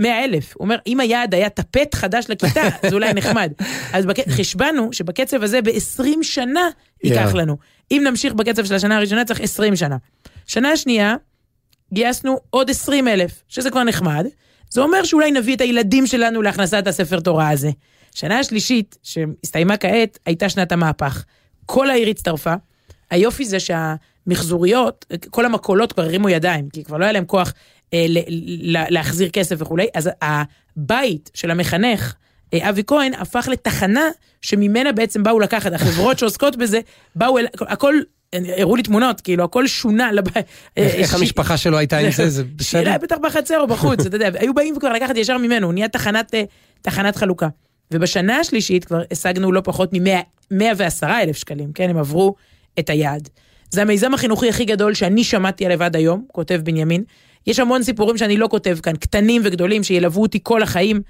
100 0.00 0.24
אלף. 0.24 0.54
הוא 0.56 0.64
אומר, 0.64 0.76
אם 0.86 1.00
היעד 1.00 1.34
היה 1.34 1.48
טפט 1.48 1.94
חדש 1.94 2.24
לכיתה, 2.28 2.62
זה 2.90 2.94
אולי 2.94 3.14
נחמד. 3.14 3.52
אז 3.92 4.06
בק... 4.06 4.16
חשבנו 4.28 4.88
שבקצב 4.92 5.42
הזה 5.42 5.62
ב-20 5.62 6.06
שנה 6.22 6.68
ייקח 7.04 7.28
יאו. 7.30 7.36
לנו. 7.38 7.56
אם 7.90 8.02
נמשיך 8.06 8.32
בקצב 8.32 8.64
של 8.64 8.74
השנה 8.74 8.96
הראשונה, 8.96 9.24
צריך 9.24 9.40
20 9.40 9.76
שנה. 9.76 9.96
שנה 10.46 10.76
שנייה, 10.76 11.14
גייסנו 11.94 12.38
עוד 12.50 12.70
20 12.70 13.08
אלף, 13.08 13.42
שזה 13.48 13.70
כבר 13.70 13.84
נחמד. 13.84 14.26
זה 14.70 14.80
אומר 14.80 15.04
שאולי 15.04 15.30
נביא 15.30 15.56
את 15.56 15.60
הילדים 15.60 16.06
שלנו 16.06 16.42
להכנסת 16.42 16.86
הספר 16.86 17.20
תורה 17.20 17.50
הזה. 17.50 17.70
שנה 18.14 18.38
השלישית, 18.38 18.98
שהסתיימה 19.02 19.76
כעת, 19.76 20.18
הייתה 20.26 20.48
שנת 20.48 20.72
המהפך. 20.72 21.24
כל 21.66 21.90
העיר 21.90 22.08
הצטרפה. 22.08 22.54
היופי 23.10 23.44
זה 23.44 23.58
שהמחזוריות, 24.28 25.06
כל 25.30 25.44
המקולות 25.46 25.92
כבר 25.92 26.02
הרימו 26.02 26.28
ידיים, 26.28 26.68
כי 26.72 26.84
כבר 26.84 26.96
לא 26.96 27.04
היה 27.04 27.12
להם 27.12 27.24
כוח 27.24 27.52
אה, 27.94 28.06
ל- 28.08 28.18
ל- 28.76 28.84
להחזיר 28.94 29.28
כסף 29.28 29.56
וכולי, 29.58 29.86
אז 29.94 30.10
הבית 30.22 31.30
של 31.34 31.50
המחנך, 31.50 32.14
אה, 32.54 32.68
אבי 32.70 32.82
כהן, 32.86 33.14
הפך 33.14 33.48
לתחנה 33.52 34.08
שממנה 34.42 34.92
בעצם 34.92 35.22
באו 35.22 35.40
לקחת, 35.40 35.72
החברות 35.72 36.18
שעוסקות 36.18 36.56
בזה, 36.56 36.80
באו 37.14 37.38
אל... 37.38 37.46
הכל, 37.60 37.94
הראו 38.32 38.76
לי 38.76 38.82
תמונות, 38.82 39.20
כאילו 39.20 39.44
הכל 39.44 39.66
שונה 39.66 40.12
לבית. 40.12 40.36
איך- 40.76 40.94
איך 40.94 41.14
המשפחה 41.14 41.56
שלו 41.56 41.78
הייתה 41.78 41.98
עם 41.98 42.10
זה, 42.10 42.28
זה 42.30 42.44
בסדר? 42.56 42.82
שירה 42.84 42.98
בטח 42.98 43.16
בחצר 43.22 43.60
או 43.60 43.66
בחוץ, 43.66 44.06
אתה 44.06 44.16
יודע, 44.16 44.30
היו 44.34 44.54
באים 44.54 44.78
כבר 44.80 44.92
לקחת 44.92 45.16
ישר 45.16 45.38
ממנו, 45.38 45.66
הוא 45.66 45.74
נהיה 45.74 45.88
תחנת, 45.88 46.34
אה, 46.34 46.42
תחנת 46.82 47.16
חלוקה. 47.16 47.48
ובשנה 47.92 48.36
השלישית 48.38 48.84
כבר 48.84 49.02
השגנו 49.10 49.52
לא 49.52 49.60
פחות 49.64 49.90
מ-110 49.92 50.56
אלף 51.06 51.36
שקלים, 51.36 51.72
כן, 51.72 51.90
הם 51.90 51.96
עברו 51.98 52.34
את 52.78 52.90
היעד. 52.90 53.28
זה 53.70 53.82
המיזם 53.82 54.14
החינוכי 54.14 54.48
הכי 54.48 54.64
גדול 54.64 54.94
שאני 54.94 55.24
שמעתי 55.24 55.66
עליו 55.66 55.82
עד 55.82 55.96
היום, 55.96 56.24
כותב 56.32 56.60
בנימין. 56.64 57.04
יש 57.46 57.58
המון 57.58 57.82
סיפורים 57.82 58.18
שאני 58.18 58.36
לא 58.36 58.48
כותב 58.50 58.78
כאן, 58.82 58.96
קטנים 58.96 59.42
וגדולים, 59.44 59.82
שילוו 59.82 60.22
אותי 60.22 60.38
כל 60.42 60.62
החיים. 60.62 61.00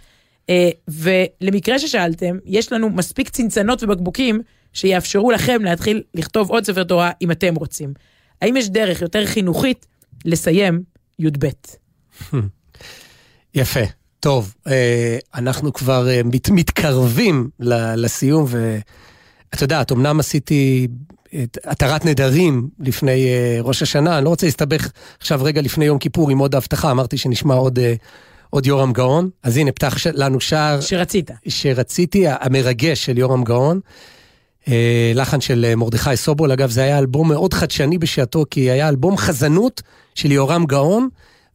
אה, 0.51 0.71
ולמקרה 0.89 1.79
ששאלתם, 1.79 2.37
יש 2.45 2.73
לנו 2.73 2.91
מספיק 2.91 3.29
צנצנות 3.29 3.83
ובקבוקים 3.83 4.41
שיאפשרו 4.73 5.31
לכם 5.31 5.65
להתחיל 5.65 6.03
לכתוב 6.15 6.51
עוד 6.51 6.65
ספר 6.65 6.85
תורה 6.85 7.11
אם 7.23 7.31
אתם 7.31 7.55
רוצים. 7.55 7.95
האם 8.43 8.57
יש 8.57 8.69
דרך 8.69 9.03
יותר 9.03 9.27
חינוכית 9.27 9.87
לסיים 10.25 10.83
י"ב? 11.19 11.47
יפה. 13.55 13.81
טוב, 14.21 14.55
אה, 14.67 15.19
אנחנו 15.35 15.73
כבר 15.73 16.09
אה, 16.09 16.21
מת, 16.25 16.51
מתקרבים 16.51 17.49
לסיום, 17.97 18.47
ואת 18.49 19.63
יודעת, 19.63 19.93
אמנם 19.93 20.21
עשיתי 20.21 20.89
התרת 21.65 22.05
נדרים 22.05 22.69
לפני 22.81 23.27
אה, 23.29 23.59
ראש 23.61 23.83
השנה, 23.83 24.17
אני 24.17 24.25
לא 24.25 24.29
רוצה 24.29 24.47
להסתבך 24.47 24.91
עכשיו 25.21 25.41
רגע 25.45 25.63
לפני 25.63 25.85
יום 25.85 25.99
כיפור 25.99 26.31
עם 26.31 26.39
עוד 26.39 26.55
הבטחה, 26.55 26.91
אמרתי 26.91 27.17
שנשמע 27.19 27.55
עוד, 27.55 27.79
אה, 27.79 27.95
עוד 28.51 28.67
יורם 28.67 28.93
גאון, 28.93 29.31
אז 29.43 29.57
הנה, 29.57 29.73
פתח 29.73 29.97
לנו 30.15 30.41
שער. 30.41 30.81
שרצית. 30.81 31.31
שרציתי, 31.49 32.25
המרגש 32.29 33.05
של 33.05 33.19
יורם 33.19 33.45
גאון. 33.45 33.81
אה, 34.69 35.13
לחן 35.15 35.41
של 35.41 35.75
מרדכי 35.75 36.17
סובול, 36.17 36.53
אגב 36.53 36.71
זה 36.71 36.83
היה 36.83 36.99
אלבום 36.99 37.29
מאוד 37.29 37.55
חדשני 37.55 37.99
בשעתו, 37.99 38.45
כי 38.51 38.71
היה 38.71 38.89
אלבום 38.89 39.17
חזנות 39.17 39.83
של 40.15 40.33
יורם 40.33 40.65
גאון, 40.67 41.09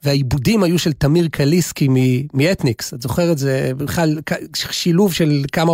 והעיבודים 0.03 0.63
היו 0.63 0.79
של 0.79 0.93
תמיר 0.93 1.27
קליסקי 1.31 1.87
מאתניקס, 2.33 2.93
את 2.93 3.01
זוכרת? 3.01 3.37
זה 3.37 3.71
בכלל 3.77 4.19
שילוב 4.53 5.13
של 5.13 5.43
כמה, 5.51 5.73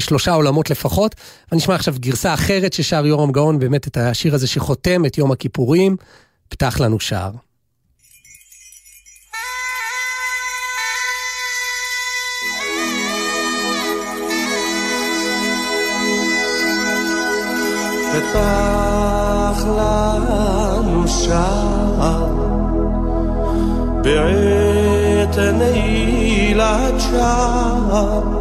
שלושה 0.00 0.32
עולמות 0.32 0.70
לפחות. 0.70 1.14
אני 1.52 1.60
אשמע 1.60 1.74
עכשיו 1.74 1.94
גרסה 1.98 2.34
אחרת 2.34 2.72
ששר 2.72 3.06
יורם 3.06 3.32
גאון, 3.32 3.58
באמת 3.58 3.86
את 3.86 3.96
השיר 3.96 4.34
הזה 4.34 4.46
שחותם 4.46 5.06
את 5.06 5.18
יום 5.18 5.32
הכיפורים, 5.32 5.96
פתח 6.48 6.80
לנו 6.80 7.00
שער. 7.00 7.32
פתח 18.12 19.64
לנו 19.66 21.08
שער 21.08 22.79
בעת 24.02 25.38
נעילת 25.38 27.00
שער. 27.00 28.40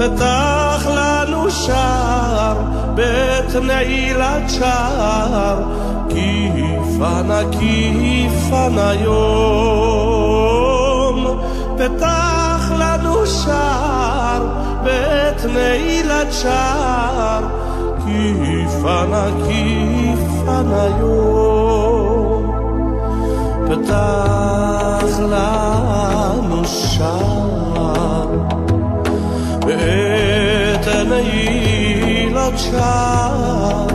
פתח 0.00 0.86
לנו 0.86 1.50
שער 1.50 2.56
בעת 2.94 3.56
נעילת 3.62 4.50
שער 4.50 5.62
כי 6.08 6.50
פנה 6.98 7.40
כי 7.50 8.28
פנה 8.50 8.94
יום 8.94 9.20
פתח 11.76 12.72
לנו 12.78 13.26
שער 13.26 14.46
בעת 14.84 15.44
נעילת 15.54 16.32
שער 16.32 17.42
כי 18.04 18.34
פנה 18.82 19.26
כי 19.46 20.12
פנה 20.44 20.86
יום 21.00 21.99
פתח 23.70 25.18
לנו 25.18 26.64
שער 26.64 28.26
בעת 29.60 30.86
נעילת 31.08 32.58
שער 32.58 33.86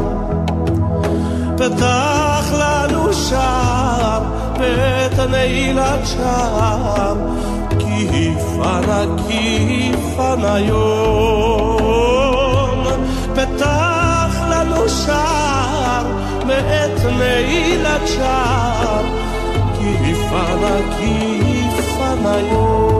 פתח 1.57 2.53
לנו 2.53 3.13
שער 3.13 4.21
בעת 4.59 5.19
נעילת 5.29 5.99
שער 6.05 7.15
כי 7.79 8.33
פנה 8.57 9.03
כי 9.27 9.91
פנה 10.17 10.59
יום. 10.59 11.95
פתח 13.33 14.41
לנו 14.49 14.89
שער 14.89 16.05
בעת 16.47 17.05
נעילת 17.17 18.07
שער 18.07 19.14
כי 19.85 20.13
פנה 20.13 20.97
כי 20.97 21.81
פנה 21.97 22.39
יום 22.39 22.94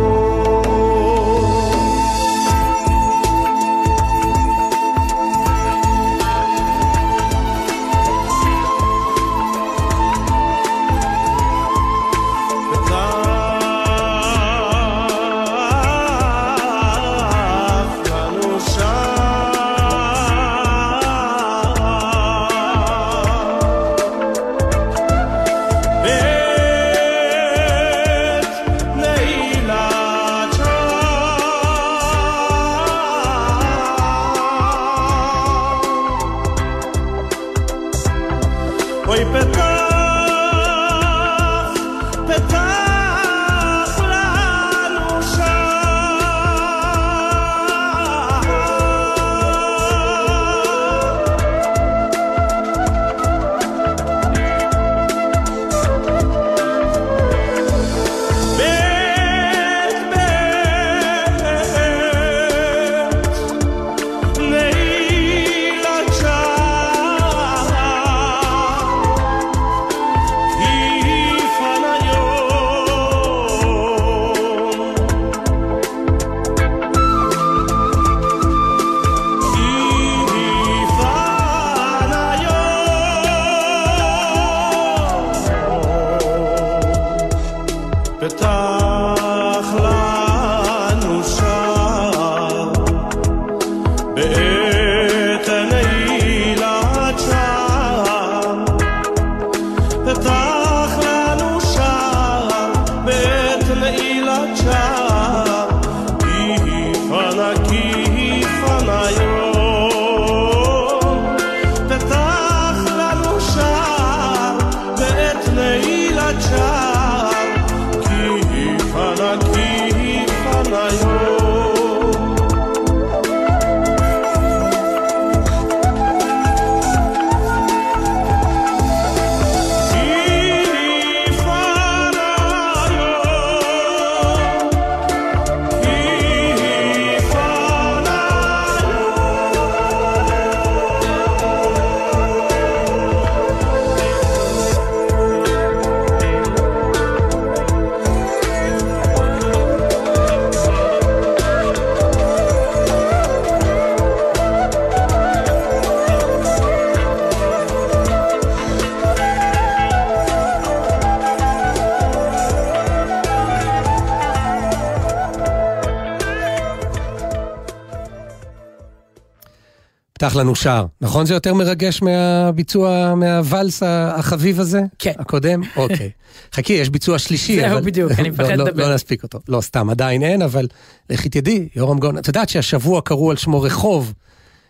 פתח 170.25 170.35
לנו 170.35 170.55
שער. 170.55 170.85
נכון 171.01 171.25
זה 171.25 171.33
יותר 171.33 171.53
מרגש 171.53 172.01
מהביצוע, 172.01 173.15
מהוואלס 173.15 173.83
החביב 173.85 174.59
הזה? 174.59 174.81
כן. 174.99 175.11
הקודם? 175.19 175.61
אוקיי. 175.77 176.09
חכי, 176.53 176.73
יש 176.73 176.89
ביצוע 176.89 177.19
שלישי. 177.19 177.55
זהו, 177.55 177.65
אבל- 177.71 177.81
בדיוק, 177.81 178.11
אני 178.19 178.29
מפחד 178.29 178.49
לא, 178.49 178.55
לא, 178.55 178.63
לדבר. 178.65 178.87
לא 178.89 178.93
נספיק 178.95 179.23
אותו. 179.23 179.39
לא, 179.47 179.61
סתם, 179.61 179.89
עדיין 179.89 180.23
אין, 180.23 180.41
אבל 180.41 180.67
לכי 181.09 181.29
תדעי, 181.29 181.67
יורם 181.75 181.99
גאון. 181.99 182.17
את 182.17 182.27
יודעת 182.27 182.49
שהשבוע 182.49 183.01
קראו 183.01 183.31
על 183.31 183.37
שמו 183.37 183.61
רחוב 183.61 184.13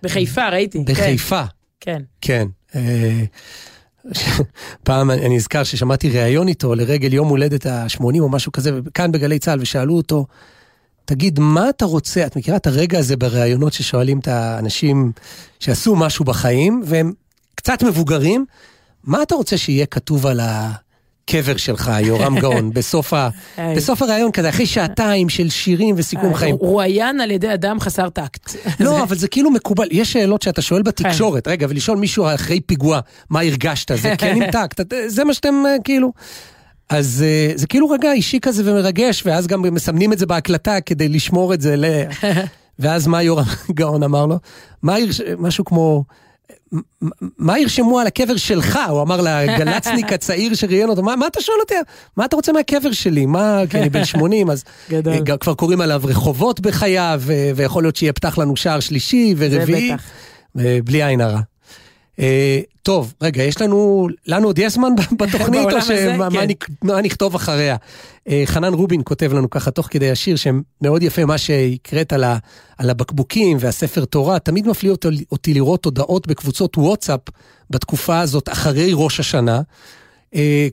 בחיפה, 0.03 0.49
ראיתי. 0.49 0.85
כן, 0.85 0.93
בחיפה. 0.93 1.43
כן. 1.79 2.01
כן. 2.21 2.47
אה, 2.75 3.23
פעם 4.83 5.11
אני 5.11 5.35
נזכר 5.35 5.63
ששמעתי 5.63 6.09
ראיון 6.09 6.47
איתו 6.47 6.75
לרגל 6.75 7.13
יום 7.13 7.27
הולדת 7.27 7.65
ה-80 7.65 8.03
או 8.19 8.29
משהו 8.29 8.51
כזה, 8.51 8.71
כאן 8.93 9.11
בגלי 9.11 9.39
צה"ל, 9.39 9.61
ושאלו 9.61 9.97
אותו, 9.97 10.25
תגיד, 11.05 11.39
מה 11.39 11.69
אתה 11.69 11.85
רוצה? 11.85 12.25
את 12.25 12.35
מכירה 12.35 12.57
את 12.57 12.67
הרגע 12.67 12.99
הזה 12.99 13.17
בראיונות 13.17 13.73
ששואלים 13.73 14.19
את 14.19 14.27
האנשים 14.27 15.11
שעשו 15.59 15.95
משהו 15.95 16.25
בחיים, 16.25 16.81
והם 16.85 17.11
קצת 17.55 17.83
מבוגרים, 17.83 18.45
מה 19.03 19.21
אתה 19.21 19.35
רוצה 19.35 19.57
שיהיה 19.57 19.85
כתוב 19.85 20.25
על 20.27 20.39
הקבר 20.43 21.57
שלך, 21.57 21.91
יורם 22.01 22.39
גאון, 22.41 22.71
בסוף, 22.73 23.13
ה... 23.13 23.29
בסוף 23.77 24.01
הראיון 24.01 24.31
כזה, 24.31 24.49
אחרי 24.49 24.65
שעתיים 24.65 25.29
של 25.29 25.49
שירים 25.49 25.95
וסיכום 25.97 26.33
חיים? 26.33 26.55
הוא 26.59 26.69
רואיין 26.69 27.19
על 27.21 27.31
ידי 27.31 27.53
אדם 27.53 27.79
חסר 27.79 28.09
טקט. 28.09 28.55
לא, 28.79 29.03
אבל 29.03 29.15
זה 29.15 29.27
כאילו 29.27 29.51
מקובל, 29.51 29.87
יש 29.91 30.13
שאלות 30.13 30.41
שאתה 30.41 30.61
שואל 30.61 30.81
בתקשורת, 30.81 31.47
רגע, 31.47 31.67
ולשאול 31.69 31.97
מישהו 31.97 32.25
אחרי 32.35 32.59
פיגוע, 32.61 32.99
מה 33.29 33.39
הרגשת, 33.41 33.91
זה 34.01 34.13
כן 34.17 34.39
נמתק, 34.39 34.69
אתה- 34.81 34.95
זה 35.07 35.23
מה 35.23 35.33
שאתם 35.33 35.53
אה, 35.67 35.75
כאילו... 35.83 36.11
אז 36.89 37.23
אה, 37.27 37.51
זה 37.55 37.67
כאילו 37.67 37.89
רגע 37.89 38.11
אישי 38.11 38.39
כזה 38.41 38.71
ומרגש, 38.71 39.23
ואז 39.25 39.47
גם 39.47 39.61
מסמנים 39.61 40.13
את 40.13 40.19
זה 40.19 40.25
בהקלטה 40.25 40.81
כדי 40.81 41.09
לשמור 41.09 41.53
את 41.53 41.61
זה 41.61 41.75
ל... 41.75 41.85
ואז 42.79 43.07
מה 43.07 43.21
יורם 43.23 43.45
גאון 43.71 44.03
אמר 44.03 44.25
לו? 44.25 44.39
מה 44.83 44.99
ירש... 44.99 45.21
משהו 45.37 45.65
כמו... 45.65 46.03
"מ- 46.73 46.77
מ- 47.01 47.09
מה 47.37 47.59
ירשמו 47.59 47.99
על 47.99 48.07
הקבר 48.07 48.35
שלך? 48.37 48.79
הוא 48.89 49.01
אמר 49.01 49.21
לגלצניק 49.21 50.13
הצעיר 50.13 50.53
שראיין 50.53 50.89
אותו, 50.89 51.03
מה, 51.03 51.15
מה 51.15 51.27
אתה 51.27 51.41
שואל 51.41 51.57
אותי? 51.61 51.75
מה 52.17 52.25
אתה 52.25 52.35
רוצה 52.35 52.51
מהקבר 52.53 52.91
שלי? 52.91 53.25
מה, 53.25 53.61
כי 53.69 53.77
אני 53.79 53.89
בן 53.89 54.05
80, 54.05 54.49
אז 54.49 54.63
גדול. 54.89 55.13
אה, 55.29 55.37
כבר 55.37 55.53
קוראים 55.53 55.81
עליו 55.81 56.01
רחובות 56.03 56.59
בחייו, 56.59 57.21
ויכול 57.55 57.83
להיות 57.83 57.95
שיהיה 57.95 58.13
פתח 58.13 58.37
לנו 58.37 58.55
שער 58.55 58.79
שלישי 58.79 59.33
ורביעי, 59.37 59.91
בטח. 59.93 60.03
אה, 60.59 60.79
בלי 60.83 61.03
עין 61.03 61.21
הרע. 61.21 61.39
אה, 62.19 62.59
טוב, 62.83 63.13
רגע, 63.21 63.43
יש 63.43 63.61
לנו, 63.61 64.07
לנו 64.27 64.47
עוד 64.47 64.59
יש 64.59 64.73
זמן 64.73 64.93
בתוכנית, 65.19 65.73
או 65.73 65.81
שמה 65.81 66.29
כן. 66.29 66.47
נכתוב 67.03 67.35
אחריה? 67.35 67.75
אה, 68.29 68.43
חנן 68.45 68.73
רובין 68.73 69.01
כותב 69.03 69.33
לנו 69.33 69.49
ככה 69.49 69.71
תוך 69.71 69.87
כדי 69.91 70.11
השיר, 70.11 70.35
שמאוד 70.35 71.03
יפה 71.03 71.25
מה 71.25 71.37
שהקראת 71.37 72.13
על, 72.13 72.23
ה, 72.23 72.37
על 72.77 72.89
הבקבוקים 72.89 73.57
והספר 73.59 74.05
תורה, 74.05 74.39
תמיד 74.39 74.67
מפליא 74.67 74.91
אותי, 74.91 75.07
אותי 75.31 75.53
לראות 75.53 75.85
הודעות 75.85 76.27
בקבוצות 76.27 76.77
וואטסאפ 76.77 77.19
בתקופה 77.69 78.19
הזאת, 78.19 78.49
אחרי 78.49 78.91
ראש 78.93 79.19
השנה, 79.19 79.61
אה, 80.35 80.67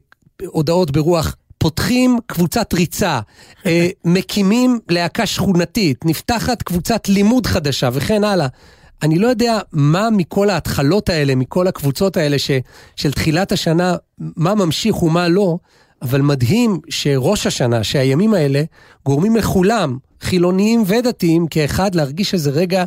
הודעות 0.47 0.91
ברוח, 0.91 1.37
פותחים 1.59 2.19
קבוצת 2.27 2.75
ריצה, 2.75 3.21
אה, 3.67 3.89
מקימים 4.05 4.79
להקה 4.89 5.27
שכונתית, 5.27 6.05
נפתחת 6.05 6.63
קבוצת 6.63 7.09
לימוד 7.09 7.47
חדשה 7.47 7.89
וכן 7.93 8.25
הלאה. 8.25 8.47
אני 9.03 9.19
לא 9.19 9.27
יודע 9.27 9.59
מה 9.73 10.09
מכל 10.11 10.51
ההתחלות 10.51 11.09
האלה, 11.09 11.35
מכל 11.35 11.69
הקבוצות 11.69 12.17
האלה 12.17 12.39
ש, 12.39 12.51
של 12.97 13.13
תחילת 13.13 13.53
השנה, 13.53 13.95
מה 14.19 14.55
ממשיך 14.55 15.03
ומה 15.03 15.29
לא, 15.29 15.57
אבל 16.03 16.21
מדהים 16.21 16.81
שראש 16.89 17.47
השנה, 17.47 17.85
שהימים 17.85 18.35
האלה, 18.35 18.63
גורמים 19.07 19.37
לכולם, 19.37 19.99
חילוניים 20.21 20.83
ודתיים, 20.87 21.47
כאחד 21.47 21.95
להרגיש 21.95 22.35
איזה 22.35 22.51
רגע 22.51 22.85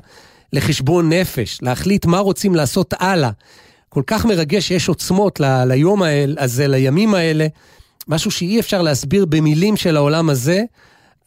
לחשבון 0.53 1.13
נפש, 1.13 1.59
להחליט 1.61 2.05
מה 2.05 2.19
רוצים 2.19 2.55
לעשות 2.55 2.93
הלאה. 2.99 3.29
כל 3.89 4.03
כך 4.07 4.25
מרגש 4.25 4.67
שיש 4.67 4.89
עוצמות 4.89 5.39
ל, 5.39 5.63
ליום 5.65 6.01
הזה, 6.37 6.67
לימים 6.67 7.13
האלה, 7.13 7.47
משהו 8.07 8.31
שאי 8.31 8.59
אפשר 8.59 8.81
להסביר 8.81 9.25
במילים 9.25 9.77
של 9.77 9.97
העולם 9.97 10.29
הזה, 10.29 10.63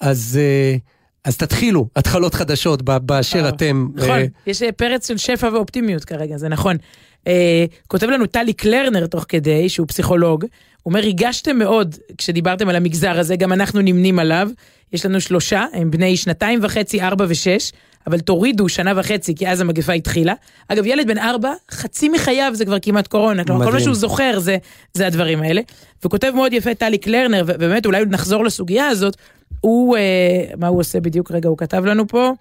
אז, 0.01 0.39
אה, 0.41 0.77
אז 1.25 1.37
תתחילו 1.37 1.89
התחלות 1.97 2.35
חדשות 2.35 2.83
באשר 2.83 3.45
אה, 3.45 3.49
אתם. 3.49 3.89
נכון, 3.95 4.11
אה, 4.11 4.25
יש 4.47 4.63
אה, 4.63 4.73
פרץ 4.73 5.09
של 5.09 5.17
שפע 5.17 5.49
ואופטימיות 5.53 6.05
כרגע, 6.05 6.37
זה 6.37 6.49
נכון. 6.49 6.77
כותב 7.89 8.07
לנו 8.07 8.27
טלי 8.27 8.53
קלרנר 8.53 9.07
תוך 9.07 9.25
כדי, 9.29 9.69
שהוא 9.69 9.87
פסיכולוג, 9.87 10.43
הוא 10.43 10.51
אומר, 10.91 11.01
ריגשתם 11.01 11.59
מאוד 11.59 11.97
כשדיברתם 12.19 12.69
על 12.69 12.77
המגזר 12.77 13.19
הזה, 13.19 13.37
גם 13.37 13.53
אנחנו 13.53 13.81
נמנים 13.81 14.19
עליו. 14.19 14.49
יש 14.93 15.07
לנו 15.07 15.21
שלושה, 15.21 15.65
הם 15.73 15.91
בני 15.91 16.17
שנתיים 16.17 16.59
וחצי, 16.63 17.03
ארבע 17.03 17.25
ושש, 17.29 17.73
אבל 18.07 18.21
תורידו 18.21 18.69
שנה 18.69 18.93
וחצי, 18.97 19.35
כי 19.35 19.49
אז 19.49 19.61
המגפה 19.61 19.93
התחילה. 19.93 20.35
אגב, 20.69 20.87
ילד 20.87 21.07
בן 21.07 21.19
ארבע, 21.19 21.53
חצי 21.71 22.09
מחייו 22.09 22.53
זה 22.55 22.65
כבר 22.65 22.79
כמעט 22.83 23.07
קורונה, 23.07 23.45
כלומר, 23.45 23.67
כל 23.67 23.73
מה. 23.73 23.81
שהוא 23.81 23.95
זוכר 23.95 24.39
זה, 24.39 24.57
זה 24.95 25.07
הדברים 25.07 25.43
האלה. 25.43 25.61
וכותב 26.05 26.33
מאוד 26.35 26.53
יפה 26.53 26.75
טלי 26.75 26.99
קלרנר, 26.99 27.45
ובאמת 27.47 27.87
אולי 27.87 28.05
נחזור 28.05 28.45
לסוגיה 28.45 28.87
הזאת, 28.87 29.17
הוא, 29.61 29.97
אה, 29.97 30.45
מה 30.57 30.67
הוא 30.67 30.81
עושה 30.81 31.01
בדיוק? 31.01 31.31
רגע, 31.31 31.49
הוא 31.49 31.59
כתב 31.59 31.85
לנו 31.85 32.09
פה. 32.09 32.33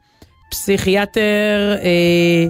פסיכיאטר, 0.51 1.76
אה, 1.82 2.47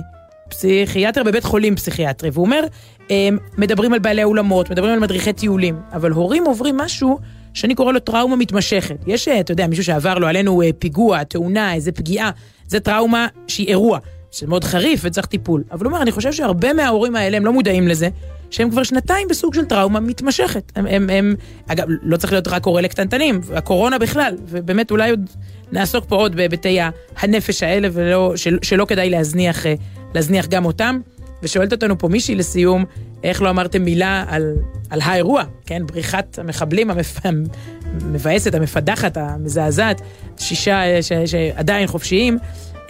פסיכיאטר 0.49 1.23
בבית 1.23 1.43
חולים 1.43 1.75
פסיכיאטרי, 1.75 2.29
והוא 2.33 2.45
אומר, 2.45 2.63
אה, 3.11 3.29
מדברים 3.57 3.93
על 3.93 3.99
בעלי 3.99 4.23
אולמות, 4.23 4.69
מדברים 4.69 4.93
על 4.93 4.99
מדריכי 4.99 5.33
טיולים, 5.33 5.75
אבל 5.93 6.11
הורים 6.11 6.45
עוברים 6.45 6.77
משהו 6.77 7.19
שאני 7.53 7.75
קורא 7.75 7.91
לו 7.91 7.99
טראומה 7.99 8.35
מתמשכת. 8.35 8.95
יש, 9.07 9.27
אה, 9.27 9.39
אתה 9.39 9.51
יודע, 9.51 9.67
מישהו 9.67 9.83
שעבר 9.83 10.17
לו 10.17 10.27
עלינו 10.27 10.61
אה, 10.61 10.69
פיגוע, 10.79 11.23
תאונה, 11.23 11.73
איזה 11.73 11.91
פגיעה, 11.91 12.31
זה 12.67 12.79
טראומה 12.79 13.27
שהיא 13.47 13.67
אירוע, 13.67 13.99
שזה 14.31 14.47
מאוד 14.47 14.63
חריף 14.63 14.99
וצריך 15.03 15.25
טיפול. 15.25 15.63
אבל 15.71 15.85
הוא 15.85 15.91
אומר, 15.91 16.01
אני 16.01 16.11
חושב 16.11 16.31
שהרבה 16.31 16.73
מההורים 16.73 17.15
האלה, 17.15 17.37
הם 17.37 17.45
לא 17.45 17.53
מודעים 17.53 17.87
לזה, 17.87 18.09
שהם 18.49 18.69
כבר 18.69 18.83
שנתיים 18.83 19.27
בסוג 19.27 19.53
של 19.53 19.65
טראומה 19.65 19.99
מתמשכת. 19.99 20.71
הם, 20.75 20.85
הם, 20.87 21.09
הם, 21.09 21.35
אגב, 21.67 21.85
לא 22.01 22.17
צריך 22.17 22.33
להיות 22.33 22.47
רק 22.47 22.65
הורה 22.65 22.81
לקטנטנים, 22.81 23.41
הקורונה 23.55 23.97
בכלל, 23.97 24.35
ובאמת 24.45 24.91
אולי 24.91 25.09
עוד 25.09 25.29
נעסוק 25.71 26.05
פה 26.07 26.15
עוד 26.15 26.35
בהיבטי 26.35 26.79
הנפש 27.17 27.63
האלה, 27.63 27.87
ולא, 27.93 28.33
של, 28.35 28.57
שלא 28.61 28.85
כדאי 28.85 29.09
להזניח, 29.09 29.65
אה, 29.65 29.73
להזניח 30.13 30.47
גם 30.47 30.65
אותם. 30.65 30.99
ושואלת 31.43 31.71
אותנו 31.71 31.97
פה 31.97 32.07
מישהי 32.07 32.35
לסיום, 32.35 32.85
איך 33.23 33.41
לא 33.41 33.49
אמרתם 33.49 33.81
מילה 33.81 34.25
על, 34.27 34.55
על 34.89 35.01
האירוע, 35.01 35.43
כן? 35.65 35.85
בריחת 35.85 36.39
המחבלים 36.39 36.91
המפ... 36.91 37.19
המבאסת, 37.25 38.55
המפדחת, 38.55 39.17
המזעזעת, 39.17 40.01
שישה 40.37 40.95
אה, 40.95 41.01
ש... 41.01 41.11
שעדיין 41.25 41.87
חופשיים. 41.87 42.37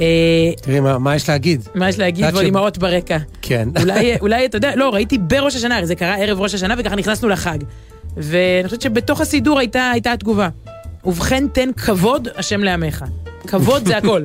אה, 0.02 0.52
תראי, 0.62 0.80
מה, 0.80 0.98
מה 0.98 1.16
יש 1.16 1.30
להגיד? 1.30 1.62
מה 1.76 1.89
יש 1.89 2.00
להגיד? 2.00 2.26
ועוד 2.26 2.43
אימהות 2.43 2.78
ברקע. 2.78 3.18
כן. 3.41 3.70
אולי, 3.82 4.18
אולי, 4.20 4.45
אתה 4.45 4.58
יודע, 4.58 4.76
לא, 4.76 4.93
ראיתי 4.93 5.18
בראש 5.18 5.56
השנה, 5.56 5.86
זה 5.86 5.95
קרה 5.95 6.16
ערב 6.18 6.41
ראש 6.41 6.54
השנה 6.54 6.76
וככה 6.78 6.95
נכנסנו 6.95 7.30
לחג. 7.30 7.58
ואני 8.18 8.64
חושבת 8.66 8.82
שבתוך 8.82 9.22
הסידור 9.22 9.60
הייתה, 9.60 9.91
הייתה 9.91 10.12
התגובה. 10.12 10.50
ובכן 11.06 11.48
תן 11.48 11.70
כבוד 11.78 12.28
השם 12.36 12.64
לעמך. 12.64 13.06
כבוד 13.48 13.88
זה 13.88 13.98
הכל. 13.98 14.24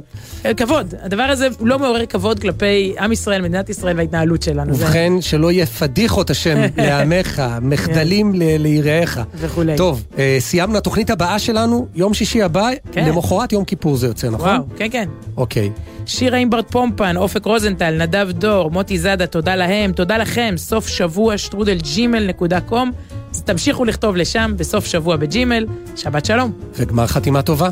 כבוד. 0.57 0.95
הדבר 1.03 1.23
הזה 1.23 1.49
לא 1.61 1.79
מעורר 1.79 2.07
כבוד 2.07 2.41
כלפי 2.41 2.95
עם 3.01 3.12
ישראל, 3.12 3.43
מדינת 3.43 3.68
ישראל 3.68 3.97
וההתנהלות 3.97 4.43
שלנו. 4.43 4.75
זה- 4.75 4.85
ובכן, 4.85 5.12
שלא 5.20 5.53
יהיה 5.53 5.66
פדיחות 5.66 6.31
השם 6.31 6.57
לעמך, 6.77 7.43
מחדלים 7.62 8.33
ליראיך. 8.35 9.20
וכולי. 9.35 9.77
טוב, 9.77 10.05
אה, 10.18 10.37
סיימנו. 10.41 10.79
התוכנית 10.79 11.11
הבאה 11.11 11.39
שלנו, 11.39 11.87
יום 11.95 12.14
שישי 12.14 12.43
הבא, 12.43 12.68
כן. 12.93 13.09
למחרת 13.09 13.53
יום 13.53 13.64
כיפור 13.64 13.97
זה 13.97 14.07
יוצא, 14.07 14.29
נכון? 14.31 14.49
וואו, 14.49 14.62
כן, 14.77 14.89
כן. 14.93 15.09
אוקיי. 15.37 15.70
שירה 16.07 16.39
אימברט 16.39 16.70
פומפן, 16.70 17.16
אופק 17.16 17.45
רוזנטל, 17.45 18.03
נדב 18.03 18.29
דור, 18.31 18.70
מוטי 18.70 18.99
זאדה, 18.99 19.27
תודה 19.27 19.57
להם, 19.57 19.93
תודה 19.93 20.16
לכם, 20.18 20.55
סוף 20.57 20.89
שבוע 20.89 21.39
שטרודל 21.39 21.77
ג'ימל 21.95 22.27
נקודה 22.27 22.61
קום. 22.61 22.91
אז 23.35 23.43
תמשיכו 23.43 23.85
לכתוב 23.85 24.16
לשם 24.16 24.53
בסוף 24.57 24.87
שבוע 24.87 25.16
בג'ימל. 25.16 25.66
שבת 25.97 26.25
שלום. 26.25 26.53
וגמר 26.77 27.07
חתימה 27.07 27.43
טובה. 27.43 27.68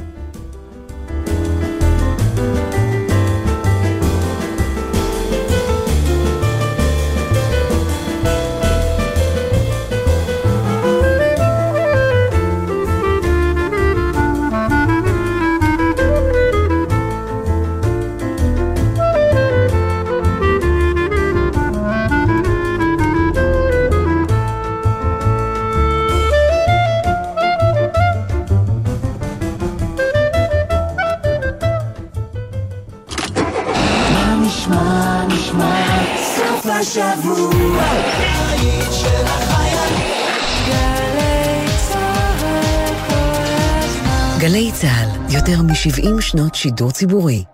70 45.83 46.21
שנות 46.21 46.55
שידור 46.55 46.91
ציבורי. 46.91 47.45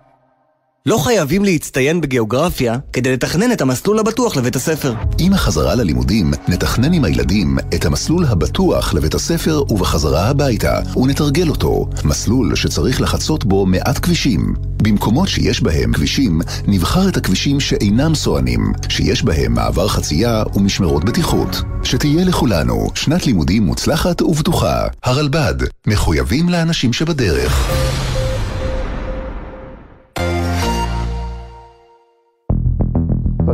לא 0.85 0.97
חייבים 0.97 1.43
להצטיין 1.43 2.01
בגיאוגרפיה 2.01 2.77
כדי 2.93 3.13
לתכנן 3.13 3.51
את 3.51 3.61
המסלול 3.61 3.99
הבטוח 3.99 4.37
לבית 4.37 4.55
הספר. 4.55 4.93
עם 5.19 5.33
החזרה 5.33 5.75
ללימודים, 5.75 6.31
נתכנן 6.47 6.93
עם 6.93 7.03
הילדים 7.03 7.57
את 7.75 7.85
המסלול 7.85 8.25
הבטוח 8.25 8.93
לבית 8.93 9.13
הספר 9.13 9.61
ובחזרה 9.69 10.29
הביתה, 10.29 10.79
ונתרגל 10.97 11.49
אותו, 11.49 11.89
מסלול 12.03 12.55
שצריך 12.55 13.01
לחצות 13.01 13.45
בו 13.45 13.65
מעט 13.65 13.99
כבישים. 14.01 14.53
במקומות 14.83 15.27
שיש 15.29 15.63
בהם 15.63 15.93
כבישים, 15.93 16.41
נבחר 16.67 17.09
את 17.09 17.17
הכבישים 17.17 17.59
שאינם 17.59 18.15
סוענים, 18.15 18.71
שיש 18.89 19.23
בהם 19.23 19.53
מעבר 19.53 19.87
חצייה 19.87 20.43
ומשמרות 20.55 21.05
בטיחות. 21.05 21.61
שתהיה 21.83 22.25
לכולנו 22.25 22.87
שנת 22.95 23.25
לימודים 23.25 23.63
מוצלחת 23.63 24.21
ובטוחה. 24.21 24.87
הרלב"ד, 25.03 25.55
מחויבים 25.87 26.49
לאנשים 26.49 26.93
שבדרך. 26.93 27.69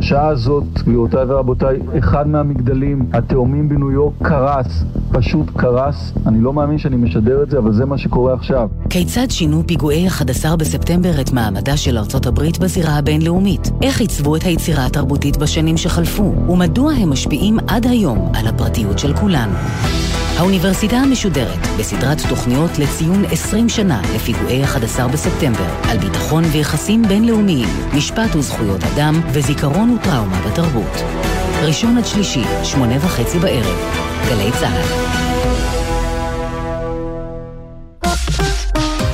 בשעה 0.03 0.27
הזאת, 0.27 0.63
גבירותיי 0.77 1.23
ורבותיי, 1.27 1.79
אחד 1.99 2.27
מהמגדלים 2.27 3.05
התאומים 3.13 3.69
בניו 3.69 3.91
יורק 3.91 4.13
קרס, 4.23 4.83
פשוט 5.11 5.49
קרס. 5.55 6.13
אני 6.27 6.41
לא 6.41 6.53
מאמין 6.53 6.77
שאני 6.77 6.95
משדר 6.95 7.43
את 7.43 7.49
זה, 7.49 7.57
אבל 7.57 7.73
זה 7.73 7.85
מה 7.85 7.97
שקורה 7.97 8.33
עכשיו. 8.33 8.69
כיצד 8.89 9.31
שינו 9.31 9.63
פיגועי 9.67 10.07
11 10.07 10.55
בספטמבר 10.55 11.21
את 11.21 11.33
מעמדה 11.33 11.77
של 11.77 11.97
ארצות 11.97 12.25
הברית 12.25 12.59
בזירה 12.59 12.97
הבינלאומית? 12.97 13.71
איך 13.81 14.01
עיצבו 14.01 14.35
את 14.35 14.43
היצירה 14.43 14.85
התרבותית 14.85 15.37
בשנים 15.37 15.77
שחלפו? 15.77 16.33
ומדוע 16.49 16.93
הם 16.93 17.09
משפיעים 17.09 17.57
עד 17.67 17.87
היום 17.87 18.31
על 18.33 18.47
הפרטיות 18.47 18.99
של 18.99 19.13
כולנו? 19.13 19.53
האוניברסיטה 20.37 20.95
המשודרת 20.95 21.59
בסדרת 21.79 22.17
תוכניות 22.29 22.71
לציון 22.79 23.25
20 23.31 23.69
שנה 23.69 24.01
לפיגועי 24.15 24.63
11 24.63 25.07
בספטמבר 25.07 25.65
על 25.89 25.97
ביטחון 25.97 26.43
ויחסים 26.43 27.01
בינלאומיים, 27.07 27.69
משפט 27.93 28.35
וזכויות 28.35 28.83
אדם 28.83 29.21
וזיכרון 29.33 29.89
וטראומה 29.89 30.41
בתרבות. 30.41 30.97
ראשון 31.61 31.97
עד 31.97 32.05
שלישי, 32.05 32.43
שמונה 32.63 32.95
וחצי 32.97 33.39
בערב. 33.39 33.77
גלי 34.29 34.51
צה"ל. 34.59 35.13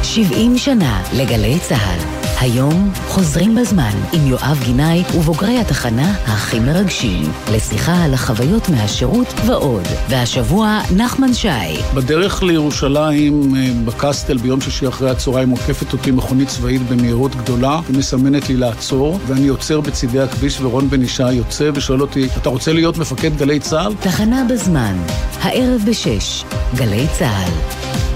70 0.03 0.57
שנה 0.57 1.03
לגלי 1.13 1.59
צה"ל. 1.59 2.18
היום 2.39 2.91
חוזרים 3.07 3.55
בזמן 3.55 3.91
עם 4.13 4.27
יואב 4.27 4.59
גינאי 4.65 5.03
ובוגרי 5.17 5.59
התחנה 5.59 6.11
הכי 6.11 6.59
מרגשים. 6.59 7.31
לשיחה 7.53 8.03
על 8.03 8.13
החוויות 8.13 8.69
מהשירות 8.69 9.27
ועוד. 9.45 9.83
והשבוע 10.09 10.79
נחמן 10.95 11.33
שי. 11.33 11.47
בדרך 11.95 12.43
לירושלים, 12.43 13.55
אה, 13.55 13.71
בקסטל, 13.85 14.37
ביום 14.37 14.61
שישי 14.61 14.87
אחרי 14.87 15.09
הצהריים, 15.09 15.49
עוקפת 15.49 15.93
אותי 15.93 16.11
מכונית 16.11 16.47
צבאית 16.47 16.81
במהירות 16.81 17.35
גדולה, 17.35 17.79
ומסמנת 17.89 18.49
לי 18.49 18.55
לעצור, 18.57 19.19
ואני 19.27 19.47
עוצר 19.47 19.81
בצידי 19.81 20.19
הכביש, 20.19 20.61
ורון 20.61 20.89
בן 20.89 21.03
ישי 21.03 21.31
יוצא 21.31 21.69
ושואל 21.75 22.01
אותי, 22.01 22.27
אתה 22.37 22.49
רוצה 22.49 22.73
להיות 22.73 22.97
מפקד 22.97 23.37
גלי 23.37 23.59
צה"ל? 23.59 23.93
תחנה 23.99 24.43
בזמן, 24.49 24.97
הערב 25.41 25.81
בשש, 25.87 26.43
גלי 26.75 27.07
צה"ל. 27.17 28.08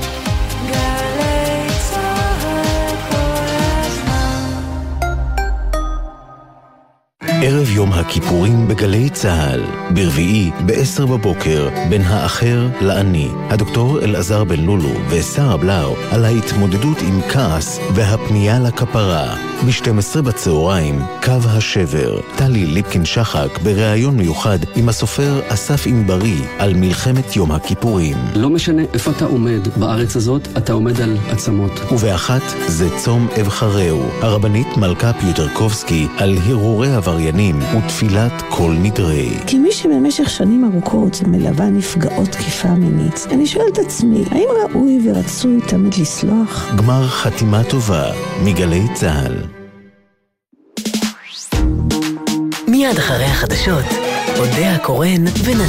ערב 7.46 7.70
יום 7.70 7.94
הכיפורים 7.94 8.68
בגלי 8.68 9.10
צה"ל, 9.10 9.64
ברביעי 9.94 10.52
ב-10 10.66 11.06
בבוקר, 11.06 11.70
בין 11.89 12.02
האחר 12.02 12.68
לאני. 12.82 13.30
הדוקטור 13.50 14.00
אלעזר 14.00 14.44
בן 14.44 14.60
לולו 14.60 14.89
ושרה 15.10 15.58
בלאו 15.58 15.96
על 16.12 16.26
ההתמודדות 16.26 16.98
עם 17.02 17.22
כעס 17.22 17.80
והפנייה 17.96 18.60
לכפרה. 18.60 19.36
ב-12 19.66 20.22
בצהריים, 20.22 21.00
קו 21.24 21.50
השבר. 21.50 22.20
טלי 22.36 22.66
ליפקין 22.66 23.06
שחק 23.06 23.60
בריאיון 23.64 24.18
מיוחד 24.18 24.60
עם 24.76 24.89
הסופר 24.89 25.41
אסף 25.48 25.88
ענברי 25.88 26.38
על 26.60 26.74
מלחמת 26.74 27.36
יום 27.36 27.52
הכיפורים. 27.52 28.18
לא 28.36 28.50
משנה 28.50 28.82
איפה 28.94 29.12
אתה 29.12 29.26
עומד 29.26 29.68
בארץ 29.78 30.16
הזאת, 30.16 30.48
אתה 30.58 30.74
עומד 30.74 31.02
על 31.02 31.18
עצמות. 31.30 31.72
ובאחת 31.91 32.41
זה 32.68 32.89
צום 32.98 33.28
אבחרהו, 33.41 34.04
הרבנית 34.22 34.78
מלכה 34.78 35.14
פיוטרקובסקי 35.14 36.08
על 36.18 36.38
הרהורי 36.38 36.96
עבריינים 36.96 37.32
ותפילת 37.41 38.31
כל 38.49 38.75
נדרי. 38.81 39.29
כמי 39.47 39.71
שבמשך 39.71 40.29
שנים 40.29 40.71
ארוכות 40.73 41.21
מלווה 41.27 41.69
נפגעות 41.69 42.29
תקיפה 42.29 42.67
מינית, 42.67 43.27
אני 43.31 43.45
שואלת 43.45 43.73
את 43.73 43.86
עצמי, 43.86 44.23
האם 44.31 44.47
ראוי 44.63 44.99
ורצוי 45.05 45.59
תמיד 45.67 45.93
לסלוח? 45.93 46.75
גמר 46.75 47.07
חתימה 47.07 47.63
טובה 47.63 48.11
מגלי 48.43 48.84
צה"ל. 48.93 49.34
מיד 52.67 52.97
אחרי 52.97 53.25
החדשות, 53.25 53.86
אודה 54.39 54.75
הקורן 54.75 55.23
ונ... 55.43 55.61